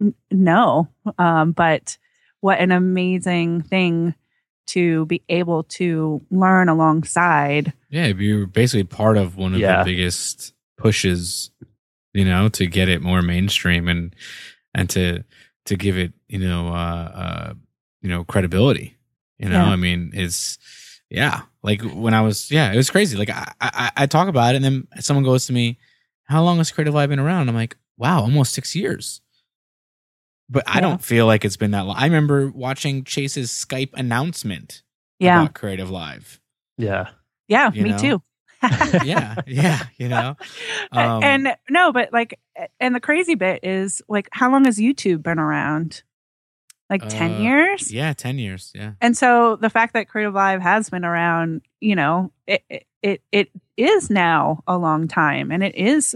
n- 0.00 0.14
no. 0.30 0.88
Um, 1.18 1.52
but 1.52 1.98
what 2.40 2.58
an 2.58 2.72
amazing 2.72 3.62
thing 3.62 4.14
to 4.68 5.06
be 5.06 5.22
able 5.28 5.62
to 5.64 6.20
learn 6.30 6.68
alongside. 6.68 7.72
Yeah, 7.88 8.06
you're 8.06 8.46
basically 8.46 8.84
part 8.84 9.16
of 9.16 9.36
one 9.36 9.54
of 9.54 9.60
Yeah. 9.60 9.78
the 9.84 9.84
biggest 9.92 10.54
pushes, 10.76 11.50
you 12.14 12.24
know, 12.24 12.48
to 12.48 12.66
get 12.66 12.88
it 12.88 13.00
more 13.02 13.22
mainstream 13.22 13.88
and 13.88 14.14
and 14.74 14.90
to 14.90 15.24
to 15.66 15.76
give 15.76 15.96
it, 15.98 16.12
you 16.28 16.38
know, 16.38 16.68
uh, 16.68 17.10
uh 17.22 17.54
you 18.02 18.08
know, 18.08 18.24
credibility. 18.24 18.95
You 19.38 19.48
know, 19.48 19.64
Yeah. 19.66 19.70
I 19.72 19.76
mean, 19.76 20.10
it's 20.14 20.58
yeah, 21.10 21.42
like 21.62 21.82
when 21.82 22.14
I 22.14 22.20
was, 22.22 22.50
yeah, 22.50 22.72
it 22.72 22.76
was 22.76 22.90
crazy. 22.90 23.16
Like 23.16 23.30
I, 23.30 23.52
I, 23.60 23.90
I 23.96 24.06
talk 24.06 24.28
about 24.28 24.54
it, 24.54 24.56
and 24.56 24.64
then 24.64 24.88
someone 25.00 25.24
goes 25.24 25.46
to 25.46 25.52
me, 25.52 25.78
"How 26.24 26.42
long 26.42 26.58
has 26.58 26.72
Creative 26.72 26.94
Live 26.94 27.10
been 27.10 27.20
around?" 27.20 27.48
I'm 27.48 27.54
like, 27.54 27.76
"Wow, 27.96 28.20
almost 28.22 28.52
six 28.54 28.74
years." 28.74 29.20
But 30.48 30.62
I 30.66 30.80
don't 30.80 31.02
feel 31.02 31.26
like 31.26 31.44
it's 31.44 31.56
been 31.56 31.72
that 31.72 31.86
long. 31.86 31.96
I 31.96 32.04
remember 32.04 32.48
watching 32.48 33.02
Chase's 33.04 33.50
Skype 33.50 33.90
announcement 33.94 34.82
Yeah. 35.18 35.42
about 35.42 35.54
Creative 35.54 35.90
Live. 35.90 36.40
Yeah. 36.78 37.08
yeah. 37.48 37.72
you 37.72 37.82
Me 37.82 37.90
know? 37.90 37.98
too. 37.98 38.22
yeah, 39.04 39.34
yeah, 39.46 39.82
you 39.98 40.08
know. 40.08 40.36
Um, 40.92 41.22
and 41.24 41.56
no, 41.68 41.92
but 41.92 42.12
like, 42.12 42.38
and 42.80 42.94
the 42.94 43.00
crazy 43.00 43.34
bit 43.34 43.64
is 43.64 44.00
like, 44.08 44.28
how 44.30 44.50
long 44.50 44.64
has 44.66 44.78
YouTube 44.78 45.22
been 45.22 45.38
around? 45.40 46.02
Like 46.88 47.02
Uh, 47.04 47.08
10 47.08 47.40
years? 47.40 47.92
Yeah, 47.92 48.12
ten 48.12 48.38
years. 48.38 48.70
Yeah, 48.74 48.92
And 49.00 49.16
so 49.16 49.56
the 49.56 49.70
fact 49.70 49.92
that 49.94 50.08
Creative 50.08 50.32
Live 50.34 50.60
has 50.62 50.88
been 50.88 51.04
around, 51.04 51.62
you 51.80 51.96
know, 51.96 52.30
it, 52.46 52.62
it, 52.70 52.86
it, 53.02 53.22
it 53.32 53.50
is 53.76 54.08
now 54.10 54.62
a 54.66 54.78
long 54.78 55.08
time 55.08 55.50
and 55.50 55.62
it 55.64 55.74
is 55.74 56.14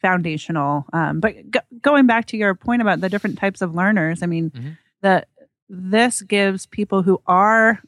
foundational. 0.00 0.84
Um, 0.92 1.18
but 1.20 1.50
go 1.50 1.60
going 1.80 2.06
back 2.06 2.26
to 2.26 2.36
your 2.36 2.54
point 2.54 2.80
about 2.82 3.00
the 3.00 3.08
different 3.08 3.38
types 3.38 3.60
of 3.62 3.74
learners, 3.74 4.22
I 4.22 4.26
mean, 4.26 4.50
Mhm. 4.50 4.76
the, 5.00 5.26
this 5.68 6.22
gives 6.22 6.66
people 6.66 7.02
who 7.02 7.20
are 7.26 7.80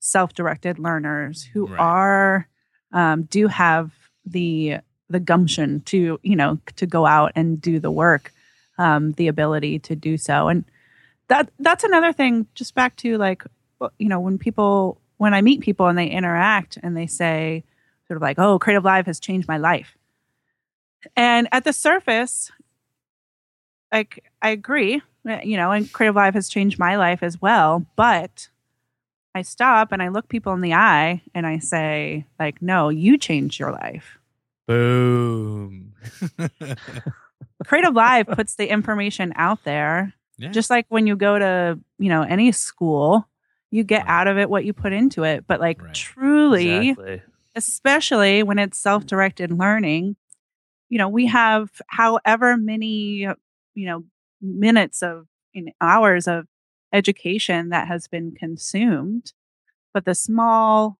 self-directed 0.00 0.78
learners 0.78 1.42
who 1.44 1.66
Right. 1.66 1.80
are, 1.80 2.48
um, 2.92 3.22
do 3.24 3.48
have 3.48 3.92
the, 4.24 4.78
the 5.08 5.20
gumption 5.20 5.80
to, 5.82 6.18
you 6.22 6.36
know, 6.36 6.58
to 6.76 6.86
go 6.86 7.06
out 7.06 7.32
and 7.34 7.60
do 7.60 7.80
the 7.80 7.90
work, 7.90 8.32
um, 8.78 9.12
the 9.12 9.28
ability 9.28 9.78
to 9.80 9.96
do 9.96 10.16
so. 10.18 10.48
And, 10.48 10.64
that 11.28 11.50
that's 11.58 11.84
another 11.84 12.12
thing 12.12 12.46
just 12.54 12.74
back 12.74 12.96
to 12.96 13.16
like 13.18 13.42
you 13.98 14.08
know 14.08 14.20
when 14.20 14.38
people 14.38 15.00
when 15.18 15.34
i 15.34 15.40
meet 15.40 15.60
people 15.60 15.86
and 15.86 15.98
they 15.98 16.06
interact 16.06 16.78
and 16.82 16.96
they 16.96 17.06
say 17.06 17.64
sort 18.06 18.16
of 18.16 18.22
like 18.22 18.38
oh 18.38 18.58
creative 18.58 18.84
live 18.84 19.06
has 19.06 19.20
changed 19.20 19.48
my 19.48 19.58
life 19.58 19.96
and 21.16 21.48
at 21.52 21.64
the 21.64 21.72
surface 21.72 22.50
like 23.92 24.24
i 24.42 24.50
agree 24.50 25.02
uh, 25.28 25.38
you 25.42 25.56
know 25.56 25.70
and 25.72 25.92
creative 25.92 26.16
live 26.16 26.34
has 26.34 26.48
changed 26.48 26.78
my 26.78 26.96
life 26.96 27.22
as 27.22 27.40
well 27.40 27.84
but 27.96 28.48
i 29.34 29.42
stop 29.42 29.92
and 29.92 30.02
i 30.02 30.08
look 30.08 30.28
people 30.28 30.52
in 30.52 30.60
the 30.60 30.74
eye 30.74 31.20
and 31.34 31.46
i 31.46 31.58
say 31.58 32.24
like 32.38 32.62
no 32.62 32.88
you 32.88 33.18
changed 33.18 33.58
your 33.58 33.72
life 33.72 34.18
boom. 34.66 35.92
creative 37.66 37.94
live 37.94 38.26
puts 38.26 38.56
the 38.56 38.68
information 38.68 39.32
out 39.36 39.62
there 39.64 40.12
yeah. 40.38 40.50
just 40.50 40.70
like 40.70 40.86
when 40.88 41.06
you 41.06 41.16
go 41.16 41.38
to 41.38 41.78
you 41.98 42.08
know 42.08 42.22
any 42.22 42.52
school 42.52 43.28
you 43.70 43.82
get 43.84 44.02
Right. 44.04 44.10
out 44.10 44.26
of 44.28 44.38
it 44.38 44.48
what 44.50 44.64
you 44.64 44.72
put 44.72 44.92
into 44.92 45.24
it 45.24 45.46
but 45.46 45.60
like 45.60 45.82
Right. 45.82 45.94
truly 45.94 46.90
Exactly. 46.90 47.22
especially 47.54 48.42
when 48.42 48.58
it's 48.58 48.78
self-directed 48.78 49.50
learning 49.50 50.16
you 50.88 50.98
know 50.98 51.08
we 51.08 51.26
have 51.26 51.70
however 51.88 52.56
many 52.56 53.26
you 53.74 53.86
know 53.86 54.04
minutes 54.40 55.02
of 55.02 55.26
you 55.52 55.64
know, 55.64 55.72
hours 55.80 56.28
of 56.28 56.46
education 56.92 57.70
that 57.70 57.88
has 57.88 58.06
been 58.08 58.32
consumed 58.32 59.32
but 59.92 60.04
the 60.04 60.14
small 60.14 60.98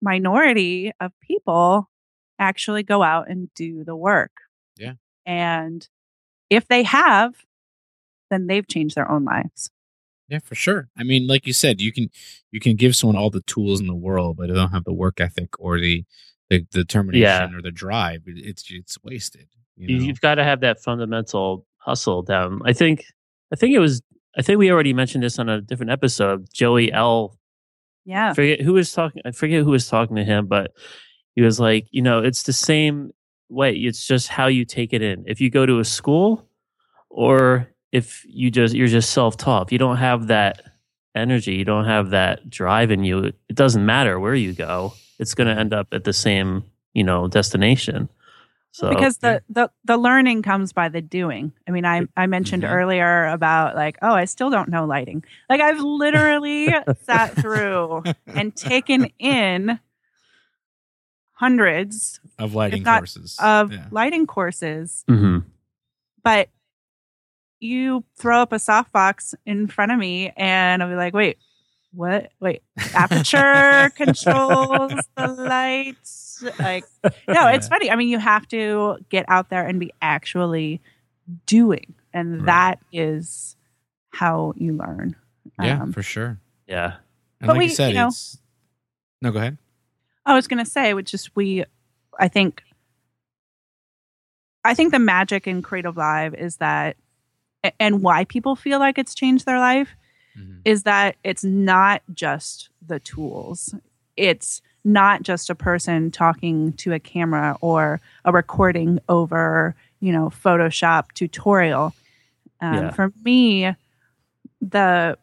minority 0.00 0.92
of 1.00 1.12
people 1.20 1.90
actually 2.38 2.82
go 2.82 3.02
out 3.02 3.28
and 3.28 3.52
do 3.54 3.84
the 3.84 3.96
work 3.96 4.30
Yeah. 4.76 4.94
and 5.26 5.86
if 6.50 6.68
they 6.68 6.84
have 6.84 7.34
then 8.30 8.46
they've 8.46 8.68
changed 8.68 8.94
their 8.94 9.10
own 9.10 9.24
lives 9.24 9.70
yeah, 10.28 10.40
for 10.40 10.54
sure. 10.54 10.88
I 10.96 11.04
mean, 11.04 11.26
like 11.26 11.46
you 11.46 11.52
said, 11.52 11.80
you 11.80 11.92
can 11.92 12.10
you 12.50 12.60
can 12.60 12.76
give 12.76 12.94
someone 12.94 13.16
all 13.16 13.30
the 13.30 13.40
tools 13.42 13.80
in 13.80 13.86
the 13.86 13.94
world, 13.94 14.36
but 14.36 14.48
they 14.48 14.54
don't 14.54 14.70
have 14.70 14.84
the 14.84 14.92
work 14.92 15.20
ethic 15.20 15.58
or 15.58 15.80
the 15.80 16.04
the, 16.50 16.66
the 16.70 16.80
determination 16.80 17.54
or 17.54 17.62
the 17.62 17.70
drive. 17.70 18.22
It's 18.26 18.70
it's 18.70 18.98
wasted. 19.02 19.48
You 19.76 19.88
You 19.88 19.98
know? 19.98 20.04
You've 20.04 20.20
got 20.20 20.34
to 20.36 20.44
have 20.44 20.60
that 20.60 20.80
fundamental 20.82 21.66
hustle 21.78 22.22
down. 22.22 22.60
I 22.64 22.72
think. 22.72 23.04
I 23.50 23.56
think 23.56 23.74
it 23.74 23.78
was. 23.78 24.02
I 24.36 24.42
think 24.42 24.58
we 24.58 24.70
already 24.70 24.92
mentioned 24.92 25.24
this 25.24 25.38
on 25.38 25.48
a 25.48 25.62
different 25.62 25.90
episode. 25.90 26.46
Joey 26.52 26.92
L. 26.92 27.38
yeah 28.04 28.30
I 28.30 28.34
forget 28.34 28.60
who 28.60 28.74
was 28.74 28.92
talking. 28.92 29.22
I 29.24 29.30
forget 29.30 29.62
who 29.62 29.70
was 29.70 29.88
talking 29.88 30.16
to 30.16 30.24
him, 30.24 30.46
but 30.46 30.72
he 31.34 31.40
was 31.40 31.58
like, 31.58 31.86
you 31.90 32.02
know, 32.02 32.22
it's 32.22 32.42
the 32.42 32.52
same 32.52 33.12
way. 33.48 33.72
It's 33.72 34.06
just 34.06 34.28
how 34.28 34.48
you 34.48 34.66
take 34.66 34.92
it 34.92 35.00
in. 35.00 35.24
If 35.26 35.40
you 35.40 35.48
go 35.48 35.64
to 35.64 35.78
a 35.78 35.84
school, 35.84 36.46
or 37.08 37.72
if 37.92 38.24
you 38.28 38.50
just 38.50 38.74
you're 38.74 38.88
just 38.88 39.10
self 39.10 39.36
taught. 39.36 39.66
If 39.68 39.72
you 39.72 39.78
don't 39.78 39.96
have 39.96 40.26
that 40.28 40.62
energy, 41.14 41.54
you 41.54 41.64
don't 41.64 41.86
have 41.86 42.10
that 42.10 42.48
drive 42.48 42.90
in 42.90 43.04
you. 43.04 43.24
It 43.24 43.54
doesn't 43.54 43.84
matter 43.84 44.18
where 44.20 44.34
you 44.34 44.52
go. 44.52 44.94
It's 45.18 45.34
going 45.34 45.48
to 45.54 45.58
end 45.60 45.72
up 45.74 45.88
at 45.92 46.04
the 46.04 46.12
same 46.12 46.64
you 46.94 47.04
know 47.04 47.28
destination. 47.28 48.08
So 48.70 48.90
because 48.90 49.18
yeah. 49.22 49.38
the, 49.48 49.62
the 49.62 49.70
the 49.84 49.96
learning 49.96 50.42
comes 50.42 50.72
by 50.74 50.88
the 50.90 51.00
doing 51.00 51.52
i 51.66 51.70
mean 51.72 51.86
i 51.86 52.02
i 52.18 52.26
mentioned 52.26 52.62
Mhm. 52.64 52.70
earlier 52.70 53.26
about 53.26 53.74
like 53.74 53.96
oh 54.02 54.12
i 54.12 54.26
still 54.26 54.50
don't 54.50 54.68
know 54.68 54.84
lighting 54.84 55.24
like 55.48 55.60
i've 55.62 55.80
literally 55.80 56.68
sat 57.02 57.34
through 57.34 58.04
and 58.26 58.54
taken 58.54 59.06
in 59.18 59.80
hundreds 61.32 62.20
of 62.38 62.54
lighting 62.54 62.82
not 62.82 63.00
courses 63.00 63.36
of 63.42 63.72
yeah. 63.72 63.86
lighting 63.90 64.26
courses 64.26 65.04
Mhm. 65.08 65.44
but 66.22 66.48
you 67.60 68.04
throw 68.16 68.40
up 68.42 68.52
a 68.52 68.56
softbox 68.56 69.34
in 69.46 69.66
front 69.66 69.92
of 69.92 69.98
me 69.98 70.32
and 70.36 70.82
i'll 70.82 70.88
be 70.88 70.94
like 70.94 71.14
wait 71.14 71.38
what 71.92 72.30
wait 72.40 72.62
aperture 72.94 73.90
controls 73.96 74.92
the 75.16 75.26
lights 75.28 76.44
like 76.58 76.84
no 77.26 77.48
it's 77.48 77.66
funny 77.68 77.90
i 77.90 77.96
mean 77.96 78.08
you 78.08 78.18
have 78.18 78.46
to 78.48 78.96
get 79.08 79.24
out 79.28 79.48
there 79.50 79.66
and 79.66 79.80
be 79.80 79.92
actually 80.02 80.80
doing 81.46 81.94
and 82.12 82.38
Right. 82.38 82.46
that 82.46 82.78
is 82.92 83.56
how 84.12 84.52
you 84.56 84.72
learn 84.76 85.16
yeah, 85.60 85.82
Um, 85.82 85.92
for 85.92 86.02
sure. 86.04 86.38
Yeah. 86.68 86.96
And 87.40 87.46
But 87.46 87.48
like 87.48 87.58
we- 87.58 87.64
you 87.64 87.70
said, 87.70 87.88
you 87.88 87.94
know- 87.94 88.08
it's 88.08 88.38
no. 89.20 89.32
Go 89.32 89.38
ahead. 89.40 89.58
I 90.24 90.34
was 90.34 90.46
going 90.46 90.62
to 90.64 90.70
say, 90.70 90.94
which 90.94 91.12
is 91.14 91.34
we, 91.34 91.64
I 92.18 92.28
think, 92.28 92.62
I 94.64 94.74
think 94.74 94.92
the 94.92 94.98
magic 94.98 95.46
in 95.46 95.62
Creative 95.62 95.96
Live 95.96 96.34
is 96.34 96.56
that, 96.58 96.96
a- 96.96 97.00
and 97.78 98.02
why 98.02 98.24
people 98.24 98.56
feel 98.56 98.78
like 98.78 98.98
it's 98.98 99.14
changed 99.14 99.46
their 99.46 99.58
life 99.58 99.96
Mhm. 100.36 100.60
is 100.64 100.82
that 100.84 101.16
it's 101.24 101.44
not 101.44 102.02
just 102.14 102.70
the 102.86 103.00
tools. 103.00 103.74
It's 104.16 104.62
not 104.84 105.22
just 105.22 105.50
a 105.50 105.54
person 105.54 106.10
talking 106.10 106.72
to 106.74 106.92
a 106.92 106.98
camera 107.00 107.56
or 107.60 108.00
a 108.24 108.32
recording 108.32 109.00
over, 109.08 109.74
you 110.00 110.12
know, 110.12 110.30
Photoshop 110.30 111.12
tutorial. 111.14 111.92
Um, 112.60 112.74
Yeah. 112.74 112.90
For 112.90 113.12
me, 113.24 113.74
the 114.60 115.18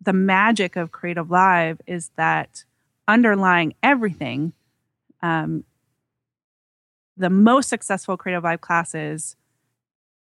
the 0.00 0.12
magic 0.12 0.74
of 0.74 0.90
Creative 0.90 1.30
Live 1.30 1.80
is 1.86 2.10
that 2.16 2.64
underlying 3.06 3.74
everything, 3.84 4.52
um, 5.22 5.62
the 7.16 7.30
most 7.30 7.68
successful 7.68 8.16
Creative 8.16 8.42
Live 8.42 8.60
classes 8.60 9.36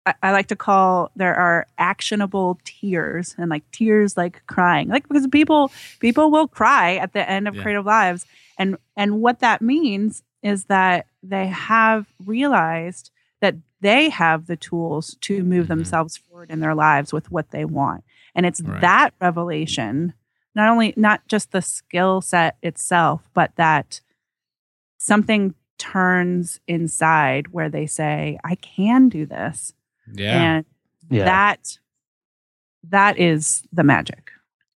I, 0.06 0.14
I 0.22 0.32
like 0.32 0.48
to 0.48 0.56
call 0.56 1.10
there 1.16 1.34
are 1.34 1.66
actionable 1.78 2.58
tears 2.64 3.34
and 3.38 3.48
like 3.50 3.62
tears 3.70 4.16
like 4.16 4.42
crying 4.46 4.88
like 4.88 5.06
because 5.08 5.26
people 5.28 5.70
people 6.00 6.30
will 6.30 6.48
cry 6.48 6.96
at 6.96 7.12
the 7.12 7.28
end 7.28 7.46
of 7.48 7.54
Yeah. 7.54 7.62
creative 7.62 7.86
lives 7.86 8.26
and 8.58 8.76
and 8.96 9.20
what 9.20 9.40
that 9.40 9.62
means 9.62 10.22
is 10.42 10.64
that 10.64 11.06
they 11.22 11.46
have 11.46 12.06
realized 12.24 13.10
that 13.40 13.54
they 13.80 14.08
have 14.08 14.46
the 14.46 14.56
tools 14.56 15.16
to 15.22 15.42
move 15.44 15.66
Mhm. 15.66 15.68
themselves 15.68 16.16
forward 16.16 16.50
in 16.50 16.60
their 16.60 16.74
lives 16.74 17.12
with 17.12 17.30
what 17.30 17.50
they 17.50 17.64
want 17.64 18.02
and 18.34 18.44
it's 18.46 18.60
Right. 18.60 18.80
that 18.80 19.14
revelation 19.20 20.14
not 20.54 20.68
only 20.68 20.92
not 20.96 21.26
just 21.28 21.52
the 21.52 21.62
skill 21.62 22.20
set 22.20 22.56
itself 22.62 23.28
but 23.34 23.54
that 23.56 24.00
something 24.98 25.54
turns 25.78 26.60
inside 26.68 27.48
where 27.48 27.68
they 27.68 27.86
say 27.86 28.38
i 28.44 28.54
can 28.56 29.08
do 29.08 29.26
this 29.26 29.72
Yeah. 30.12 30.56
and 30.56 30.64
Yeah. 31.10 31.24
that 31.24 31.78
that 32.84 33.18
is 33.18 33.62
the 33.72 33.84
magic 33.84 34.30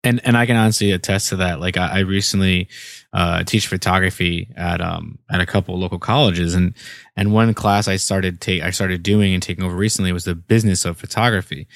and 0.05 0.21
and 0.25 0.37
I 0.37 0.47
can 0.47 0.57
honestly 0.57 0.93
attest 0.93 1.31
to 1.31 1.37
that. 1.37 1.61
Like 1.61 1.77
I, 1.77 1.89
I 1.89 1.99
recently 2.01 2.69
uh, 3.13 3.43
teach 3.45 3.67
photography 3.67 4.49
at 4.55 4.81
um 4.81 5.19
at 5.31 5.41
a 5.41 5.47
couple 5.47 5.79
local 5.79 5.99
colleges, 5.99 6.55
and 6.55 6.75
and 7.17 7.33
one 7.33 7.55
class 7.55 7.89
I 7.89 7.97
started 7.97 8.41
take 8.41 8.63
I 8.63 8.71
started 8.71 9.03
doing 9.03 9.33
and 9.33 9.43
taking 9.43 9.65
over 9.65 9.75
recently 9.75 10.13
was 10.13 10.25
the 10.25 10.35
business 10.35 10.85
of 10.85 10.99
photography, 10.99 11.67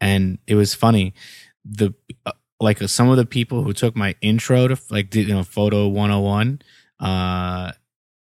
and 0.00 0.38
it 0.46 0.56
was 0.56 0.74
funny. 0.74 1.14
The 1.64 1.94
uh, 2.26 2.32
like 2.60 2.80
some 2.82 3.08
of 3.08 3.16
the 3.16 3.26
people 3.26 3.62
who 3.62 3.72
took 3.72 3.94
my 3.96 4.14
intro 4.20 4.66
to 4.68 4.78
like 4.90 5.14
you 5.14 5.28
know 5.28 5.44
photo 5.44 5.88
101 5.88 6.60
uh 7.00 7.72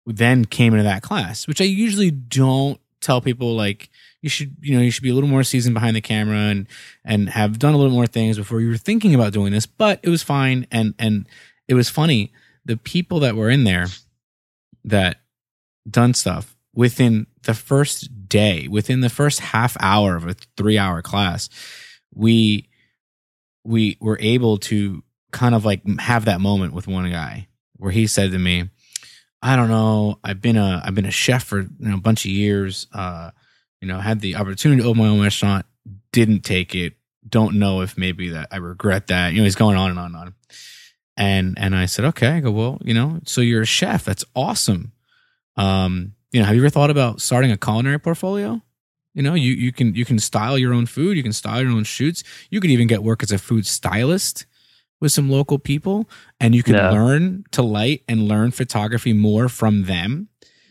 then 0.07 0.45
came 0.45 0.73
into 0.73 0.83
that 0.83 1.03
class 1.03 1.47
which 1.47 1.61
i 1.61 1.65
usually 1.65 2.11
don't 2.11 2.81
tell 3.01 3.21
people 3.21 3.55
like 3.55 3.91
you 4.23 4.29
should 4.29 4.57
you 4.61 4.77
know 4.77 4.83
you 4.83 4.91
should 4.91 5.03
be 5.03 5.11
a 5.11 5.15
little 5.15 5.29
more 5.29 5.43
seasoned 5.43 5.75
behind 5.75 5.97
the 5.97 6.01
camera 6.01 6.37
and 6.37 6.67
and 7.05 7.29
have 7.29 7.59
done 7.59 7.75
a 7.75 7.77
little 7.77 7.93
more 7.93 8.07
things 8.07 8.37
before 8.37 8.61
you 8.61 8.69
were 8.69 8.77
thinking 8.77 9.15
about 9.15 9.33
doing 9.33 9.53
this 9.53 9.67
but 9.67 10.01
it 10.03 10.09
was 10.09 10.23
fine 10.23 10.67
and 10.71 10.95
and 10.99 11.29
it 11.67 11.75
was 11.75 11.89
funny 11.89 12.33
the 12.65 12.77
people 12.77 13.21
that 13.21 13.37
were 13.37 13.51
in 13.51 13.65
there 13.65 13.87
that 14.85 15.21
done 15.89 16.15
stuff 16.15 16.57
within 16.75 17.27
the 17.43 17.55
first 17.55 18.29
day 18.29 18.69
within 18.69 19.01
the 19.01 19.11
first 19.11 19.41
half 19.41 19.77
hour 19.81 20.17
of 20.17 20.27
a 20.27 20.35
3 20.57 20.79
hour 20.79 21.03
class 21.03 21.49
we 22.15 22.69
we 23.65 23.97
were 24.01 24.19
able 24.21 24.59
to 24.59 25.03
kind 25.31 25.55
of 25.55 25.65
like 25.65 25.87
have 26.01 26.25
that 26.25 26.41
moment 26.41 26.73
with 26.73 26.87
one 26.87 27.11
guy 27.11 27.49
where 27.77 27.93
he 27.93 28.07
said 28.07 28.33
to 28.33 28.39
me 28.39 28.69
I 29.41 29.55
don't 29.55 29.69
know. 29.69 30.19
I've 30.25 30.41
been 30.41 30.57
a 30.57 30.83
I've 30.85 30.95
been 30.95 31.07
a 31.07 31.13
chef 31.13 31.45
for 31.45 31.61
you 31.61 31.69
know, 31.79 31.95
a 31.95 32.01
bunch 32.01 32.25
of 32.25 32.31
years. 32.31 32.89
Uh, 32.93 33.31
you 33.81 33.89
know, 33.89 33.99
had 34.01 34.21
the 34.21 34.37
opportunity 34.37 34.83
to 34.83 34.89
open 34.89 35.03
my 35.03 35.09
own 35.09 35.21
restaurant, 35.23 35.67
didn't 36.13 36.41
take 36.41 36.75
it. 36.75 36.95
Don't 37.29 37.59
know 37.59 37.83
if 37.83 37.97
maybe 37.99 38.31
that 38.31 38.49
I 38.51 38.57
regret 38.57 39.09
that. 39.09 39.33
You 39.33 39.39
know, 39.39 39.45
he's 39.45 39.55
going 39.55 39.77
on 39.77 39.91
and 39.91 39.99
on 39.99 40.07
and 40.07 40.17
on. 40.17 40.35
And 41.17 41.59
and 41.59 41.75
I 41.77 41.87
said, 41.87 42.05
okay. 42.07 42.29
I 42.29 42.41
go, 42.41 42.51
well, 42.51 42.79
you 42.85 42.95
know, 42.95 43.21
so 43.25 43.41
you're 43.41 43.63
a 43.63 43.67
chef. 43.67 44.05
That's 44.05 44.25
awesome. 44.35 44.93
Um, 45.57 46.15
you 46.33 46.41
know, 46.41 46.47
have 46.47 46.55
you 46.55 46.63
ever 46.63 46.71
thought 46.71 46.91
about 46.91 47.21
starting 47.21 47.51
a 47.51 47.57
culinary 47.57 47.99
portfolio? 47.99 48.63
You 49.15 49.23
know, 49.23 49.35
you 49.35 49.53
you 49.53 49.73
can 49.73 49.95
you 49.95 50.05
can 50.05 50.19
style 50.19 50.57
your 50.57 50.73
own 50.73 50.87
food. 50.87 51.17
You 51.17 51.23
can 51.23 51.33
style 51.33 51.61
your 51.63 51.73
own 51.73 51.85
shoots. 51.85 52.23
You 52.51 52.61
could 52.61 52.71
even 52.71 52.87
get 52.87 53.03
work 53.03 53.23
as 53.23 53.33
a 53.33 53.39
food 53.39 53.67
stylist 53.67 54.47
with 55.01 55.13
some 55.13 55.31
local 55.31 55.59
people 55.59 56.09
and 56.41 56.55
you 56.55 56.63
can 56.63 56.75
Yeah. 56.75 56.91
learn 56.91 57.45
to 57.53 57.63
light 57.63 58.03
and 58.09 58.27
learn 58.29 58.51
photography 58.51 59.13
more 59.13 59.49
from 59.49 59.85
them 59.85 60.29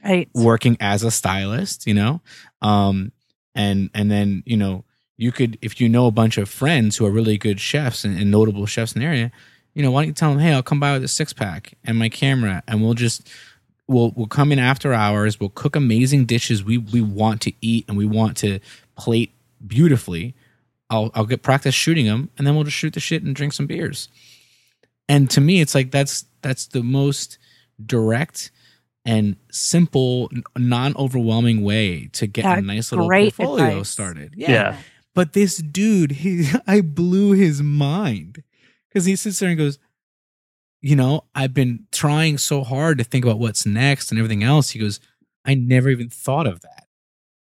right. 0.07 0.29
working 0.33 0.77
as 0.79 1.03
a 1.03 1.11
stylist 1.11 1.85
you 1.87 1.93
know? 1.93 2.21
Um 2.61 3.11
and 3.55 3.89
and 3.93 4.09
then 4.11 4.43
you 4.45 4.57
know 4.57 4.83
you 5.17 5.31
could 5.31 5.57
if 5.61 5.81
you 5.81 5.89
know 5.89 6.07
a 6.07 6.11
bunch 6.11 6.37
of 6.37 6.49
friends 6.49 6.97
who 6.97 7.05
are 7.05 7.11
really 7.11 7.37
good 7.37 7.59
chefs 7.59 8.03
and, 8.03 8.19
and 8.19 8.31
notable 8.31 8.65
chefs 8.65 8.93
in 8.93 9.01
the 9.01 9.07
area 9.07 9.31
you 9.73 9.81
know 9.81 9.91
why 9.91 10.01
don't 10.01 10.09
you 10.09 10.13
tell 10.13 10.29
them 10.29 10.39
hey 10.39 10.53
i'll 10.53 10.63
come 10.63 10.79
by 10.79 10.93
with 10.93 11.03
a 11.03 11.07
six 11.07 11.33
pack 11.33 11.73
and 11.83 11.97
my 11.97 12.09
camera 12.09 12.61
and 12.67 12.83
we'll 12.83 12.93
just 12.93 13.27
we'll 13.87 14.11
we'll 14.15 14.27
come 14.27 14.51
in 14.51 14.59
after 14.59 14.93
hours. 14.93 15.39
We'll 15.39 15.49
cook 15.49 15.75
amazing 15.75 16.25
dishes 16.25 16.63
we 16.63 16.77
we 16.77 17.01
want 17.01 17.41
to 17.41 17.53
eat 17.61 17.85
and 17.87 17.97
we 17.97 18.05
want 18.05 18.37
to 18.37 18.59
plate 18.95 19.31
beautifully. 19.65 20.35
I'll 20.89 21.11
I'll 21.15 21.25
get 21.25 21.41
practice 21.41 21.75
shooting 21.75 22.05
them, 22.05 22.29
and 22.37 22.45
then 22.45 22.55
we'll 22.55 22.65
just 22.65 22.77
shoot 22.77 22.93
the 22.93 22.99
shit 22.99 23.23
and 23.23 23.35
drink 23.35 23.53
some 23.53 23.67
beers. 23.67 24.09
And 25.09 25.29
to 25.31 25.41
me, 25.41 25.61
it's 25.61 25.73
like 25.73 25.91
that's 25.91 26.25
that's 26.41 26.67
the 26.67 26.83
most 26.83 27.37
direct 27.83 28.51
and 29.07 29.35
simple, 29.51 30.29
non 30.57 30.95
overwhelming 30.97 31.63
way 31.63 32.07
to 32.13 32.27
get 32.27 32.43
Yeah, 32.45 32.57
a 32.57 32.61
nice 32.61 32.91
little 32.91 33.07
great 33.07 33.33
portfolio 33.35 33.67
advice. 33.69 33.89
started. 33.89 34.33
Yeah. 34.37 34.77
But 35.15 35.33
this 35.33 35.57
dude, 35.57 36.11
he 36.11 36.47
I 36.67 36.81
blew 36.81 37.31
his 37.31 37.63
mind 37.63 38.43
because 38.89 39.05
he 39.05 39.15
sits 39.15 39.39
there 39.39 39.49
and 39.49 39.57
goes, 39.57 39.79
you 40.81 40.95
know, 40.95 41.23
I've 41.33 41.53
been 41.53 41.87
trying 41.91 42.37
so 42.37 42.63
hard 42.63 42.99
to 42.99 43.03
think 43.03 43.25
about 43.25 43.39
what's 43.39 43.65
next 43.65 44.11
and 44.11 44.19
everything 44.19 44.43
else. 44.43 44.69
He 44.71 44.79
goes, 44.79 44.99
I 45.43 45.55
never 45.55 45.89
even 45.89 46.09
thought 46.09 46.45
of 46.45 46.61
that. 46.61 46.85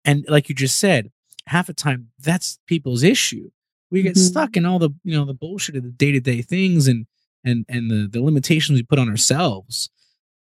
And 0.05 0.25
like 0.29 0.49
you 0.49 0.55
just 0.55 0.77
said, 0.79 1.11
half 1.49 1.67
the 1.67 1.75
time 1.75 2.11
that's 2.19 2.59
people's 2.67 3.03
issue. 3.03 3.51
We 3.91 4.03
get 4.03 4.15
Mhm. 4.17 4.29
stuck 4.29 4.57
in 4.57 4.67
all 4.67 4.79
the 4.79 4.91
you 5.05 5.17
know 5.17 5.25
the 5.25 5.35
bullshit 5.35 5.77
of 5.77 5.83
the 5.85 5.91
day 5.91 6.13
to 6.13 6.21
day 6.21 6.43
things 6.43 6.87
and 6.87 7.07
and 7.45 7.65
and 7.69 7.91
the 7.91 8.09
the 8.09 8.21
limitations 8.23 8.79
we 8.79 8.83
put 8.85 8.99
on 8.99 9.09
ourselves. 9.09 9.91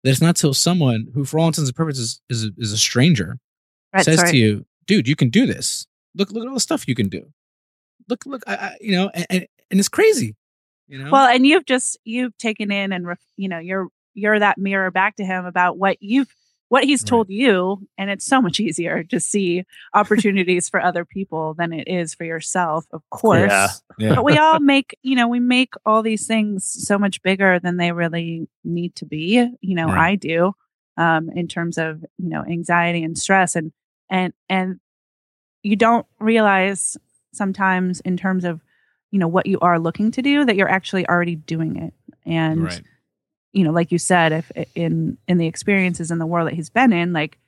That 0.06 0.12
it's 0.12 0.20
not 0.22 0.36
till 0.36 0.54
someone 0.54 1.08
who, 1.14 1.24
for 1.24 1.40
all 1.40 1.48
intents 1.48 1.68
and 1.68 1.74
purposes, 1.74 2.20
is 2.30 2.44
a, 2.44 2.50
is 2.58 2.70
a 2.70 2.78
stranger, 2.78 3.38
Right, 3.92 4.04
says 4.04 4.20
sorry. 4.20 4.30
to 4.30 4.36
you, 4.36 4.66
"Dude, 4.86 5.08
you 5.08 5.16
can 5.16 5.30
do 5.30 5.46
this. 5.46 5.84
Look, 6.14 6.30
look 6.30 6.44
at 6.44 6.48
all 6.48 6.54
the 6.54 6.60
stuff 6.60 6.86
you 6.86 6.94
can 6.94 7.08
do. 7.08 7.26
Look, 8.08 8.24
look, 8.24 8.44
I, 8.46 8.54
I, 8.54 8.76
you 8.80 8.92
know, 8.92 9.10
and, 9.12 9.26
and 9.30 9.46
and 9.68 9.80
it's 9.80 9.88
crazy. 9.88 10.36
You 10.86 11.02
know, 11.02 11.10
well 11.10 11.26
and 11.26 11.44
you've 11.44 11.66
just 11.66 11.98
you've 12.04 12.38
taken 12.38 12.70
in 12.70 12.92
and 12.92 13.04
ref, 13.04 13.18
you 13.36 13.48
know 13.48 13.58
you're 13.58 13.88
you're 14.14 14.38
that 14.38 14.58
mirror 14.58 14.92
back 14.92 15.16
to 15.16 15.24
him 15.24 15.44
about 15.44 15.76
what 15.76 15.96
you've 16.00 16.32
what 16.68 16.84
he's 16.84 17.02
Right. 17.02 17.08
told 17.08 17.28
you 17.30 17.86
and 17.96 18.10
it's 18.10 18.24
so 18.26 18.40
much 18.42 18.58
easier 18.66 19.04
to 19.04 19.20
see 19.20 19.64
opportunities 19.94 20.68
for 20.68 20.80
other 20.82 21.04
people 21.04 21.54
than 21.54 21.72
it 21.72 21.88
is 21.88 22.14
for 22.14 22.24
yourself 22.24 22.84
of 22.92 23.02
course 23.10 23.50
Yeah. 23.50 23.68
yeah, 23.98 24.14
but 24.16 24.24
we 24.24 24.36
all 24.44 24.60
make 24.60 24.98
you 25.02 25.14
know 25.16 25.28
we 25.28 25.40
make 25.40 25.74
all 25.84 26.02
these 26.02 26.26
things 26.26 26.64
so 26.64 26.98
much 26.98 27.22
bigger 27.22 27.58
than 27.58 27.76
they 27.76 27.92
really 27.92 28.48
need 28.64 28.94
to 28.96 29.04
be 29.06 29.48
you 29.60 29.74
know 29.74 29.86
Right. 29.86 30.10
i 30.12 30.14
do 30.16 30.52
um 30.96 31.30
in 31.30 31.46
terms 31.48 31.78
of 31.78 32.02
you 32.18 32.28
know 32.28 32.42
anxiety 32.44 33.02
and 33.04 33.16
stress 33.18 33.54
and 33.56 33.72
and 34.10 34.32
and 34.48 34.80
you 35.62 35.76
don't 35.76 36.06
realize 36.20 36.96
sometimes 37.32 38.00
in 38.00 38.16
terms 38.16 38.44
of 38.44 38.60
you 39.10 39.18
know 39.18 39.28
what 39.28 39.46
you 39.46 39.58
are 39.60 39.78
looking 39.78 40.10
to 40.12 40.22
do 40.22 40.44
that 40.44 40.56
you're 40.56 40.68
actually 40.68 41.06
already 41.08 41.36
doing 41.36 41.76
it 41.76 41.94
and 42.24 42.64
right. 42.64 42.82
You 43.56 43.64
know 43.64 43.70
like 43.72 43.90
you 43.90 43.98
said 43.98 44.32
if 44.32 44.52
in 44.74 45.16
in 45.26 45.38
the 45.38 45.46
experiences 45.46 46.10
in 46.10 46.18
the 46.18 46.26
world 46.26 46.46
that 46.46 46.54
he's 46.54 46.70
been 46.70 46.92
in 46.92 47.12
like 47.12 47.38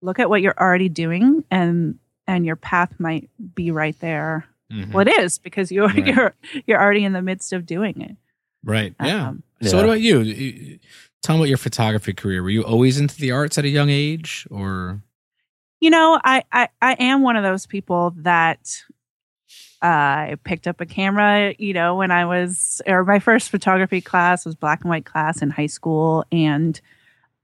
look 0.00 0.18
at 0.18 0.28
what 0.30 0.40
you're 0.42 0.58
already 0.58 0.88
doing 0.88 1.44
and 1.50 1.98
and 2.26 2.46
your 2.46 2.56
path 2.56 2.92
might 2.98 3.28
be 3.54 3.70
right 3.70 3.98
there 4.00 4.46
Mhm. 4.72 4.92
well, 4.92 5.06
it 5.06 5.18
is 5.20 5.38
because 5.38 5.70
you're 5.70 5.88
Right. 5.88 6.06
you're 6.06 6.34
you're 6.66 6.80
already 6.80 7.04
in 7.04 7.12
the 7.12 7.20
midst 7.20 7.52
of 7.52 7.66
doing 7.66 8.00
it. 8.00 8.16
Right. 8.64 8.94
Yeah. 9.02 9.28
Um, 9.28 9.42
So 9.62 9.76
what 9.76 9.84
about 9.84 10.00
you? 10.00 10.20
You- 10.20 10.78
Tell 11.22 11.36
me 11.36 11.40
about 11.42 11.48
your 11.48 11.58
photography 11.58 12.12
career. 12.14 12.42
Were 12.42 12.50
you 12.50 12.62
always 12.64 12.98
into 12.98 13.16
the 13.16 13.30
arts 13.30 13.56
at 13.58 13.64
a 13.64 13.68
young 13.68 13.88
age, 13.90 14.46
or 14.50 15.00
you 15.80 15.90
know, 15.90 16.18
I, 16.24 16.42
I 16.52 16.68
I 16.80 16.92
am 16.94 17.20
one 17.22 17.36
of 17.36 17.42
those 17.44 17.66
people 17.66 18.14
that 18.18 18.82
I 19.84 20.36
picked 20.44 20.66
up 20.66 20.80
a 20.80 20.86
camera. 20.86 21.54
You 21.58 21.74
know, 21.74 21.96
when 21.96 22.10
I 22.10 22.24
was 22.24 22.80
or 22.86 23.04
my 23.04 23.18
first 23.18 23.50
photography 23.50 24.00
class 24.00 24.46
was 24.46 24.54
black 24.54 24.80
and 24.80 24.88
white 24.88 25.04
class 25.04 25.42
in 25.42 25.50
high 25.50 25.66
school, 25.66 26.24
and 26.32 26.80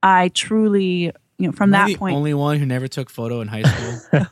I 0.03 0.29
truly, 0.29 1.13
you 1.39 1.47
know, 1.47 1.53
from 1.53 1.75
Am 1.75 1.81
that 1.81 1.87
the 1.89 1.97
point, 1.97 2.17
only 2.17 2.33
one 2.33 2.59
who 2.59 2.65
never 2.65 2.89
took 2.89 3.11
photo 3.11 3.43
in 3.43 3.49
high 3.49 3.63
school? 3.63 4.27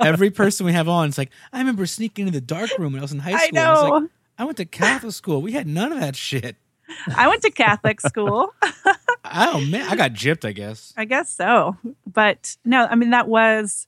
Every 0.00 0.30
person 0.30 0.66
we 0.66 0.72
have 0.72 0.88
on, 0.88 1.08
it's 1.08 1.18
like 1.18 1.30
I 1.52 1.58
remember 1.58 1.84
sneaking 1.84 2.28
into 2.28 2.38
the 2.38 2.46
dark 2.46 2.70
room 2.78 2.92
when 2.92 3.00
I 3.00 3.02
was 3.02 3.12
in 3.12 3.18
high 3.18 3.36
school. 3.46 3.58
I 3.58 3.72
was 3.72 3.82
know. 3.82 3.90
like, 3.96 4.10
I 4.38 4.44
went 4.44 4.56
to 4.58 4.64
Catholic 4.64 5.12
school. 5.14 5.42
We 5.42 5.52
had 5.52 5.66
none 5.66 5.90
of 5.92 5.98
that 6.00 6.14
shit. 6.14 6.56
I 7.16 7.26
went 7.26 7.42
to 7.42 7.50
Catholic 7.50 8.00
school. 8.00 8.54
Oh 9.34 9.60
man, 9.60 9.88
I 9.88 9.96
got 9.96 10.12
gypped. 10.12 10.44
I 10.44 10.52
guess. 10.52 10.92
I 10.96 11.04
guess 11.04 11.30
so. 11.30 11.76
But 12.06 12.56
no, 12.64 12.86
I 12.86 12.96
mean, 12.96 13.10
that 13.10 13.28
was, 13.28 13.86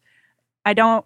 I 0.64 0.74
don't 0.74 1.04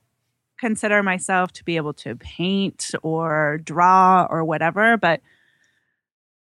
consider 0.59 1.03
myself 1.03 1.53
to 1.53 1.65
be 1.65 1.77
able 1.77 1.93
to 1.95 2.17
paint 2.17 2.91
or 3.03 3.61
draw 3.65 4.27
or 4.29 4.45
whatever, 4.45 4.97
but, 4.97 5.21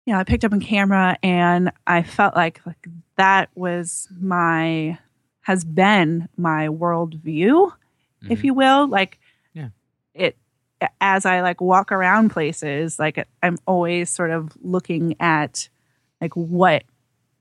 you 0.06 0.14
know, 0.14 0.20
I 0.20 0.24
picked 0.24 0.46
up 0.46 0.54
a 0.54 0.60
camera 0.60 1.18
and 1.22 1.72
I 1.86 2.04
felt 2.04 2.36
like, 2.36 2.62
like 2.66 2.88
that 3.18 3.50
was 3.56 4.08
my, 4.20 4.98
has 5.42 5.64
been 5.64 6.28
my 6.38 6.68
worldview, 6.68 7.72
if 8.30 8.40
Mhm. 8.40 8.44
you 8.44 8.54
will. 8.54 8.88
Like, 8.88 9.20
Yeah. 9.54 9.70
it, 10.14 10.38
as 11.02 11.26
I 11.26 11.42
like 11.42 11.60
walk 11.62 11.92
around 11.92 12.30
places, 12.30 13.00
like 13.00 13.28
I'm 13.44 13.58
always 13.66 14.10
sort 14.10 14.32
of 14.32 14.52
looking 14.62 15.16
at 15.20 15.70
like 16.22 16.34
what 16.36 16.84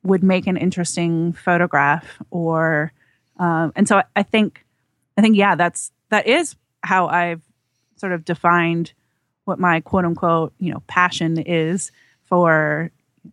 would 0.02 0.22
make 0.22 0.46
an 0.46 0.56
interesting 0.56 1.32
photograph 1.32 2.20
or 2.30 2.92
um, 3.38 3.72
and 3.76 3.86
so 3.88 3.96
I, 3.98 4.04
I 4.16 4.22
think 4.22 4.64
i 5.18 5.20
think 5.20 5.36
yeah 5.36 5.54
that's 5.56 5.90
that 6.10 6.26
is 6.26 6.54
how 6.86 7.06
i've 7.08 7.42
sort 7.96 8.12
of 8.12 8.24
defined 8.24 8.92
what 9.44 9.58
my 9.58 9.80
quote 9.80 10.04
unquote 10.04 10.52
you 10.58 10.72
know 10.72 10.82
passion 10.86 11.38
is 11.38 11.90
for 12.22 12.90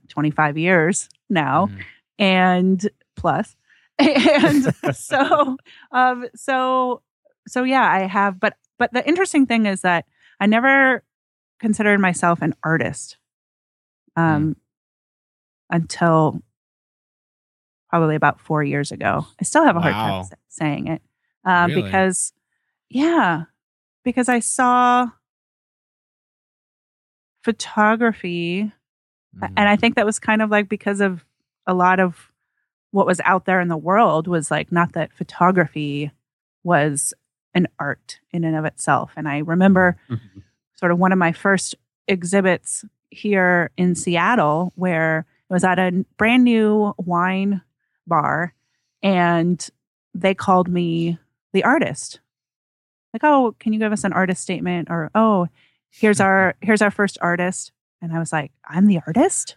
25 0.10 0.58
years 0.58 1.10
now. 1.30 1.68
Mhm. 1.68 1.80
and 2.20 2.90
plus. 3.16 3.56
And 4.00 4.74
so 4.96 5.58
um 5.92 6.26
so 6.36 7.02
so 7.48 7.64
yeah 7.64 7.88
i 7.92 8.02
have 8.08 8.40
but 8.40 8.56
but 8.80 8.92
the 8.94 9.08
interesting 9.08 9.46
thing 9.46 9.66
is 9.68 9.82
that 9.82 10.06
i 10.40 10.46
never 10.48 11.04
considered 11.60 12.00
myself 12.00 12.42
an 12.42 12.54
artist 12.64 13.18
um 14.16 14.56
until 15.70 16.42
probably 17.90 18.16
about 18.16 18.40
four 18.40 18.64
years 18.64 18.92
ago. 18.92 19.26
I 19.40 19.44
still 19.44 19.64
have 19.64 19.76
a 19.76 19.80
hard 19.82 19.94
time 19.94 20.38
saying 20.50 20.88
it 20.88 21.02
um 21.46 21.70
Really? 21.70 21.84
because 21.84 22.34
yeah 22.94 23.44
because 24.04 24.30
i 24.30 24.40
saw 24.40 25.08
photography 27.44 28.72
Mhm. 29.36 29.54
and 29.58 29.68
I 29.68 29.76
think 29.76 29.96
that 29.96 30.06
was 30.06 30.20
kind 30.20 30.42
of 30.42 30.52
like 30.52 30.70
because 30.70 31.02
of 31.02 31.26
a 31.66 31.74
lot 31.74 32.00
of 32.00 32.32
what 32.92 33.08
was 33.08 33.20
out 33.26 33.46
there 33.46 33.60
in 33.60 33.68
the 33.68 33.76
world 33.78 34.28
was 34.28 34.52
like 34.52 34.72
not 34.72 34.94
that 34.94 35.12
photography 35.12 36.12
was 36.64 37.14
an 37.56 37.68
art 37.80 38.20
in 38.32 38.44
and 38.44 38.56
of 38.56 38.64
itself. 38.66 39.12
And 39.16 39.28
I 39.28 39.40
remember 39.40 39.98
Mhm. 40.10 40.44
sort 40.76 40.92
of 40.92 41.00
one 41.00 41.12
of 41.12 41.18
my 41.18 41.32
first 41.32 41.76
exhibits 42.08 42.86
here 43.10 43.72
in 43.76 43.96
Seattle 43.96 44.72
where 44.76 45.26
it 45.50 45.54
was 45.54 45.64
at 45.64 45.80
a 45.80 46.06
brand 46.18 46.44
new 46.44 46.94
wine 46.98 47.62
bar 48.08 48.54
and 49.02 49.68
they 50.14 50.36
called 50.36 50.68
me 50.70 51.18
the 51.54 51.64
artist. 51.64 52.20
Like, 53.14 53.24
oh, 53.24 53.56
can 53.60 53.74
you 53.74 53.80
give 53.80 53.92
us 53.92 54.04
an 54.04 54.14
artist 54.14 54.42
statement? 54.42 54.90
Or 54.90 55.12
oh, 55.16 55.48
here's 55.92 56.20
our 56.20 56.56
here's 56.62 56.82
our 56.82 56.92
first 56.92 57.18
artist. 57.22 57.72
And 58.02 58.12
I 58.14 58.20
was 58.20 58.34
like, 58.34 58.52
I'm 58.68 58.88
the 58.88 59.00
artist? 59.08 59.56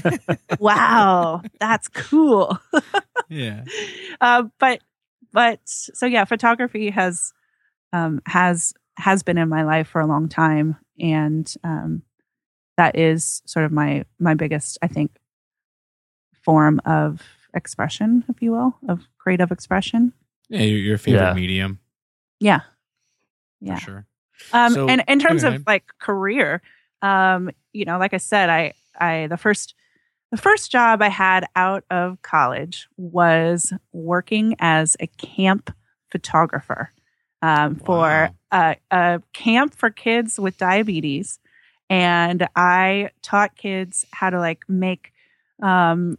wow, 0.58 1.42
that's 1.58 1.88
cool. 1.88 2.58
yeah. 3.28 3.64
uh, 4.20 4.44
but 4.58 4.80
but 5.32 5.60
so 5.64 6.06
yeah, 6.06 6.24
photography 6.24 6.90
has 6.90 7.32
um, 7.92 8.20
has 8.26 8.74
has 8.96 9.22
been 9.22 9.38
in 9.38 9.48
my 9.48 9.62
life 9.62 9.88
for 9.88 10.00
a 10.00 10.06
long 10.06 10.28
time, 10.28 10.76
and 11.00 11.52
um, 11.64 12.02
that 12.76 12.96
is 12.96 13.42
sort 13.46 13.64
of 13.64 13.72
my 13.72 14.04
my 14.18 14.34
biggest, 14.34 14.78
I 14.82 14.88
think, 14.88 15.16
form 16.44 16.80
of 16.84 17.22
expression, 17.54 18.24
if 18.28 18.42
you 18.42 18.52
will, 18.52 18.76
of 18.88 19.06
creative 19.18 19.50
expression. 19.50 20.12
Yeah, 20.48 20.62
your, 20.62 20.78
your 20.78 20.98
favorite 20.98 21.20
Yeah. 21.20 21.34
medium 21.34 21.80
Yeah, 22.40 22.60
yeah. 23.60 23.74
for 23.76 23.80
sure. 23.80 24.06
Um, 24.52 24.72
So- 24.72 24.88
and 24.88 25.02
in 25.08 25.18
terms 25.18 25.44
okay. 25.44 25.56
of 25.56 25.64
like 25.66 25.84
career, 25.98 26.62
um, 27.02 27.50
you 27.72 27.84
know, 27.84 27.98
like 27.98 28.14
I 28.14 28.18
said, 28.18 28.50
I, 28.50 28.72
I, 28.98 29.26
the 29.28 29.36
first, 29.36 29.74
the 30.30 30.36
first 30.36 30.70
job 30.70 31.00
I 31.00 31.08
had 31.08 31.46
out 31.56 31.84
of 31.90 32.20
college 32.22 32.88
was 32.96 33.72
working 33.92 34.56
as 34.58 34.96
a 35.00 35.06
camp 35.06 35.74
photographer 36.10 36.92
um, 37.42 37.76
for 37.76 38.30
a, 38.50 38.76
a 38.90 39.22
camp 39.32 39.74
for 39.74 39.90
kids 39.90 40.38
with 40.38 40.58
diabetes. 40.58 41.38
And 41.88 42.46
I 42.54 43.10
taught 43.22 43.56
kids 43.56 44.04
how 44.12 44.30
to 44.30 44.38
like 44.38 44.64
make 44.68 45.12
um, 45.62 46.18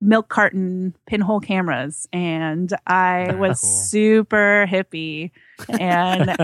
milk 0.00 0.28
carton 0.28 0.94
pinhole 1.06 1.40
cameras. 1.40 2.08
And 2.12 2.72
I 2.86 3.34
was 3.38 3.60
Cool. 3.60 3.70
super 3.70 4.66
hippie 4.70 5.30
and 5.68 6.28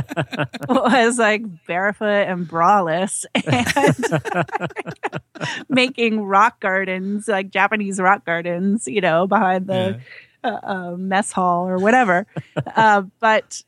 was 0.69 1.19
like 1.19 1.43
barefoot 1.67 2.27
and 2.27 2.49
braless 2.49 3.25
and 3.47 5.15
making 5.69 6.23
rock 6.23 6.61
gardens, 6.61 7.29
like 7.29 7.51
Japanese 7.51 8.01
rock 8.01 8.25
gardens, 8.25 8.87
you 8.87 9.01
know, 9.01 9.27
behind 9.27 9.67
the 9.67 9.99
Yeah. 10.45 10.51
uh, 10.51 10.61
uh, 10.63 10.97
mess 10.97 11.33
hall 11.33 11.69
or 11.69 11.79
whatever. 11.79 12.27
uh, 12.75 13.03
but 13.21 13.63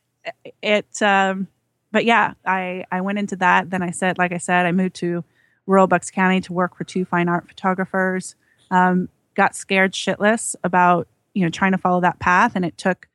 it, 0.61 1.01
um, 1.01 1.47
but 1.91 2.05
yeah, 2.05 2.33
I 2.45 2.85
I 2.91 3.01
went 3.01 3.17
into 3.19 3.37
that. 3.37 3.69
Then 3.69 3.81
I 3.81 3.91
said, 3.91 4.17
like 4.17 4.31
I 4.33 4.37
said, 4.37 4.65
I 4.65 4.71
moved 4.73 4.95
to 4.95 5.23
rural 5.65 5.87
Bucks 5.87 6.11
County 6.11 6.41
to 6.41 6.53
work 6.53 6.75
for 6.77 6.83
two 6.83 7.05
fine 7.05 7.29
art 7.29 7.47
photographers. 7.47 8.35
Um, 8.69 9.07
got 9.37 9.55
scared 9.55 9.93
shitless 9.93 10.55
about 10.63 11.07
you 11.33 11.43
know 11.43 11.49
trying 11.49 11.71
to 11.71 11.77
follow 11.77 12.01
that 12.01 12.19
path, 12.19 12.53
and 12.55 12.65
it 12.65 12.77
took 12.77 13.07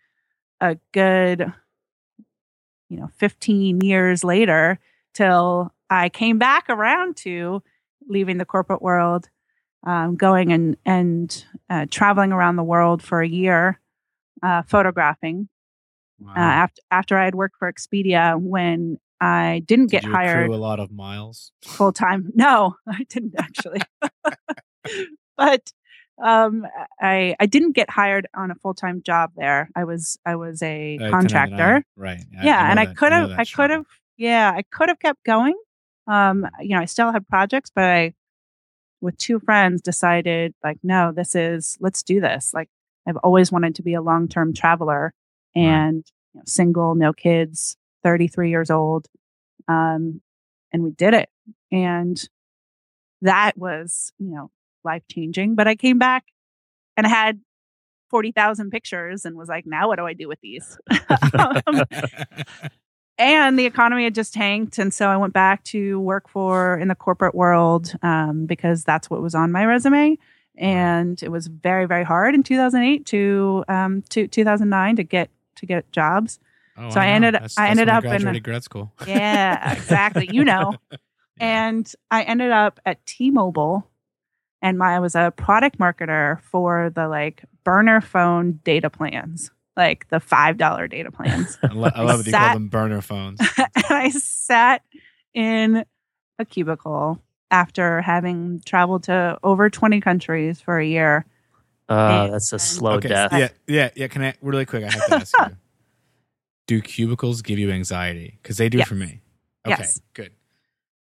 a 0.60 0.76
good 0.92 1.52
you 2.88 2.96
know 2.96 3.10
15 3.18 3.80
years 3.82 4.24
later 4.24 4.78
till 5.12 5.74
I 5.90 6.08
came 6.08 6.38
back 6.38 6.70
around 6.70 7.16
to 7.18 7.62
leaving 8.08 8.38
the 8.38 8.46
corporate 8.46 8.80
world, 8.80 9.28
um, 9.84 10.16
going 10.16 10.52
and 10.52 10.76
and 10.86 11.44
uh, 11.68 11.86
traveling 11.90 12.32
around 12.32 12.56
the 12.56 12.62
world 12.62 13.02
for 13.02 13.20
a 13.20 13.28
year, 13.28 13.80
uh, 14.42 14.62
photographing. 14.62 15.48
Wow. 16.20 16.32
Uh, 16.36 16.38
after 16.38 16.82
after 16.90 17.18
I 17.18 17.24
had 17.24 17.34
worked 17.34 17.56
for 17.58 17.70
Expedia, 17.70 18.40
when 18.40 18.98
I 19.20 19.62
didn't 19.66 19.90
Did 19.90 20.02
get 20.02 20.04
you 20.04 20.12
hired 20.12 20.50
a 20.50 20.56
lot 20.56 20.80
of 20.80 20.90
miles. 20.92 21.52
full 21.64 21.92
time. 21.92 22.30
No, 22.34 22.76
I 22.88 23.04
didn't 23.08 23.34
actually. 23.38 23.80
but 25.36 25.72
um, 26.22 26.66
I 27.00 27.36
I 27.40 27.46
didn't 27.46 27.72
get 27.72 27.90
hired 27.90 28.26
on 28.34 28.50
a 28.50 28.54
full 28.54 28.74
time 28.74 29.02
job 29.02 29.32
there. 29.36 29.68
I 29.76 29.84
was 29.84 30.18
I 30.24 30.36
was 30.36 30.62
a 30.62 30.98
Uh, 30.98 31.10
contractor. 31.10 31.84
1099. 31.84 31.84
Right. 31.96 32.24
yeah, 32.44 32.70
and 32.70 32.76
know 32.76 32.82
I 32.82 32.94
could 32.94 33.12
have 33.12 33.28
that 33.30 33.38
I 33.40 33.44
could 33.44 33.70
have 33.70 33.84
yeah 34.16 34.52
I 34.54 34.62
could 34.62 34.88
have 34.88 34.98
kept 35.00 35.24
going. 35.24 35.54
Um, 36.06 36.48
you 36.60 36.70
know, 36.76 36.80
I 36.80 36.86
still 36.86 37.12
had 37.12 37.28
projects, 37.28 37.70
but 37.74 37.84
I 37.84 38.14
with 39.00 39.16
two 39.18 39.40
friends 39.40 39.82
decided 39.82 40.54
like 40.62 40.78
no, 40.82 41.12
this 41.12 41.34
is 41.34 41.76
let's 41.80 42.02
do 42.02 42.20
this. 42.20 42.54
Like 42.54 42.68
I've 43.06 43.16
always 43.18 43.50
wanted 43.50 43.74
to 43.76 43.82
be 43.82 43.94
a 43.94 44.02
long 44.02 44.28
term 44.28 44.54
traveler 44.54 45.12
Right. 45.56 45.62
and 45.64 46.04
you 46.34 46.38
know, 46.38 46.42
single, 46.46 46.94
no 46.94 47.12
kids, 47.12 47.76
thirty 48.04 48.28
three 48.28 48.50
years 48.50 48.70
old, 48.70 49.06
um, 49.68 50.20
and 50.72 50.82
we 50.84 50.90
did 50.92 51.14
it. 51.14 51.28
And 51.72 52.22
that 53.22 53.56
was 53.58 54.12
you 54.18 54.34
know 54.34 54.50
life 54.84 55.02
changing. 55.10 55.54
But 55.54 55.68
I 55.68 55.74
came 55.76 55.98
back 55.98 56.24
and 56.96 57.06
I 57.06 57.10
had 57.10 57.40
forty 58.10 58.32
thousand 58.32 58.70
pictures 58.70 59.24
and 59.24 59.36
was 59.36 59.48
like, 59.48 59.66
now 59.66 59.88
what 59.88 59.96
do 59.96 60.06
I 60.06 60.12
do 60.14 60.28
with 60.28 60.40
these? 60.40 60.78
um, 61.38 61.84
and 63.18 63.58
the 63.58 63.66
economy 63.66 64.04
had 64.04 64.14
just 64.14 64.32
tanked 64.34 64.78
and 64.78 64.92
so 64.92 65.08
i 65.08 65.16
went 65.16 65.32
back 65.34 65.62
to 65.64 66.00
work 66.00 66.28
for 66.28 66.78
in 66.78 66.88
the 66.88 66.94
corporate 66.94 67.34
world 67.34 67.92
um, 68.02 68.46
because 68.46 68.84
that's 68.84 69.10
what 69.10 69.20
was 69.20 69.34
on 69.34 69.52
my 69.52 69.64
resume 69.66 70.16
and 70.56 71.22
it 71.22 71.30
was 71.30 71.46
very 71.46 71.86
very 71.86 72.04
hard 72.04 72.34
in 72.34 72.42
2008 72.42 73.04
to 73.06 73.64
um, 73.68 74.02
to 74.08 74.26
2009 74.26 74.96
to 74.96 75.02
get 75.04 75.30
to 75.56 75.66
get 75.66 75.90
jobs 75.92 76.38
Oh, 76.74 76.88
So 76.88 77.00
I 77.00 77.04
know. 77.08 77.12
ended- 77.16 77.34
That's- 77.34 77.58
I 77.58 77.62
that's 77.68 77.70
ended 77.80 77.88
up 77.90 78.04
in 78.04 78.42
grad 78.42 78.64
school. 78.64 78.92
yeah 79.06 79.72
exactly 79.74 80.26
you 80.32 80.42
know 80.44 80.72
and 81.38 81.92
i 82.10 82.22
ended 82.22 82.50
up 82.50 82.80
at 82.86 83.04
t-mobile 83.04 83.86
and 84.62 84.78
my, 84.78 84.94
i 84.94 84.98
was 84.98 85.14
a 85.14 85.30
product 85.36 85.78
marketer 85.78 86.40
for 86.42 86.90
the 86.94 87.08
like 87.08 87.44
burner 87.64 88.00
phone 88.00 88.60
data 88.64 88.88
plans 88.88 89.50
like 89.76 90.08
the 90.08 90.20
five 90.20 90.56
dollar 90.56 90.88
data 90.88 91.10
plans 91.18 91.58
I, 91.62 91.72
lo- 91.72 91.90
I 91.94 92.02
love 92.02 92.24
that 92.24 92.30
you 92.30 92.32
call 92.32 92.52
them 92.54 92.68
burner 92.68 93.00
phones. 93.02 93.40
and 93.58 93.84
I 93.90 94.08
sat 94.10 94.82
in 95.34 95.84
a 96.38 96.44
cubicle 96.44 97.22
after 97.50 98.00
having 98.00 98.62
traveled 98.64 99.04
to 99.04 99.38
over 99.42 99.68
20 99.68 100.00
countries 100.00 100.60
for 100.60 100.78
a 100.78 100.86
year. 100.86 101.26
Uh, 101.88 102.28
that's 102.28 102.52
a 102.52 102.58
slow 102.58 102.92
okay, 102.92 103.08
death. 103.08 103.32
Yeah, 103.32 103.48
yeah, 103.66 103.90
yeah. 103.94 104.08
Can 104.08 104.22
I 104.22 104.34
really 104.40 104.64
quick? 104.64 104.84
I 104.84 104.90
have 104.90 105.04
to 105.06 105.14
ask 105.16 105.34
you: 105.38 105.56
Do 106.66 106.80
cubicles 106.80 107.42
give 107.42 107.58
you 107.58 107.70
anxiety? 107.70 108.38
Because 108.42 108.56
they 108.56 108.68
do 108.70 108.78
Yes. 108.78 108.88
for 108.88 108.94
me. 108.94 109.20
Okay, 109.66 109.76
Yes. 109.78 110.00
good. 110.14 110.32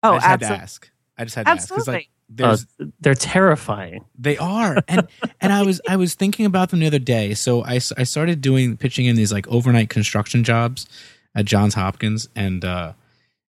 Oh, 0.03 0.13
I 0.13 0.17
just 0.17 0.27
had 0.27 0.41
to 0.41 0.45
absolutely. 0.47 0.63
ask. 0.63 0.91
I 1.17 1.25
just 1.25 1.37
had 1.37 1.47
to 1.47 1.53
ask 1.53 1.63
Absolutely. 1.73 1.95
like 1.95 2.09
Oh, 2.41 2.57
they're 3.01 3.15
terrifying. 3.15 4.05
They 4.19 4.37
are, 4.37 4.79
and 4.89 5.07
and 5.41 5.53
I 5.53 5.63
was 5.63 5.81
I 5.89 5.97
was 5.97 6.15
thinking 6.15 6.45
about 6.45 6.71
them 6.71 6.81
the 6.81 6.87
other 6.87 6.99
day. 6.99 7.35
So 7.35 7.65
I, 7.65 7.75
I 7.75 8.03
started 8.03 8.41
doing 8.41 8.77
pitching 8.77 9.07
in 9.07 9.17
these 9.17 9.33
like 9.33 9.47
overnight 9.49 9.91
construction 9.91 10.43
jobs 10.43 10.87
at 11.35 11.45
Johns 11.45 11.75
Hopkins, 11.75 12.29
and 12.35 12.65
uh, 12.65 12.95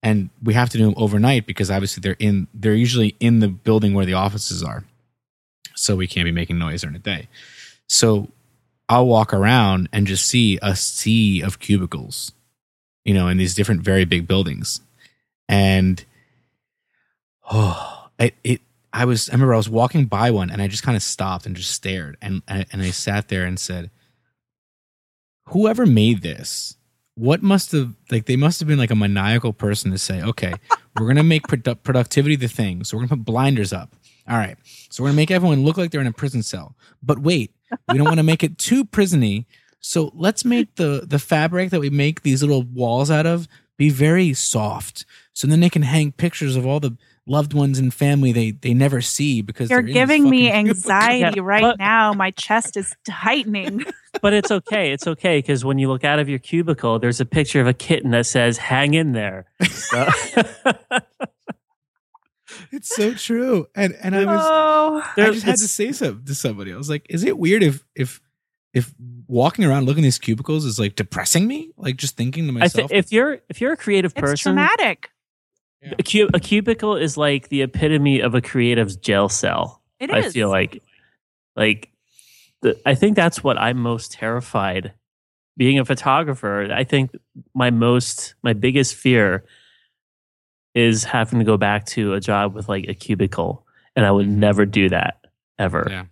and 0.02 0.30
we 0.42 0.54
have 0.54 0.70
to 0.70 0.78
do 0.78 0.86
them 0.86 0.94
overnight 0.96 1.46
because 1.46 1.70
obviously 1.70 2.02
they're 2.02 2.16
in 2.20 2.48
they're 2.54 2.74
usually 2.74 3.16
in 3.20 3.40
the 3.40 3.50
building 3.50 3.94
where 3.94 4.06
the 4.06 4.14
offices 4.14 4.64
are, 4.64 4.86
so 5.76 5.96
we 5.96 6.08
can't 6.08 6.26
be 6.26 6.32
making 6.32 6.58
noise 6.58 6.82
during 6.82 6.94
the 6.94 7.00
day. 7.00 7.28
So 7.88 8.30
I'll 8.88 9.08
walk 9.08 9.34
around 9.34 9.90
and 9.92 10.08
just 10.08 10.26
see 10.26 10.60
a 10.62 10.78
sea 10.78 11.42
of 11.42 11.60
cubicles, 11.60 12.32
you 13.04 13.14
know, 13.14 13.28
in 13.28 13.38
these 13.38 13.54
different 13.54 13.82
very 13.82 14.06
big 14.06 14.28
buildings, 14.28 14.80
and 15.50 16.04
oh, 17.52 18.01
it, 18.22 18.36
it 18.44 18.62
I 18.94 19.06
was 19.06 19.30
I 19.30 19.34
remember 19.34 19.54
I 19.54 19.58
was 19.58 19.70
walking 19.70 20.06
by 20.06 20.32
one 20.32 20.50
and 20.50 20.62
I 20.62 20.68
just 20.68 20.84
kind 20.84 20.96
of 20.96 21.04
stopped 21.04 21.46
and 21.46 21.56
just 21.56 21.72
stared 21.72 22.18
and 22.22 22.42
and 22.48 22.66
and 22.72 22.82
I 22.82 22.92
sat 22.92 23.28
there 23.30 23.46
and 23.46 23.60
said, 23.60 23.90
"Whoever 25.48 25.86
made 25.86 26.22
this, 26.22 26.76
what 27.16 27.42
must 27.42 27.72
have 27.72 27.94
like 28.10 28.26
they 28.26 28.36
must 28.36 28.60
have 28.60 28.68
been 28.68 28.80
like 28.80 28.92
a 28.92 28.96
maniacal 28.96 29.54
person 29.54 29.92
to 29.92 29.98
say, 29.98 30.22
okay, 30.22 30.54
we're 30.98 31.08
gonna 31.08 31.24
make 31.24 31.44
produ- 31.44 31.82
productivity 31.84 32.36
the 32.36 32.48
thing, 32.48 32.84
so 32.84 32.98
we're 32.98 33.04
gonna 33.06 33.18
put 33.18 33.26
blinders 33.26 33.74
up. 33.74 33.96
All 34.28 34.38
right, 34.38 34.58
so 34.90 35.04
we're 35.04 35.10
gonna 35.10 35.18
make 35.18 35.32
everyone 35.32 35.64
look 35.64 35.78
like 35.78 35.92
they're 35.92 36.02
in 36.02 36.08
a 36.08 36.14
prison 36.14 36.44
cell. 36.44 36.76
But 37.02 37.20
wait, 37.20 37.54
we 37.90 37.98
don't 37.98 38.08
want 38.08 38.18
to 38.18 38.24
make 38.24 38.44
it 38.44 38.58
too 38.58 38.86
prisony, 38.86 39.46
so 39.80 40.12
let's 40.16 40.46
make 40.46 40.76
the 40.76 41.04
the 41.06 41.20
fabric 41.20 41.70
that 41.72 41.80
we 41.80 41.90
make 41.90 42.22
these 42.22 42.42
little 42.42 42.64
walls 42.64 43.12
out 43.12 43.26
of 43.26 43.48
be 43.78 43.90
very 43.90 44.34
soft, 44.34 45.06
so 45.34 45.48
then 45.48 45.60
they 45.60 45.70
can 45.70 45.82
hang 45.82 46.12
pictures 46.12 46.56
of 46.56 46.66
all 46.66 46.80
the 46.80 46.98
loved 47.32 47.54
ones 47.54 47.80
and 47.80 47.94
family 47.94 48.32
they 48.32 48.52
they 48.52 48.74
never 48.74 49.02
see 49.02 49.42
because 49.42 49.70
You're 49.70 49.82
they're 49.82 49.94
giving 49.94 50.30
me 50.30 50.52
anxiety 50.64 51.38
Yeah, 51.38 51.44
right 51.44 51.62
but- 51.62 51.80
now. 51.80 52.14
My 52.14 52.32
chest 52.32 52.78
is 52.78 52.96
tightening. 53.08 53.86
But 54.22 54.34
it's 54.34 54.52
okay. 54.52 54.92
It's 54.92 55.08
okay 55.08 55.38
because 55.40 55.64
when 55.64 55.80
you 55.80 55.88
look 55.88 56.04
out 56.04 56.20
of 56.20 56.28
your 56.28 56.38
cubicle, 56.38 57.00
there's 57.00 57.22
a 57.22 57.26
picture 57.26 57.62
of 57.62 57.68
a 57.68 57.74
kitten 57.74 58.12
that 58.12 58.26
says 58.26 58.58
"Hang 58.58 58.94
in 58.94 59.14
there." 59.14 59.46
So- 59.64 60.10
It's 62.72 62.94
so 62.94 63.14
true. 63.14 63.68
And 63.76 63.96
and 64.02 64.14
I 64.16 64.26
was 64.26 64.42
oh, 64.44 65.04
I 65.18 65.32
just 65.32 65.46
had 65.46 65.58
to 65.58 65.68
say 65.68 65.92
something 65.94 66.26
to 66.26 66.36
somebody. 66.36 66.74
I 66.74 66.78
was 66.78 66.90
like, 66.90 67.06
is 67.10 67.24
it 67.24 67.38
weird 67.38 67.64
if 67.64 67.86
if 67.96 68.20
if 68.74 68.94
walking 69.28 69.64
around 69.64 69.86
looking 69.86 70.04
at 70.04 70.08
these 70.08 70.20
cubicles 70.20 70.66
is 70.66 70.78
like 70.78 70.96
depressing 70.96 71.48
me? 71.48 71.72
Like 71.78 71.96
just 71.96 72.18
thinking 72.18 72.46
to 72.46 72.50
I 72.50 72.54
myself. 72.60 72.90
think 72.90 73.00
if 73.06 73.12
you're 73.14 73.40
if 73.50 73.62
you're 73.62 73.74
a 73.74 73.78
creative 73.78 74.12
it's 74.16 74.22
person, 74.22 74.56
a, 75.84 76.04
cu- 76.04 76.30
a 76.34 76.40
cubicle 76.40 76.96
is 76.96 77.18
like 77.18 77.50
the 77.50 77.62
epitome 77.62 78.20
of 78.20 78.36
a 78.36 78.42
creative's 78.42 78.96
jail 78.96 79.30
cell. 79.30 79.82
It 80.00 80.12
I 80.12 80.30
feel 80.30 80.50
like, 80.50 80.82
like, 81.56 81.90
the, 82.62 82.80
I 82.86 82.96
think 82.96 83.16
that's 83.16 83.44
what 83.44 83.58
I'm 83.58 83.78
most 83.78 84.12
terrified. 84.12 84.94
Being 85.58 85.80
a 85.80 85.86
photographer, 85.86 86.72
I 86.72 86.84
think 86.84 87.12
my 87.54 87.70
most, 87.70 88.36
my 88.42 88.54
biggest 88.54 88.96
fear 88.96 89.44
is 90.74 91.04
having 91.04 91.40
to 91.40 91.46
go 91.46 91.58
back 91.58 91.86
to 91.86 92.14
a 92.14 92.20
job 92.20 92.54
with 92.54 92.70
like 92.70 92.88
a 92.88 92.94
cubicle, 92.94 93.66
and 93.96 94.06
I 94.06 94.12
would 94.12 94.28
mm-hmm. 94.28 94.40
never 94.40 94.66
do 94.66 94.90
that 94.90 95.26
ever. 95.60 95.88
yeah. 95.90 96.06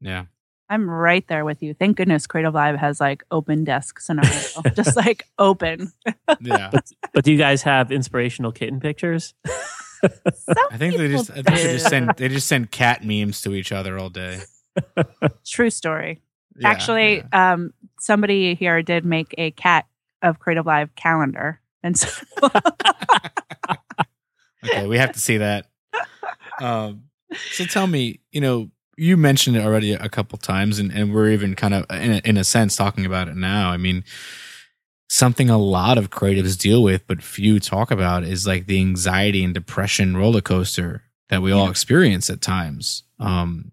Yeah. 0.00 0.24
I'm 0.70 0.88
right 0.88 1.26
there 1.28 1.44
with 1.44 1.62
you. 1.62 1.74
Thank 1.74 1.96
goodness 1.96 2.26
Creative 2.26 2.52
Live 2.52 2.76
has 2.76 3.00
like 3.00 3.24
open 3.30 3.64
desk 3.64 4.00
scenario, 4.00 4.30
just 4.74 4.96
like 4.96 5.24
open. 5.38 5.92
Yeah. 6.40 6.70
But 7.14 7.24
do 7.24 7.32
you 7.32 7.38
guys 7.38 7.62
have 7.62 7.90
inspirational 7.90 8.52
kitten 8.52 8.78
pictures? 8.80 9.34
Some 9.44 10.56
I 10.70 10.76
think 10.76 10.96
they 10.96 11.08
people 11.08 11.24
just 11.24 11.30
I 11.30 11.34
think 11.42 11.46
they 11.46 11.72
just 11.72 11.88
send 11.88 12.10
they 12.16 12.28
just 12.28 12.46
send 12.46 12.70
cat 12.70 13.04
memes 13.04 13.40
to 13.42 13.54
each 13.54 13.72
other 13.72 13.98
all 13.98 14.10
day. 14.10 14.40
True 15.46 15.70
story. 15.70 16.22
Yeah, 16.56 16.68
Actually, 16.68 17.16
yeah. 17.32 17.52
um, 17.52 17.72
somebody 17.98 18.54
here 18.54 18.82
did 18.82 19.04
make 19.04 19.34
a 19.38 19.50
cat 19.52 19.86
of 20.22 20.38
Creative 20.38 20.66
Live 20.66 20.94
calendar, 20.96 21.60
and 21.82 21.96
so 21.98 22.08
Okay, 24.64 24.86
we 24.86 24.98
have 24.98 25.12
to 25.12 25.20
see 25.20 25.38
that. 25.38 25.66
Um, 26.60 27.04
so 27.52 27.64
tell 27.64 27.86
me, 27.86 28.20
you 28.32 28.40
know, 28.40 28.70
you 28.98 29.16
mentioned 29.16 29.56
it 29.56 29.64
already 29.64 29.92
a 29.92 30.08
couple 30.08 30.36
times, 30.38 30.78
and, 30.78 30.92
and 30.92 31.14
we're 31.14 31.30
even 31.30 31.54
kind 31.54 31.72
of, 31.72 31.86
in 31.90 32.12
a, 32.12 32.20
in 32.24 32.36
a 32.36 32.44
sense, 32.44 32.76
talking 32.76 33.06
about 33.06 33.28
it 33.28 33.36
now. 33.36 33.70
I 33.70 33.76
mean, 33.76 34.04
something 35.08 35.48
a 35.48 35.56
lot 35.56 35.96
of 35.96 36.10
creatives 36.10 36.58
deal 36.58 36.82
with, 36.82 37.06
but 37.06 37.22
few 37.22 37.60
talk 37.60 37.90
about 37.90 38.24
is 38.24 38.46
like 38.46 38.66
the 38.66 38.80
anxiety 38.80 39.44
and 39.44 39.54
depression 39.54 40.16
roller 40.16 40.40
coaster 40.40 41.02
that 41.30 41.40
we 41.42 41.52
all 41.52 41.64
Yeah. 41.64 41.70
experience 41.70 42.28
at 42.28 42.40
times. 42.40 43.04
Um, 43.20 43.72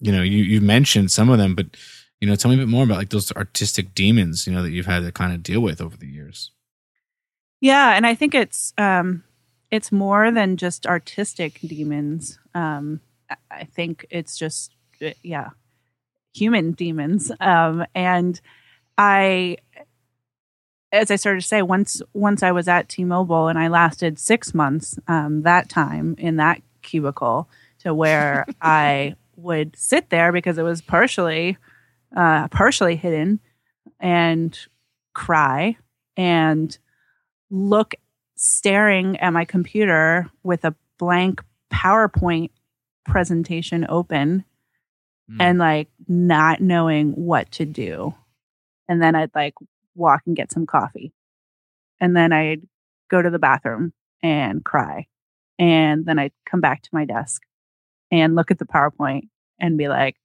you 0.00 0.10
know, 0.10 0.22
you, 0.22 0.42
you 0.42 0.60
mentioned 0.60 1.10
some 1.12 1.28
of 1.30 1.38
them, 1.38 1.54
but, 1.54 1.66
you 2.20 2.26
know, 2.28 2.34
tell 2.34 2.50
me 2.50 2.56
a 2.56 2.60
bit 2.60 2.68
more 2.68 2.84
about 2.84 2.98
like 2.98 3.10
those 3.10 3.30
artistic 3.32 3.94
demons, 3.94 4.46
you 4.46 4.52
know, 4.52 4.62
that 4.62 4.70
you've 4.70 4.86
had 4.86 5.04
to 5.04 5.12
kind 5.12 5.32
of 5.32 5.42
deal 5.42 5.60
with 5.60 5.80
over 5.80 5.96
the 5.96 6.08
years. 6.08 6.50
Yeah, 7.60 7.94
and 7.94 8.06
I 8.06 8.14
think 8.16 8.34
it's 8.34 8.72
um 8.78 9.22
it's 9.70 9.92
more 9.92 10.30
than 10.32 10.56
just 10.56 10.86
artistic 10.86 11.60
demons. 11.60 12.38
Um 12.54 13.00
I- 13.50 13.64
think 13.64 14.06
it's 14.10 14.36
just 14.38 14.74
uh, 15.04 15.10
yeah, 15.22 15.50
human 16.34 16.72
demons. 16.72 17.30
Um 17.40 17.84
and 17.94 18.40
I 18.98 19.56
as 20.92 21.10
I 21.10 21.16
started 21.16 21.40
to 21.40 21.46
say 21.46 21.62
once 21.62 22.02
once 22.12 22.42
I 22.42 22.52
was 22.52 22.68
at 22.68 22.88
T-Mobile 22.88 23.48
and 23.48 23.58
I 23.58 23.68
lasted 23.68 24.18
6 24.18 24.54
months 24.54 24.98
um 25.08 25.42
that 25.42 25.68
time 25.68 26.14
in 26.18 26.36
that 26.36 26.60
cubicle 26.82 27.48
to 27.80 27.94
where 27.94 28.46
I 28.62 29.16
would 29.36 29.74
sit 29.76 30.10
there 30.10 30.32
because 30.32 30.58
it 30.58 30.62
was 30.62 30.82
partially 30.82 31.56
uh 32.16 32.48
partially 32.48 32.96
hidden 32.96 33.40
and 34.00 34.58
cry 35.14 35.76
and 36.16 36.76
look 37.50 37.94
staring 38.36 39.16
at 39.18 39.30
my 39.32 39.44
computer 39.44 40.28
with 40.42 40.64
a 40.64 40.74
blank 40.98 41.42
PowerPoint 41.72 42.50
presentation 43.04 43.86
open 43.88 44.44
Mm. 45.30 45.36
and 45.40 45.58
like 45.58 45.88
not 46.08 46.60
knowing 46.60 47.12
what 47.12 47.48
to 47.52 47.64
do. 47.64 48.12
And 48.88 49.00
then 49.00 49.14
I'd 49.14 49.30
like 49.36 49.54
walk 49.94 50.22
and 50.26 50.34
get 50.34 50.50
some 50.50 50.66
coffee. 50.66 51.12
And 52.00 52.16
then 52.16 52.32
I'd 52.32 52.62
go 53.08 53.22
to 53.22 53.30
the 53.30 53.38
bathroom 53.38 53.92
and 54.20 54.64
cry. 54.64 55.06
And 55.60 56.04
then 56.04 56.18
I'd 56.18 56.32
come 56.44 56.60
back 56.60 56.82
to 56.82 56.88
my 56.92 57.04
desk 57.04 57.40
and 58.10 58.34
look 58.34 58.50
at 58.50 58.58
the 58.58 58.64
PowerPoint 58.64 59.28
and 59.60 59.78
be 59.78 59.88
like, 59.88 60.16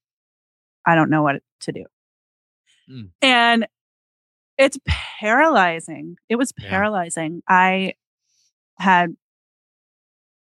I 0.83 0.95
don't 0.95 1.11
know 1.11 1.21
what 1.21 1.43
to 1.61 1.71
do. 1.71 1.85
Mm. 2.89 3.09
And 3.21 3.67
it's 4.57 4.79
paralyzing. 4.87 6.17
It 6.27 6.37
was 6.37 6.53
Yeah. 6.57 6.69
paralyzing. 6.71 7.43
I 7.47 7.93
had 8.79 9.15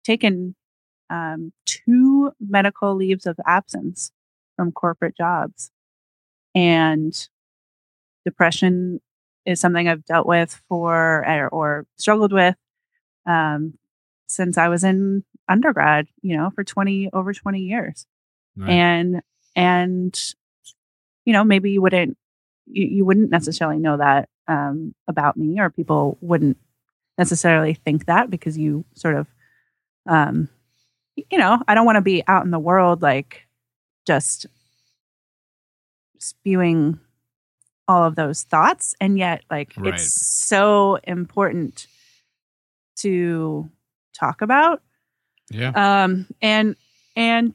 taken 0.05 0.55
um, 1.11 1.53
two 1.67 2.33
medical 2.41 2.95
leaves 2.95 3.27
of 3.27 3.39
absence 3.47 4.13
from 4.57 4.73
corporate 4.73 5.17
jobs. 5.17 5.71
And 6.55 7.15
depression 8.25 9.01
is 9.45 9.61
something 9.61 9.89
I've 9.89 10.05
dealt 10.05 10.27
with 10.27 10.61
for 10.69 11.25
or, 11.27 11.49
or 11.49 11.87
struggled 11.97 12.33
with 12.33 12.57
um, 13.27 13.75
since 14.27 14.57
I 14.57 14.69
was 14.69 14.85
in 14.85 15.25
undergrad, 15.49 16.07
you 16.23 16.37
know, 16.37 16.51
for 16.55 16.65
20 16.65 17.11
over 17.13 17.33
20 17.33 17.61
years. 17.61 18.07
Right. 18.57 18.71
And, 18.71 19.23
and, 19.55 20.35
you 21.25 21.33
know, 21.33 21.45
maybe 21.45 21.73
you 21.73 21.83
wouldn't, 21.83 22.17
you, 22.67 22.87
you 22.87 23.05
wouldn't 23.05 23.31
necessarily 23.31 23.79
know 23.79 23.97
that 23.97 24.29
um, 24.49 24.95
about 25.09 25.37
me 25.37 25.61
or 25.61 25.71
people 25.71 26.19
wouldn't 26.21 26.59
necessarily 27.19 27.75
think 27.75 28.07
that 28.07 28.31
because 28.31 28.57
you 28.57 28.85
sort 28.95 29.17
of, 29.17 29.27
um, 30.07 30.49
you 31.17 31.39
know, 31.39 31.61
I 31.69 31.75
don't 31.75 31.87
want 31.87 31.97
to 31.97 32.03
be 32.03 32.23
out 32.27 32.45
in 32.45 32.51
the 32.51 32.59
world 32.59 33.03
like 33.03 33.47
just 34.07 34.47
spewing 36.19 36.99
all 37.87 38.05
of 38.05 38.17
those 38.17 38.43
thoughts. 38.45 38.95
And 39.01 39.19
yet, 39.19 39.43
like, 39.51 39.75
Right. 39.77 39.95
it's 39.95 40.13
so 40.47 40.97
important 41.05 41.87
to 42.97 43.69
talk 44.19 44.41
about 44.41 44.81
yeah. 45.51 45.73
um 46.05 46.27
and 46.41 46.77
and 47.17 47.53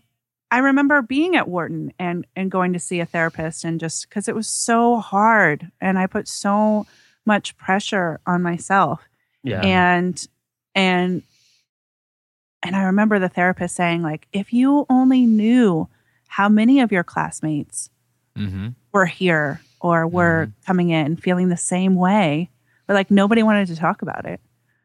i 0.52 0.58
remember 0.60 1.02
being 1.02 1.38
at 1.38 1.48
wharton 1.48 1.94
and 1.98 2.28
and 2.36 2.52
going 2.52 2.74
to 2.74 2.80
see 2.80 3.00
a 3.00 3.06
therapist 3.06 3.64
and 3.64 3.80
just 3.80 4.10
because 4.10 4.28
it 4.28 4.36
was 4.36 4.50
so 4.50 4.98
hard 4.98 5.72
and 5.80 5.98
i 5.98 6.06
put 6.06 6.28
so 6.28 6.86
much 7.26 7.56
pressure 7.56 8.20
on 8.28 8.44
myself 8.44 9.08
Yeah. 9.44 9.62
and 9.62 10.28
and 10.76 11.24
and 12.70 12.82
i 12.82 12.86
remember 12.86 13.20
the 13.20 13.30
therapist 13.30 13.76
saying 13.76 14.02
like 14.02 14.28
if 14.32 14.54
you 14.54 14.86
only 14.90 15.26
knew 15.26 15.88
how 16.28 16.48
many 16.48 16.80
of 16.80 16.92
your 16.92 17.04
classmates 17.04 17.90
mm-hmm. 18.38 18.70
were 18.92 19.06
here 19.06 19.62
or 19.82 20.08
were 20.08 20.52
coming 20.66 20.90
in 20.90 21.16
feeling 21.16 21.50
the 21.50 21.58
same 21.58 21.96
way 21.96 22.50
but 22.88 22.94
like 22.94 23.12
nobody 23.12 23.44
wanted 23.44 23.68
to 23.68 23.76
talk 23.76 24.02
about 24.02 24.26
it 24.26 24.40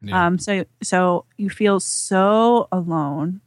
Yeah. 0.05 0.27
Um, 0.27 0.39
so 0.39 0.65
so 0.83 1.25
you 1.37 1.51
feel 1.51 1.81
so 1.81 2.69
alone, 2.71 3.41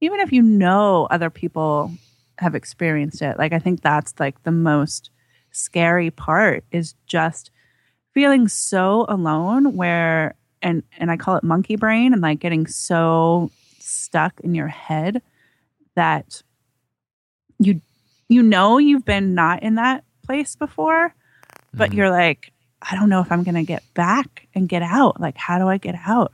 even 0.00 0.20
if 0.20 0.32
you 0.32 0.42
know 0.42 1.06
other 1.10 1.30
people 1.30 1.92
have 2.38 2.54
experienced 2.54 3.22
it. 3.22 3.38
Like 3.38 3.52
I 3.52 3.58
think 3.58 3.82
that's 3.82 4.18
like 4.20 4.42
the 4.42 4.52
most 4.52 5.10
scary 5.50 6.10
part 6.10 6.64
is 6.70 6.94
just 7.06 7.50
feeling 8.14 8.48
so 8.48 9.06
alone 9.08 9.76
where 9.76 10.34
and 10.62 10.82
and 10.98 11.10
I 11.10 11.16
call 11.16 11.36
it 11.36 11.44
monkey 11.44 11.76
brain 11.76 12.12
and 12.12 12.22
like 12.22 12.38
getting 12.38 12.66
so 12.66 13.50
stuck 13.78 14.38
in 14.40 14.54
your 14.54 14.68
head 14.68 15.22
that 15.96 16.42
you 17.58 17.80
you 18.28 18.42
know 18.42 18.78
you've 18.78 19.04
been 19.04 19.34
not 19.34 19.62
in 19.62 19.74
that 19.76 20.04
place 20.24 20.56
before 20.56 21.14
but 21.74 21.90
Mhm. 21.90 21.94
you're 21.94 22.10
like 22.10 22.52
i 22.80 22.94
don't 22.96 23.08
know 23.08 23.20
if 23.20 23.30
i'm 23.30 23.42
gonna 23.42 23.64
get 23.64 23.82
back 23.94 24.48
and 24.54 24.68
get 24.68 24.82
out. 24.82 25.20
Like 25.20 25.36
how 25.36 25.58
do 25.58 25.68
i 25.68 25.78
get 25.78 25.94
out? 26.06 26.32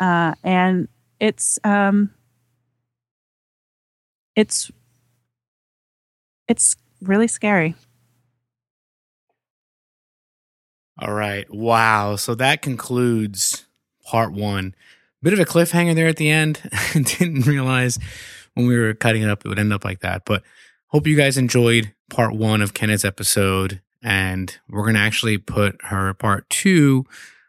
Uh 0.00 0.34
and 0.42 0.88
it's 1.20 1.58
um 1.64 2.10
it's 4.36 4.70
it's 6.48 6.76
really 7.02 7.28
scary 7.28 7.74
All 10.98 11.12
right. 11.12 11.52
Wow. 11.52 12.16
So 12.16 12.34
that 12.36 12.62
concludes 12.62 13.66
part 14.04 14.32
one. 14.32 14.74
Bit 15.22 15.32
of 15.32 15.40
a 15.40 15.44
cliffhanger 15.44 15.94
there 15.94 16.06
at 16.06 16.16
the 16.16 16.30
end. 16.30 16.60
Didn't 16.92 17.46
realize 17.46 17.98
when 18.54 18.66
we 18.66 18.78
were 18.78 18.94
cutting 18.94 19.22
it 19.22 19.30
up 19.30 19.44
it 19.44 19.48
would 19.48 19.58
end 19.58 19.72
up 19.72 19.84
like 19.84 20.00
that. 20.00 20.24
But 20.24 20.42
hope 20.88 21.06
you 21.06 21.16
guys 21.16 21.36
enjoyed 21.38 21.92
part 22.10 22.34
one 22.34 22.62
of 22.62 22.74
Kenna's 22.74 23.04
episode. 23.04 23.80
And 24.02 24.56
we're 24.68 24.82
going 24.82 24.94
to 24.94 25.00
actually 25.00 25.38
put 25.38 25.76
her 25.84 26.12
part 26.14 26.48
two 26.50 27.06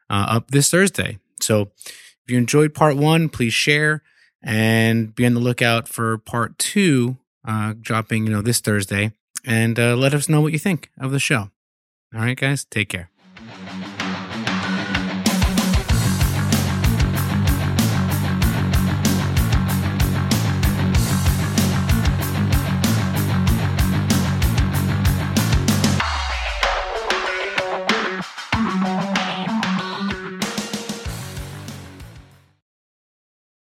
uh, 0.10 0.26
up 0.30 0.52
this 0.52 0.70
Thursday. 0.70 1.20
So 1.42 1.72
if 1.82 2.32
you 2.32 2.38
enjoyed 2.38 2.74
part 2.74 2.96
one, 2.96 3.30
please 3.30 3.54
share 3.54 4.02
and 4.42 5.14
be 5.14 5.26
on 5.26 5.34
the 5.34 5.40
lookout 5.40 5.88
for 5.88 6.18
part 6.20 6.58
two 6.58 7.18
uh, 7.46 7.74
dropping, 7.80 8.26
you 8.26 8.32
know, 8.32 8.42
this 8.42 8.62
Thursday. 8.62 9.12
And 9.44 9.78
uh, 9.78 9.96
let 9.96 10.14
us 10.14 10.30
know 10.30 10.42
what 10.42 10.54
you 10.54 10.60
think 10.60 10.90
of 11.00 11.12
the 11.12 11.20
show. 11.20 11.52
All 12.14 12.22
right, 12.22 12.38
guys, 12.38 12.66
take 12.66 12.90
care. 12.90 13.10